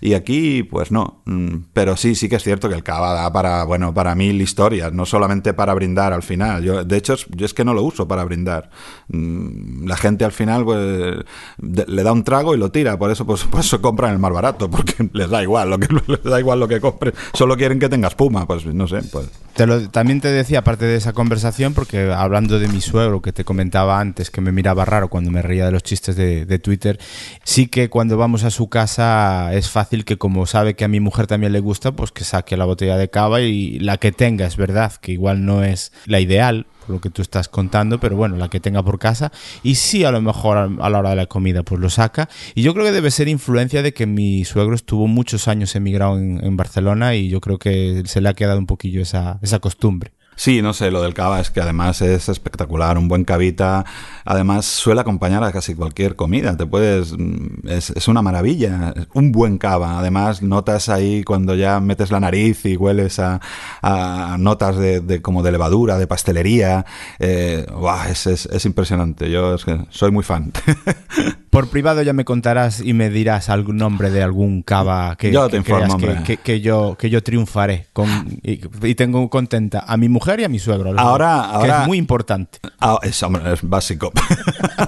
[0.01, 1.23] Y aquí, pues no.
[1.27, 4.43] Mm, pero sí, sí que es cierto que el cava da para, bueno, para mil
[4.43, 6.65] historias, no solamente para brindar al final.
[6.65, 8.71] Yo, de hecho, yo es que no lo uso para brindar.
[9.07, 11.15] Mm, la gente al final, pues,
[11.61, 14.33] le da un trago y lo tira, por eso, pues, pues se compran el más
[14.33, 15.89] barato, porque les da igual lo que
[16.25, 19.27] da igual lo que compres, solo quieren que tengas puma, pues no sé, pues.
[19.55, 23.33] Te lo, también te decía, aparte de esa conversación, porque hablando de mi suegro, que
[23.33, 26.59] te comentaba antes, que me miraba raro cuando me reía de los chistes de, de
[26.59, 26.99] Twitter,
[27.45, 30.99] sí que cuando vamos a su casa es fácil que como sabe que a mi
[30.99, 34.45] mujer también le gusta, pues que saque la botella de cava y la que tenga,
[34.47, 38.37] es verdad, que igual no es la ideal, lo que tú estás contando, pero bueno,
[38.37, 39.33] la que tenga por casa.
[39.63, 42.29] Y sí, a lo mejor a la hora de la comida, pues lo saca.
[42.55, 46.19] Y yo creo que debe ser influencia de que mi suegro estuvo muchos años emigrado
[46.19, 49.59] en, en Barcelona y yo creo que se le ha quedado un poquillo esa, esa
[49.59, 50.13] costumbre.
[50.37, 53.85] Sí, no sé, lo del cava es que además es espectacular, un buen cavita,
[54.25, 59.31] además suele acompañar a casi cualquier comida, te puedes, mm, es, es, una maravilla, un
[59.31, 63.41] buen cava, además notas ahí cuando ya metes la nariz y hueles a,
[63.83, 66.85] a notas de, de, como de levadura, de pastelería,
[67.21, 67.67] eh,
[68.11, 70.53] es, es, es, impresionante, yo es que soy muy fan.
[71.51, 75.47] Por privado ya me contarás y me dirás algún nombre de algún cava que, yo
[75.47, 78.09] te que, informo, que, que, yo, que yo triunfaré con,
[78.43, 80.99] y, y tengo contenta a mi mujer y a mi suegro.
[80.99, 82.59] Ahora, ahora es muy importante.
[82.81, 84.13] Ah, es, hombre, es básico.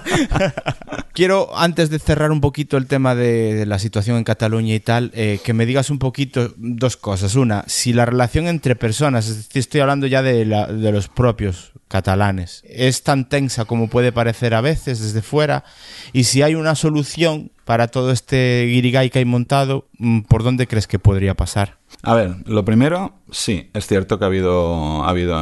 [1.13, 5.11] Quiero, antes de cerrar un poquito el tema de, la situación en Cataluña y tal,
[5.15, 7.35] eh, que me digas un poquito dos cosas.
[7.37, 11.09] Una, si la relación entre personas, es decir, estoy hablando ya de, la, de los
[11.09, 15.65] propios catalanes, es tan tensa como puede parecer a veces desde fuera,
[16.13, 20.69] y si hay una solución para todo este guirigay que hay montado, mm, ¿por dónde
[20.69, 21.79] crees que podría pasar?
[22.03, 25.37] A ver, lo primero, sí, es cierto que ha habido, ha habido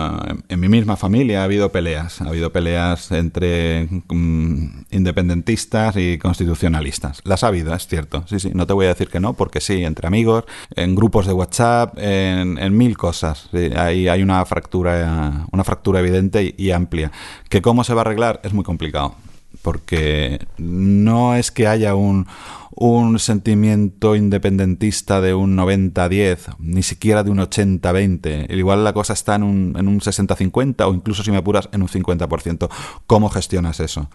[0.49, 7.21] en mi misma familia ha habido peleas, ha habido peleas entre um, independentistas y constitucionalistas.
[7.25, 9.61] Las ha habido, es cierto, sí, sí, no te voy a decir que no, porque
[9.61, 10.45] sí, entre amigos,
[10.75, 13.49] en grupos de WhatsApp, en, mil cosas.
[13.77, 17.13] Hay, hay una fractura, una fractura evidente y, amplia.
[17.49, 19.15] Que cómo se va a arreglar es muy complicado
[19.63, 22.27] porque no es que haya un,
[22.75, 28.51] un sentimiento independentista de un 90-10, ni siquiera de un 80-20.
[28.51, 31.83] Igual la cosa está en un, en un 60-50 o incluso si me apuras en
[31.83, 32.69] un 50%.
[33.07, 34.11] ¿Cómo gestionas eso?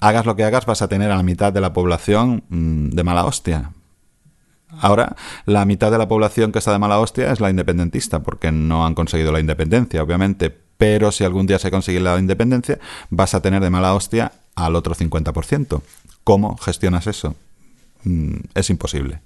[0.00, 3.04] Hagas lo que hagas, vas a tener a la mitad de la población mm, de
[3.04, 3.70] mala hostia.
[4.80, 5.14] Ahora,
[5.46, 8.84] la mitad de la población que está de mala hostia es la independentista, porque no
[8.86, 10.63] han conseguido la independencia, obviamente.
[10.78, 12.78] Pero si algún día se consigue la independencia,
[13.10, 15.82] vas a tener de mala hostia al otro 50%.
[16.24, 17.34] ¿Cómo gestionas eso?
[18.04, 19.20] Mm, es imposible.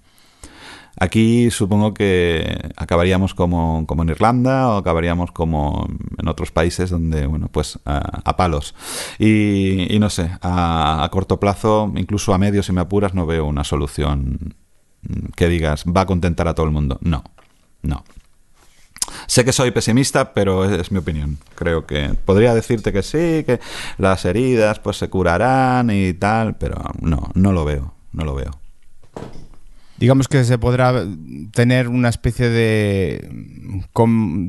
[1.00, 5.86] Aquí supongo que acabaríamos como, como, en Irlanda o acabaríamos como
[6.18, 8.74] en otros países donde, bueno, pues a, palos.
[9.18, 13.46] Y, no sé, a, a, corto plazo, incluso a medio, si me apuras, no veo
[13.46, 14.56] una solución
[15.36, 16.98] que digas va a contentar a todo el mundo.
[17.00, 17.22] No,
[17.82, 18.02] no.
[19.26, 21.38] Sé que soy pesimista, pero es, mi opinión.
[21.54, 23.60] Creo que podría decirte que sí, que
[23.98, 28.50] las heridas pues se curarán y tal, pero no, no lo veo, no lo veo.
[29.98, 31.04] Digamos que se podrá
[31.52, 33.28] tener una especie de,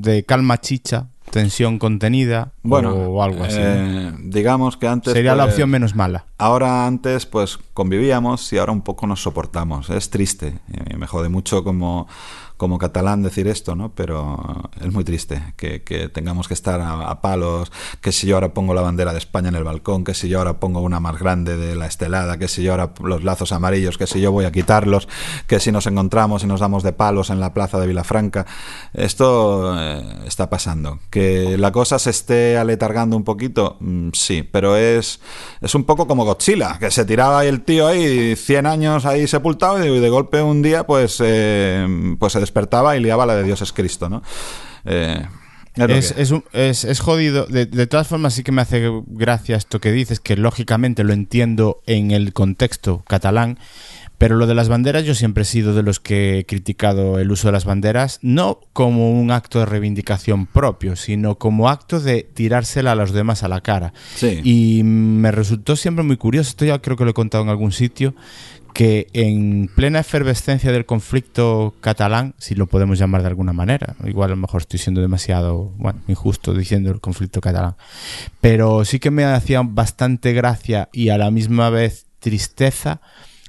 [0.02, 3.58] de calma chicha tensión contenida bueno, o algo así.
[3.60, 5.14] Eh, digamos que antes...
[5.14, 6.26] Sería la pues, opción menos mala.
[6.38, 9.90] Ahora antes pues convivíamos y ahora un poco nos soportamos.
[9.90, 10.60] Es triste.
[10.98, 12.08] me jode mucho como
[12.60, 13.94] como catalán decir esto, ¿no?
[13.96, 15.80] Pero es muy triste que,
[16.14, 17.72] tengamos que estar a, palos,
[18.02, 20.40] que si yo ahora pongo la bandera de España en el balcón, que si yo
[20.40, 23.98] ahora pongo una más grande de la estelada, que si yo ahora los lazos amarillos,
[23.98, 25.08] que si yo voy a quitarlos,
[25.48, 28.46] que si nos encontramos y nos damos de palos en la plaza de Vilafranca.
[28.94, 31.00] Esto eh, está pasando.
[31.10, 35.22] Que la cosa se esté aletargando un poquito, mm, sí, pero es,
[35.62, 39.28] es un poco como Godzilla, que se tiraba ahí el tío ahí 100 años ahí
[39.28, 41.88] sepultado y de golpe un día pues, eh,
[42.20, 44.24] pues se despertaba y liaba la de Dios es Cristo, ¿no?
[44.86, 45.26] Eh,
[45.76, 47.46] es, es, es, jodido.
[47.46, 51.14] De, de, todas formas, sí que me hace gracia esto que dices, que lógicamente lo
[51.14, 53.58] entiendo en el contexto catalán.
[54.20, 57.32] Pero lo de las banderas, yo siempre he sido de los que he criticado el
[57.32, 62.24] uso de las banderas, no como un acto de reivindicación propio, sino como acto de
[62.24, 63.94] tirársela a los demás a la cara.
[64.44, 67.72] Y me resultó siempre muy curioso, esto ya creo que lo he contado en algún
[67.72, 68.14] sitio,
[68.74, 74.32] que en plena efervescencia del conflicto catalán, si lo podemos llamar de alguna manera, igual
[74.32, 75.74] a lo mejor estoy siendo demasiado
[76.08, 77.76] injusto diciendo el conflicto catalán,
[78.42, 83.02] pero sí que me hacía bastante gracia y a la misma vez tristeza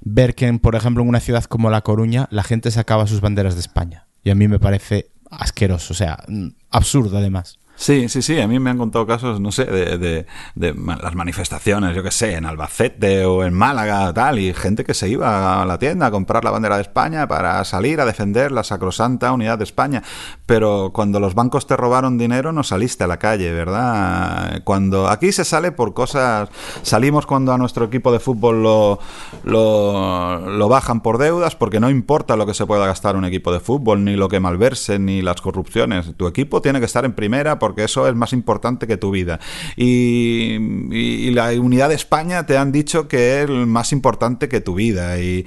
[0.03, 3.55] ver que, por ejemplo, en una ciudad como La Coruña, la gente sacaba sus banderas
[3.55, 4.07] de España.
[4.23, 6.25] Y a mí me parece asqueroso, o sea,
[6.71, 7.60] absurdo además.
[7.81, 8.39] Sí, sí, sí.
[8.39, 12.45] A mí me han contado casos, no sé, de, las manifestaciones, yo qué sé, en
[12.45, 16.45] Albacete o en Málaga, tal, y gente que se iba a la tienda a comprar
[16.45, 20.03] la bandera de España para salir a defender la sacrosanta unidad de España.
[20.45, 24.63] Pero cuando los bancos te robaron dinero, no saliste a la calle, ¿verdad?
[24.65, 26.51] Cuando aquí se sale por cosas.
[26.83, 28.99] Salimos cuando a nuestro equipo de fútbol lo,
[29.43, 33.55] lo, lo bajan por deudas, porque no importa lo que se pueda gastar un equipo
[33.55, 36.15] de fútbol, ni lo que malverse, ni las corrupciones.
[36.19, 39.13] Tu equipo tiene que estar en primera por porque eso es más importante que tu
[39.13, 39.39] vida.
[39.77, 45.21] Y, la unidad de España te han dicho que es más importante que tu vida
[45.21, 45.45] y,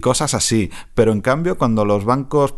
[0.00, 0.70] cosas así.
[0.94, 2.56] Pero en cambio, cuando los bancos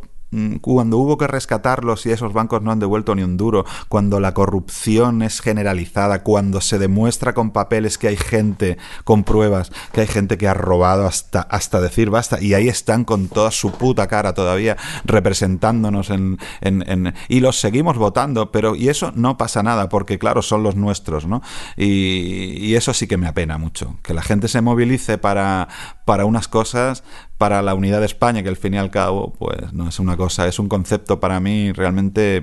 [0.60, 4.34] cuando hubo que rescatarlos y esos bancos no han devuelto ni un duro, cuando la
[4.34, 10.06] corrupción es generalizada, cuando se demuestra con papeles que hay gente, con pruebas, que hay
[10.06, 14.06] gente que ha robado hasta, hasta decir basta, y ahí están con toda su puta
[14.06, 19.88] cara todavía representándonos en, en, y los seguimos votando, pero y eso no pasa nada,
[19.88, 21.42] porque claro, son los nuestros, ¿no?
[21.76, 25.68] Y, y eso sí que me apena mucho, que la gente se movilice para,
[26.08, 27.04] para unas cosas,
[27.36, 30.16] para la unidad de España, que al fin y al cabo, pues no es una
[30.16, 32.42] cosa, es un concepto para mí realmente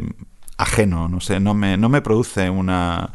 [0.56, 3.12] ajeno, no sé, no me, no me produce una...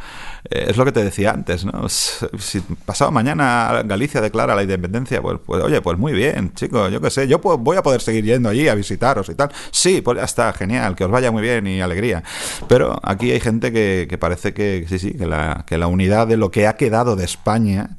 [0.48, 1.88] Eh, es lo que te decía antes, ¿no?
[1.88, 7.00] Si pasado mañana Galicia declara la independencia, pues, pues oye, pues muy bien, chicos, yo
[7.00, 9.50] qué sé, yo voy a poder seguir yendo allí a visitaros y tal.
[9.70, 12.22] Sí, pues ya está, genial, que os vaya muy bien y alegría.
[12.68, 16.50] Pero aquí hay gente que, que parece que, sí, sí, que la, unidad de lo
[16.50, 17.96] que ha quedado de España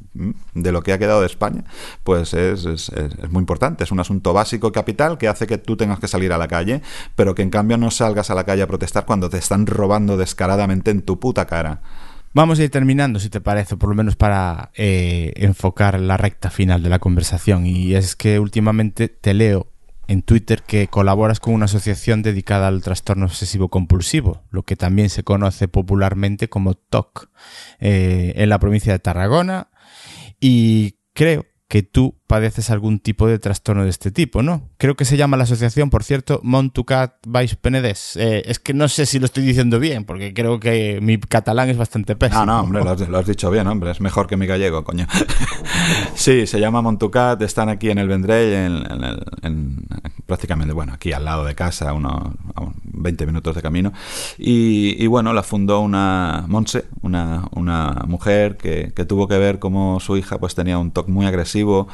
[0.53, 1.63] de lo que ha quedado de España,
[2.03, 2.91] pues es, es,
[3.29, 3.85] muy importante.
[3.85, 6.81] Es un asunto básico capital que hace que tú tengas que salir a la calle,
[7.15, 10.17] pero que en cambio no salgas a la calle a protestar cuando te están robando
[10.17, 11.81] descaradamente en tu puta cara.
[12.33, 16.49] Vamos a ir terminando, si te parece, por lo menos para eh, enfocar la recta
[16.49, 17.65] final de la conversación.
[17.65, 19.67] Y es que últimamente te leo
[20.07, 25.09] en Twitter que colaboras con una asociación dedicada al trastorno obsesivo compulsivo, lo que también
[25.09, 27.29] se conoce popularmente como TOC,
[27.79, 29.69] eh, en la provincia de Tarragona,
[30.39, 34.67] y creo que tú padeces algún tipo de trastorno de este tipo, ¿no?
[34.77, 38.17] Creo que se llama la asociación, por cierto, Montucat Baix Penedès.
[38.17, 41.69] Eh, es que no sé si lo estoy diciendo bien, porque creo que mi catalán
[41.69, 42.41] es bastante pésimo.
[42.41, 45.07] Ah, no, hombre, lo has, dicho bien, hombre, es mejor que mi gallego, coño.
[46.13, 48.85] sí, se llama Montucat, están aquí en el Vendrell,
[49.41, 49.85] en,
[50.31, 52.31] prácticamente, bueno, aquí al lado de casa, unos
[52.83, 53.91] 20 minutos de camino.
[54.37, 59.99] Y, bueno, la fundó una Monse, una, una mujer que, que tuvo que ver cómo
[59.99, 61.89] su hija pues tenía un toque muy agresivo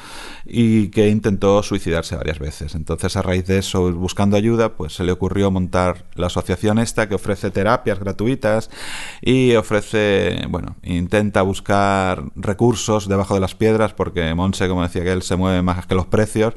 [0.46, 2.76] y que intentó suicidarse varias veces.
[2.76, 7.10] Entonces, a raíz de eso, buscando ayuda, pues se le ocurrió montar la asociación esta
[7.10, 8.70] que ofrece terapias gratuitas
[9.20, 15.12] y ofrece, bueno, intenta buscar recursos debajo de las piedras porque Monse, como decía que
[15.12, 16.54] él, se mueve más que los precios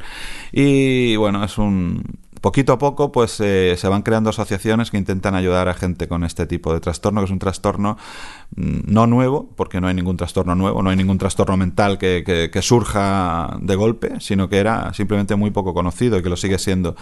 [0.52, 1.69] y bueno, es un
[2.40, 6.46] poquito a poco pues se van creando asociaciones que intentan ayudar a gente con este
[6.46, 7.98] tipo de trastorno, que es un trastorno
[8.56, 12.60] mm, no nuevo, porque no hay ningún trastorno nuevo, no hay ningún trastorno mental que,
[12.62, 16.94] surja de golpe, sino que era simplemente muy poco conocido y que lo sigue siendo.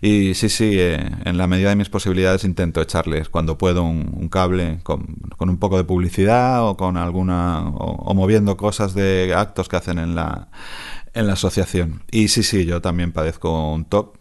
[0.00, 4.28] Y sí, sí, eh, en la medida de mis posibilidades intento echarles cuando puedo un,
[4.28, 9.76] cable con, un poco de publicidad o con alguna, o moviendo cosas de actos que
[9.76, 10.48] hacen en la
[11.14, 12.02] en la asociación.
[12.10, 14.18] Y sí, sí, yo también padezco un TOC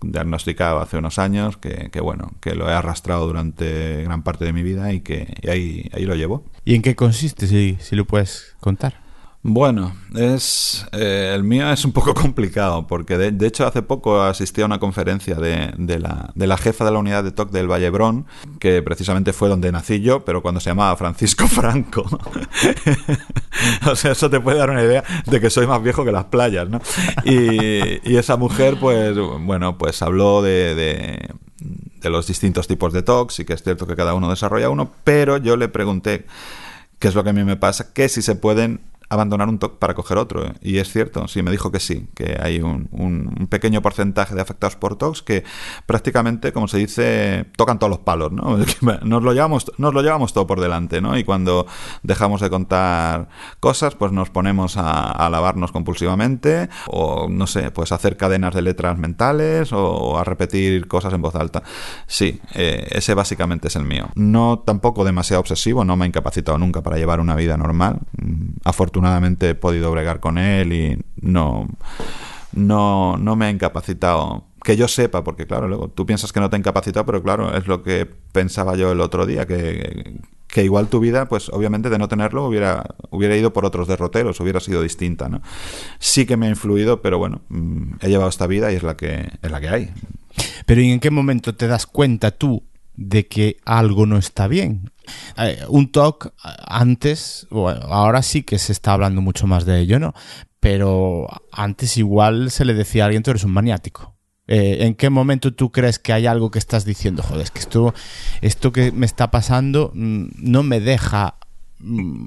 [0.00, 4.62] diagnosticado hace unos años, que, bueno, que lo he arrastrado durante gran parte de mi
[4.62, 6.44] vida y que ahí, ahí lo llevo.
[6.64, 9.09] ¿Y en qué consiste, si, si lo puedes contar?
[9.42, 14.60] Bueno, es eh, el mío es un poco complicado porque de, hecho hace poco asistí
[14.60, 17.66] a una conferencia de, de, la, de, la, jefa de la unidad de TOC del
[17.66, 18.26] Vallebrón,
[18.58, 22.04] que precisamente fue donde nací yo, pero cuando se llamaba Francisco Franco.
[23.90, 26.24] o sea, eso te puede dar una idea de que soy más viejo que las
[26.24, 26.80] playas, ¿no?
[27.24, 31.30] Y, y esa mujer, pues, bueno, pues habló de, de
[32.00, 34.90] de los distintos tipos de TOCs y que es cierto que cada uno desarrolla uno,
[35.04, 36.24] pero yo le pregunté
[36.98, 38.80] qué es lo que a mí me pasa, que si se pueden
[39.10, 40.46] abandonar un TOC para coger otro.
[40.46, 40.52] ¿eh?
[40.62, 42.88] Y es cierto, sí, me dijo que sí, que hay un,
[43.50, 45.44] pequeño porcentaje de afectados por TOCs que
[45.84, 48.56] prácticamente, como se dice, tocan todos los palos, ¿no?
[49.02, 51.18] Nos lo llevamos, nos lo llevamos todo por delante, ¿no?
[51.18, 51.66] Y cuando
[52.04, 53.28] dejamos de contar
[53.58, 58.96] cosas, pues nos ponemos a, lavarnos compulsivamente o, no sé, pues hacer cadenas de letras
[58.96, 61.62] mentales o a repetir cosas en voz alta.
[62.06, 64.08] Sí, eh, ese básicamente es el mío.
[64.14, 68.00] No tampoco demasiado obsesivo, no me ha incapacitado nunca para llevar una vida normal.
[68.16, 71.66] Mm, afortunadamente afortunadamente he podido bregar con él y no,
[72.52, 74.44] no, no me ha incapacitado.
[74.62, 77.56] Que yo sepa, porque claro, luego tú piensas que no te ha incapacitado, pero claro,
[77.56, 81.88] es lo que pensaba yo el otro día, que, que igual tu vida, pues obviamente
[81.88, 85.40] de no tenerlo hubiera, hubiera ido por otros derroteros, hubiera sido distinta, ¿no?
[85.98, 88.98] Sí que me ha influido, pero bueno, mm, he llevado esta vida y es la
[88.98, 89.90] que, es la que hay.
[90.66, 92.62] Pero ¿y en qué momento te das cuenta tú
[92.96, 94.90] de que algo no está bien.
[95.36, 99.98] Eh, un talk antes, bueno, ahora sí que se está hablando mucho más de ello,
[99.98, 100.14] ¿no?
[100.60, 104.14] Pero antes igual se le decía a alguien, tú eres un maniático.
[104.46, 107.22] Eh, ¿En qué momento tú crees que hay algo que estás diciendo?
[107.22, 107.94] Joder, es que esto,
[108.40, 111.36] esto que me está pasando mm, no me deja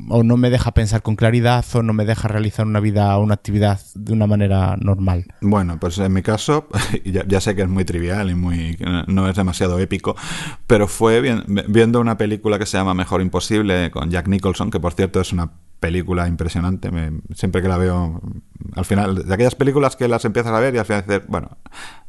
[0.10, 3.24] o no me deja pensar con claridad o no me deja realizar una vida o
[3.24, 5.26] una actividad de una manera normal.
[5.42, 6.68] Bueno, pues en mi caso,
[7.06, 8.78] ya, sé que es muy trivial y muy
[9.08, 10.16] no es demasiado épico,
[10.68, 11.22] pero fue
[11.68, 15.32] viendo una película que se llama Mejor Imposible con Jack Nicholson, que por cierto es
[15.34, 16.90] una película impresionante.
[17.36, 18.22] siempre que la veo,
[18.76, 21.58] al final, de aquellas películas que las empiezas a ver y al final dices, bueno,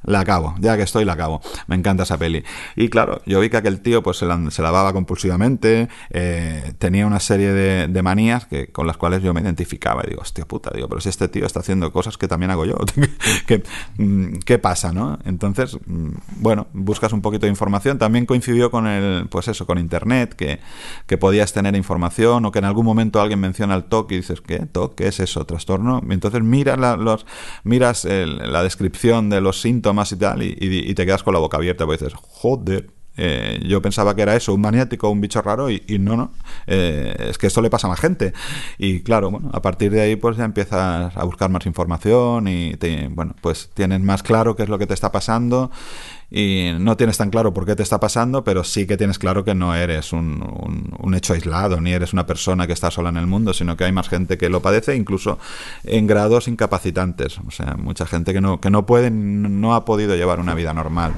[0.05, 1.41] la acabo, ya que estoy, la acabo.
[1.67, 2.45] Me encanta esa peli.
[2.77, 7.07] Y claro, yo vi que aquel tío pues se, la, se lavaba compulsivamente, eh, tenía
[7.07, 10.03] una serie de, manías que, con las cuales yo me identificaba.
[10.05, 12.67] Y digo, hostia puta, digo, pero si este tío está haciendo cosas que también hago
[12.67, 12.77] yo,
[13.47, 13.63] ¿qué,
[13.97, 15.19] mm, ¿qué, pasa, no?
[15.25, 17.99] Entonces, mm, bueno, buscas un poquito de información.
[17.99, 20.61] También coincidió con el, pues eso, con internet, que,
[21.07, 24.43] que podías tener información o que en algún momento alguien menciona el TOC y dices,
[24.43, 24.59] ¿qué?
[24.59, 24.97] ¿TOC?
[24.97, 25.47] ¿Qué es eso?
[25.47, 26.03] ¿Trastorno?
[26.11, 27.27] Entonces miras la, los,
[27.65, 31.87] miras la descripción de los síntomas y tal, y, te quedas con la boca abierta,
[31.87, 35.83] porque dices, joder, eh, yo pensaba que era eso, un maniático, un bicho raro, y,
[36.01, 36.33] no, no.
[36.67, 38.33] Eh, es que esto le pasa a más gente.
[38.79, 42.75] Y claro, bueno, a partir de ahí, pues ya empiezas a buscar más información y
[42.77, 45.71] te, bueno, pues tienes más claro qué es lo que te está pasando
[46.37, 49.45] y no tienes tan claro por qué te está pasando, pero sí que tienes claro
[49.45, 53.19] que no eres un, un, hecho aislado, ni eres una persona que está sola en
[53.19, 55.39] el mundo, sino que hay más gente que lo padece, incluso
[55.85, 57.39] en grados incapacitantes.
[57.47, 60.75] O sea, mucha gente que no, que no puede, no ha podido llevar una vida
[60.75, 61.15] normal.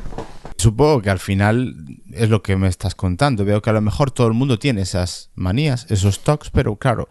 [0.59, 1.74] Supongo que al final
[2.18, 3.44] es lo que me estás contando.
[3.44, 7.09] Veo que a lo mejor todo el mundo tiene esas manías, esos tocs, pero claro,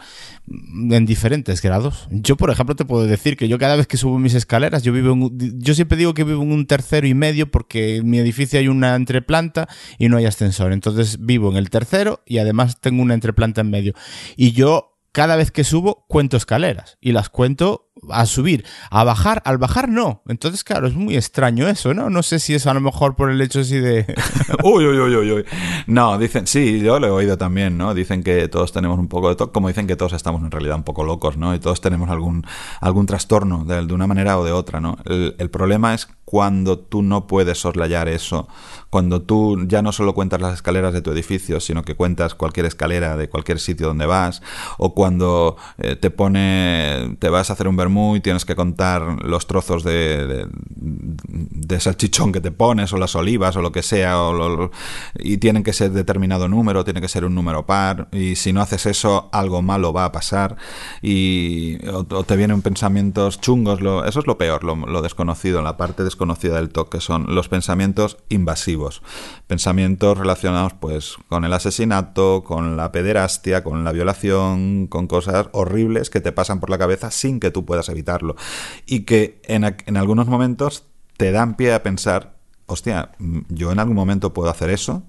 [0.48, 2.08] en diferentes grados.
[2.12, 4.94] Yo, por ejemplo, te puedo decir que yo cada vez que subo mis escaleras, yo
[4.94, 8.20] vivo en, yo siempre digo que vivo en un tercero y medio porque en mi
[8.20, 9.68] edificio hay una entreplanta
[9.98, 10.74] y no hay ascensor.
[10.74, 13.94] Entonces vivo en el tercero y además tengo una entreplanta en medio.
[14.36, 19.42] Y yo cada vez que subo cuento escaleras y las cuento a subir, a bajar,
[19.46, 20.22] al bajar no.
[20.28, 22.10] Entonces, claro, es muy extraño eso, ¿no?
[22.10, 24.06] No sé si es a lo mejor por el hecho así de...
[24.64, 25.46] uy, uy, uy, uy,
[25.88, 27.94] No, dicen, sí, yo lo he oído también, ¿no?
[27.94, 30.76] Dicen que todos tenemos un poco de toque, como dicen que todos estamos en realidad
[30.76, 31.54] un poco locos, ¿no?
[31.56, 32.46] Y todos tenemos algún,
[32.82, 34.98] algún trastorno de, una manera o de otra, ¿no?
[35.06, 38.48] El, el problema es cuando tú no puedes soslayar eso,
[38.90, 42.66] cuando tú ya no solo cuentas las escaleras de tu edificio, sino que cuentas cualquier
[42.66, 44.42] escalera de cualquier sitio donde vas,
[44.78, 49.24] o cuando eh, te pone, te vas a hacer un vermú y tienes que contar
[49.24, 54.20] los trozos de, de salchichón que te pones o las olivas o lo que sea
[55.18, 58.62] y tienen que ser determinado número, tiene que ser un número par y si no
[58.62, 60.58] haces eso algo malo va a pasar
[61.02, 65.78] y o, te vienen pensamientos chungos, lo, eso es lo peor, lo, lo desconocido, la
[65.78, 69.02] parte desconocida del toque son los pensamientos invasivos,
[69.48, 76.10] pensamientos relacionados pues con el asesinato, con la pederastia, con la violación, con cosas horribles
[76.10, 78.36] que te pasan por la cabeza sin que tú puedas evitarlo
[78.86, 80.86] y que en, en algunos momentos
[81.18, 82.36] te dan pie a pensar,
[82.66, 85.04] hostia, mm, yo en algún momento puedo hacer eso,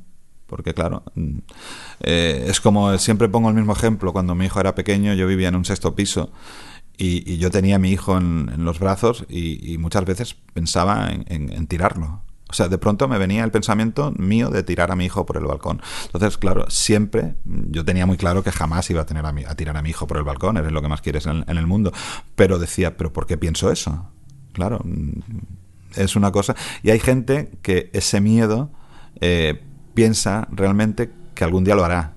[0.47, 1.39] porque claro, mm,
[2.01, 5.49] eh, es como siempre pongo el mismo ejemplo, cuando mi hijo era pequeño yo vivía
[5.49, 6.31] en un sexto piso
[6.97, 12.23] y, yo tenía a mi hijo en, los brazos y, muchas veces pensaba en, tirarlo.
[12.49, 15.37] O sea, de pronto me venía el pensamiento mío de tirar a mi hijo por
[15.37, 15.83] el balcón.
[16.05, 19.77] Entonces, claro, siempre yo tenía muy claro que jamás iba a, tener a, a tirar
[19.77, 21.93] a mi hijo por el balcón, eres lo que más quieres en, en el mundo.
[22.37, 24.11] Pero decía, ¿pero por qué pienso eso?
[24.53, 25.21] Claro, mm,
[25.97, 26.55] es una cosa.
[26.83, 28.71] Y hay gente que ese miedo
[29.21, 29.63] eh,
[29.95, 32.16] piensa realmente que algún día lo hará.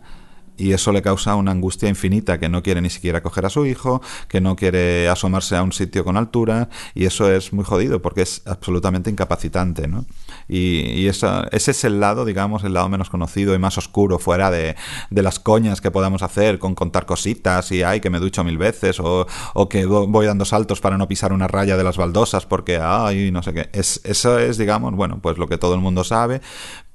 [0.59, 3.65] Y eso le causa una angustia infinita, que no quiere ni siquiera coger a su
[3.65, 8.01] hijo, que no quiere asomarse a un sitio con altura, y eso es muy jodido
[8.01, 10.05] porque es absolutamente incapacitante, ¿no?
[10.47, 14.75] Y, ese es el lado, digamos, el lado menos conocido y más oscuro, fuera de,
[15.11, 18.99] las coñas que podamos hacer con contar cositas y ay, que me ducho mil veces,
[18.99, 19.27] o,
[19.69, 23.43] que voy dando saltos para no pisar una raya de las baldosas porque ay, no
[23.43, 23.69] sé qué.
[23.73, 26.41] Es, eso es, digamos, bueno, pues lo que todo el mundo sabe,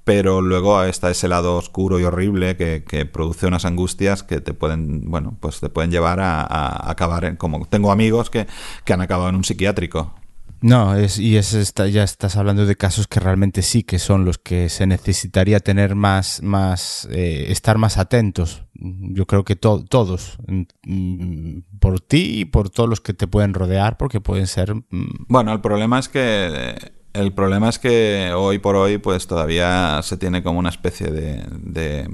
[0.04, 5.10] pero luego está ese lado oscuro y horrible que, produce unas angustias que te pueden,
[5.10, 8.46] bueno, pues te pueden llevar a, acabar en, como tengo amigos que,
[8.84, 10.14] que han acabado en un psiquiátrico
[10.64, 14.38] no, es, y es ya estás hablando de casos que realmente sí que son los
[14.38, 18.64] que se necesitaría tener más, más eh, estar más atentos.
[18.72, 23.98] Yo creo que todos, mm, por ti y por todos los que te pueden rodear,
[23.98, 24.74] porque pueden ser.
[24.74, 26.74] Mm, bueno, el problema es que
[27.14, 32.06] el problema es que hoy por hoy, pues todavía se tiene como una especie de,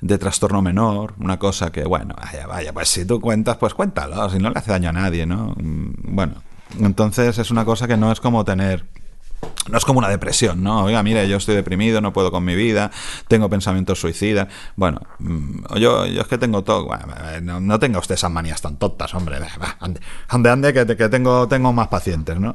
[0.00, 4.30] de trastorno menor, una cosa que, bueno, vaya, vaya, pues si tú cuentas, pues cuéntalo,
[4.30, 5.54] si no le hace daño a nadie, ¿no?
[5.56, 6.34] Mm, bueno,
[6.78, 8.84] entonces es una cosa que no es como tener
[9.70, 10.84] no es como una depresión, ¿no?
[10.84, 12.90] Oiga, mire, yo estoy deprimido, no puedo con mi vida,
[13.28, 14.48] tengo pensamientos suicidas.
[14.74, 16.88] Bueno, mm, yo, yo es que tengo todo.
[17.42, 19.36] no, tenga usted esas manías tan tontas, hombre.
[19.78, 22.54] Ande, ande, ande que, que tengo, tengo más pacientes, ¿no?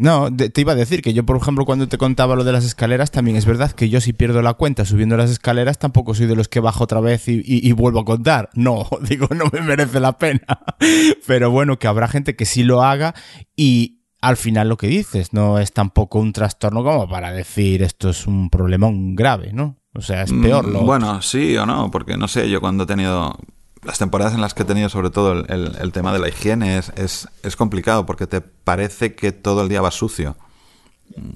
[0.00, 2.64] No, te iba a decir que yo, por ejemplo, cuando te contaba lo de las
[2.64, 6.24] escaleras, también es verdad que yo si pierdo la cuenta subiendo las escaleras, tampoco soy
[6.24, 8.48] de los que bajo otra vez y, vuelvo a contar.
[8.54, 10.40] No, digo, no me merece la pena.
[11.26, 13.14] Pero bueno, que habrá gente que sí lo haga
[13.54, 18.08] y al final lo que dices, no es tampoco un trastorno como para decir esto
[18.08, 19.76] es un problemón grave, ¿no?
[19.92, 20.80] O sea, es peor lo...
[20.80, 23.36] Bueno, sí o no, porque no sé, yo cuando he tenido
[23.82, 27.28] las temporadas en las que he tenido sobre todo el, tema de la higiene es,
[27.56, 30.36] complicado porque te parece que todo el día va sucio.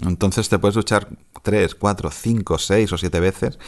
[0.07, 1.09] Entonces te puedes duchar
[1.43, 3.59] tres, cuatro, cinco, seis o siete veces,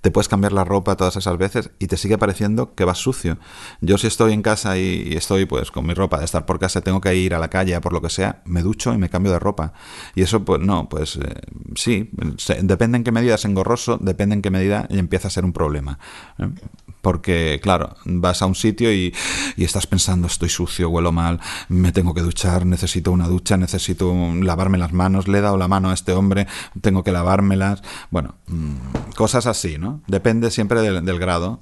[0.00, 3.36] te puedes cambiar la ropa todas esas veces y te sigue pareciendo que vas sucio.
[3.82, 6.80] Yo si estoy en casa y, estoy pues con mi ropa de estar por casa,
[6.80, 9.32] tengo que ir a la calle por lo que sea, me ducho y me cambio
[9.32, 9.74] de ropa.
[10.14, 11.40] Y eso pues no, pues eh,
[11.74, 12.10] sí,
[12.62, 15.52] depende en qué medida es engorroso, depende en qué medida y empieza a ser un
[15.52, 15.98] problema.
[16.38, 16.48] ¿eh?
[17.02, 19.14] Porque, claro, vas a un sitio y,
[19.56, 24.14] y, estás pensando, estoy sucio, huelo mal, me tengo que duchar, necesito una ducha, necesito
[24.42, 26.46] lavarme las manos, le he dado la mano a este hombre,
[26.80, 27.82] tengo que lavármelas.
[28.10, 30.02] Bueno, mm, cosas así, ¿no?
[30.06, 31.60] Depende siempre del, del grado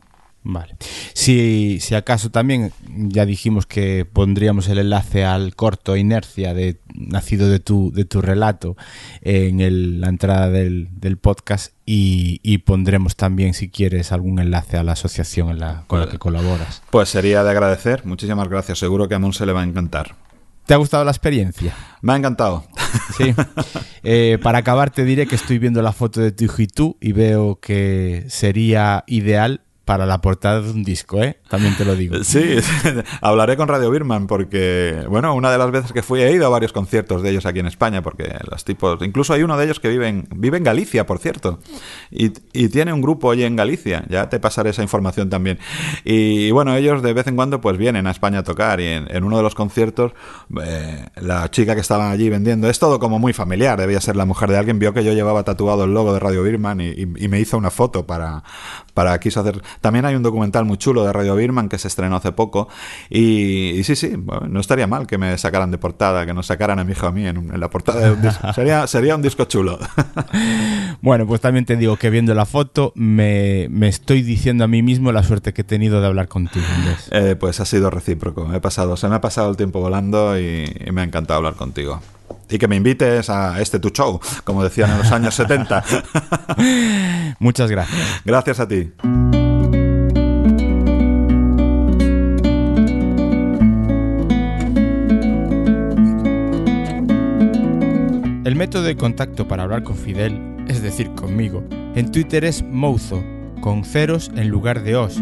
[0.50, 0.76] Vale.
[1.12, 7.50] Si, si acaso también ya dijimos que pondríamos el enlace al corto Inercia de nacido
[7.50, 8.74] de tu, de tu relato
[9.20, 10.88] en la entrada del,
[11.20, 16.08] podcast y, pondremos también, si quieres, algún enlace a la asociación en la, con la
[16.08, 16.80] que colaboras.
[16.88, 18.06] Pues sería de agradecer.
[18.06, 18.78] Muchísimas gracias.
[18.78, 20.16] Seguro que a Monse le va a encantar.
[20.64, 21.74] ¿Te ha gustado la experiencia?
[22.00, 22.64] Me ha encantado.
[23.18, 23.34] Sí.
[24.02, 26.96] Eh, para acabar te diré que estoy viendo la foto de tu hijo y tú
[27.00, 31.38] y veo que sería ideal para la portada de un disco, ¿eh?
[31.48, 32.16] También te lo digo.
[32.28, 32.56] Sí,
[33.22, 36.50] hablaré con Radio Birman porque, bueno, una de las veces que fui he ido a
[36.50, 39.80] varios conciertos de ellos aquí en España porque los tipos, incluso hay uno de ellos
[39.80, 41.60] que vive en, vive en Galicia, por cierto,
[42.10, 42.28] y,
[42.68, 45.58] tiene un grupo allí en Galicia, ya te pasaré esa información también.
[46.04, 49.24] Y bueno, ellos de vez en cuando pues vienen a España a tocar y en,
[49.24, 50.12] uno de los conciertos
[50.62, 54.26] eh, la chica que estaba allí vendiendo, es todo como muy familiar, debía ser la
[54.26, 57.28] mujer de alguien, vio que yo llevaba tatuado el logo de Radio Birman y, y
[57.28, 58.42] me hizo una foto para,
[58.92, 62.16] para quiso hacer también hay un documental muy chulo de Radio Birman que se estrenó
[62.16, 62.68] hace poco.
[63.10, 64.14] Y, sí, sí,
[64.48, 67.12] no estaría mal que me sacaran de portada, que nos sacaran a mi hijo a
[67.12, 68.52] mí en, la portada de un disco.
[68.58, 69.78] Sería, sería un disco chulo.
[71.02, 75.12] bueno, pues también te digo que viendo la foto me, estoy diciendo a mí mismo
[75.12, 76.66] la suerte que he tenido de hablar contigo.
[77.10, 78.52] Eh, pues ha sido recíproco.
[78.52, 82.00] He pasado, se me ha pasado el tiempo volando y, me ha encantado hablar contigo.
[82.50, 85.84] Y que me invites a este tu show, como decían en los años 70.
[87.38, 88.22] Muchas gracias.
[88.24, 88.92] Gracias a ti.
[98.48, 101.62] El método de contacto para hablar con Fidel, es decir, conmigo,
[101.94, 103.22] en Twitter es Mouzo,
[103.60, 105.20] con ceros en lugar de os.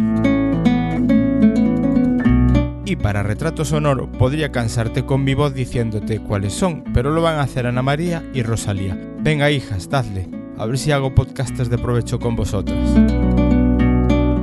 [2.84, 7.40] Y para retrato sonoro podría cansarte con mi voz diciéndote cuáles son, pero lo van
[7.40, 8.96] a hacer Ana María y Rosalía.
[9.18, 12.78] Venga hijas, dadle, a ver si hago podcastes de provecho con vosotras.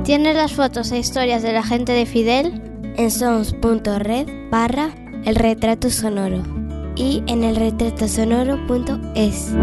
[0.04, 2.60] ¿Tienes las fotos e historias de la gente de Fidel?
[2.98, 4.90] En sons.red barra
[5.24, 6.63] el retrato sonoro
[6.96, 9.54] y en el retratosonoro.es.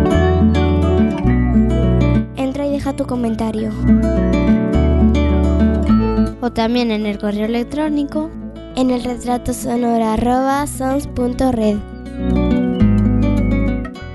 [2.36, 3.72] Entra y deja tu comentario.
[6.42, 8.30] O también en el correo electrónico
[8.76, 9.52] en el retrato.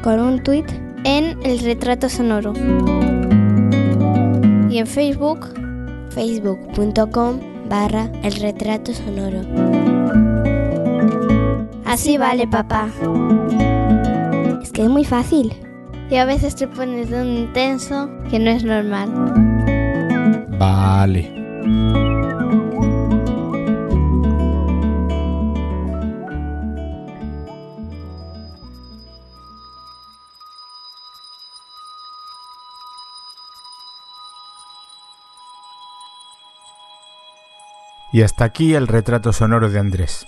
[0.03, 0.67] Con un tweet
[1.05, 2.53] en el retrato sonoro.
[4.71, 5.47] Y en Facebook
[6.11, 9.96] facebook.com barra el retrato sonoro.
[11.87, 12.89] Así vale, papá.
[14.61, 15.55] Es que es muy fácil.
[16.11, 19.09] Y a veces te pones de un intenso que no es normal.
[20.59, 21.33] Vale.
[38.13, 40.27] Y hasta aquí el retrato sonoro de Andrés.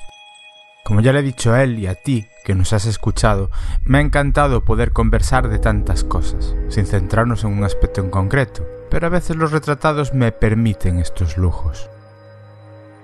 [0.89, 3.51] Como ya le he dicho a él y a ti, que nos has escuchado,
[3.85, 8.67] me ha encantado poder conversar de tantas cosas, sin centrarnos en un aspecto en concreto,
[8.91, 11.91] pero a veces los retratados me permiten estos lujos.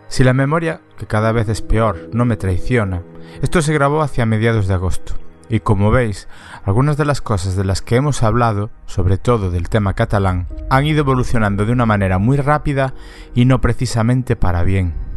[0.09, 3.03] Si la memoria, que cada vez es peor, no me traiciona,
[3.43, 5.13] esto se grabó hacia mediados de agosto,
[5.51, 6.27] y como veis,
[6.65, 10.87] algunas de las cosas de las que hemos hablado, sobre todo del tema catalán, han
[10.87, 12.95] ido evolucionando de una manera muy rápida
[13.35, 15.14] y no precisamente para bien.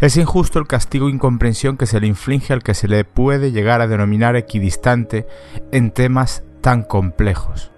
[0.00, 3.50] Es injusto el castigo e incomprensión que se le inflige al que se le puede
[3.50, 5.26] llegar a denominar equidistante
[5.72, 7.72] en temas tan complejos.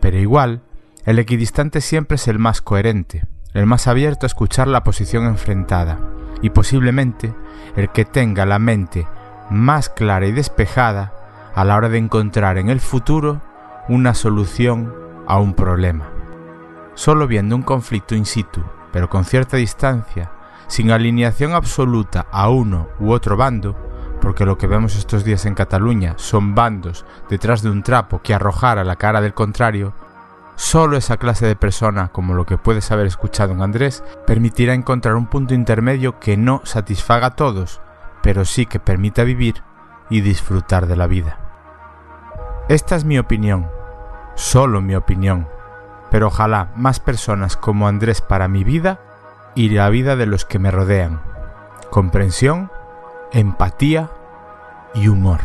[0.00, 0.62] Pero igual,
[1.04, 5.98] el equidistante siempre es el más coherente, el más abierto a escuchar la posición enfrentada,
[6.40, 7.34] y posiblemente
[7.76, 9.06] el que tenga la mente
[9.50, 11.12] más clara y despejada
[11.54, 13.42] a la hora de encontrar en el futuro
[13.88, 14.94] una solución
[15.26, 16.08] a un problema.
[16.94, 20.30] Solo viendo un conflicto in situ, pero con cierta distancia,
[20.72, 23.76] sin alineación absoluta a uno u otro bando,
[24.22, 28.32] porque lo que vemos estos días en Cataluña son bandos detrás de un trapo que
[28.32, 29.92] arrojar a la cara del contrario,
[30.56, 35.14] solo esa clase de persona, como lo que puedes haber escuchado en Andrés, permitirá encontrar
[35.14, 37.82] un punto intermedio que no satisfaga a todos,
[38.22, 39.62] pero sí que permita vivir
[40.08, 41.38] y disfrutar de la vida.
[42.70, 43.68] Esta es mi opinión,
[44.36, 45.46] solo mi opinión,
[46.10, 49.11] pero ojalá más personas como Andrés para mi vida
[49.54, 51.22] y la vida de los que me rodean.
[51.90, 52.70] Comprensión,
[53.32, 54.10] empatía
[54.94, 55.40] y humor.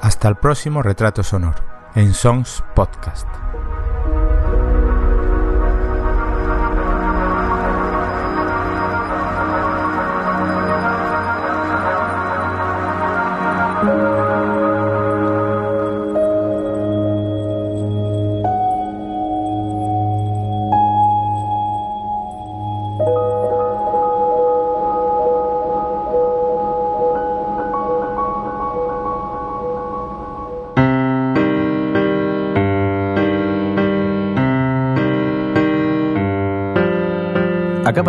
[0.00, 1.62] Hasta el próximo retrato sonoro
[1.94, 3.28] en Songs Podcast.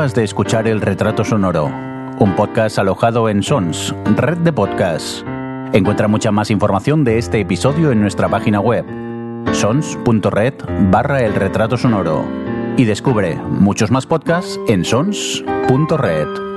[0.02, 5.24] De escuchar El Retrato Sonoro, un podcast alojado en Sons, red de podcasts.
[5.74, 8.84] Encuentra mucha más información de este episodio en nuestra página web,
[9.54, 10.56] sons.red
[10.90, 12.26] barra El Retrato Sonoro.
[12.78, 16.51] Y descubre muchos más podcasts en sons.red.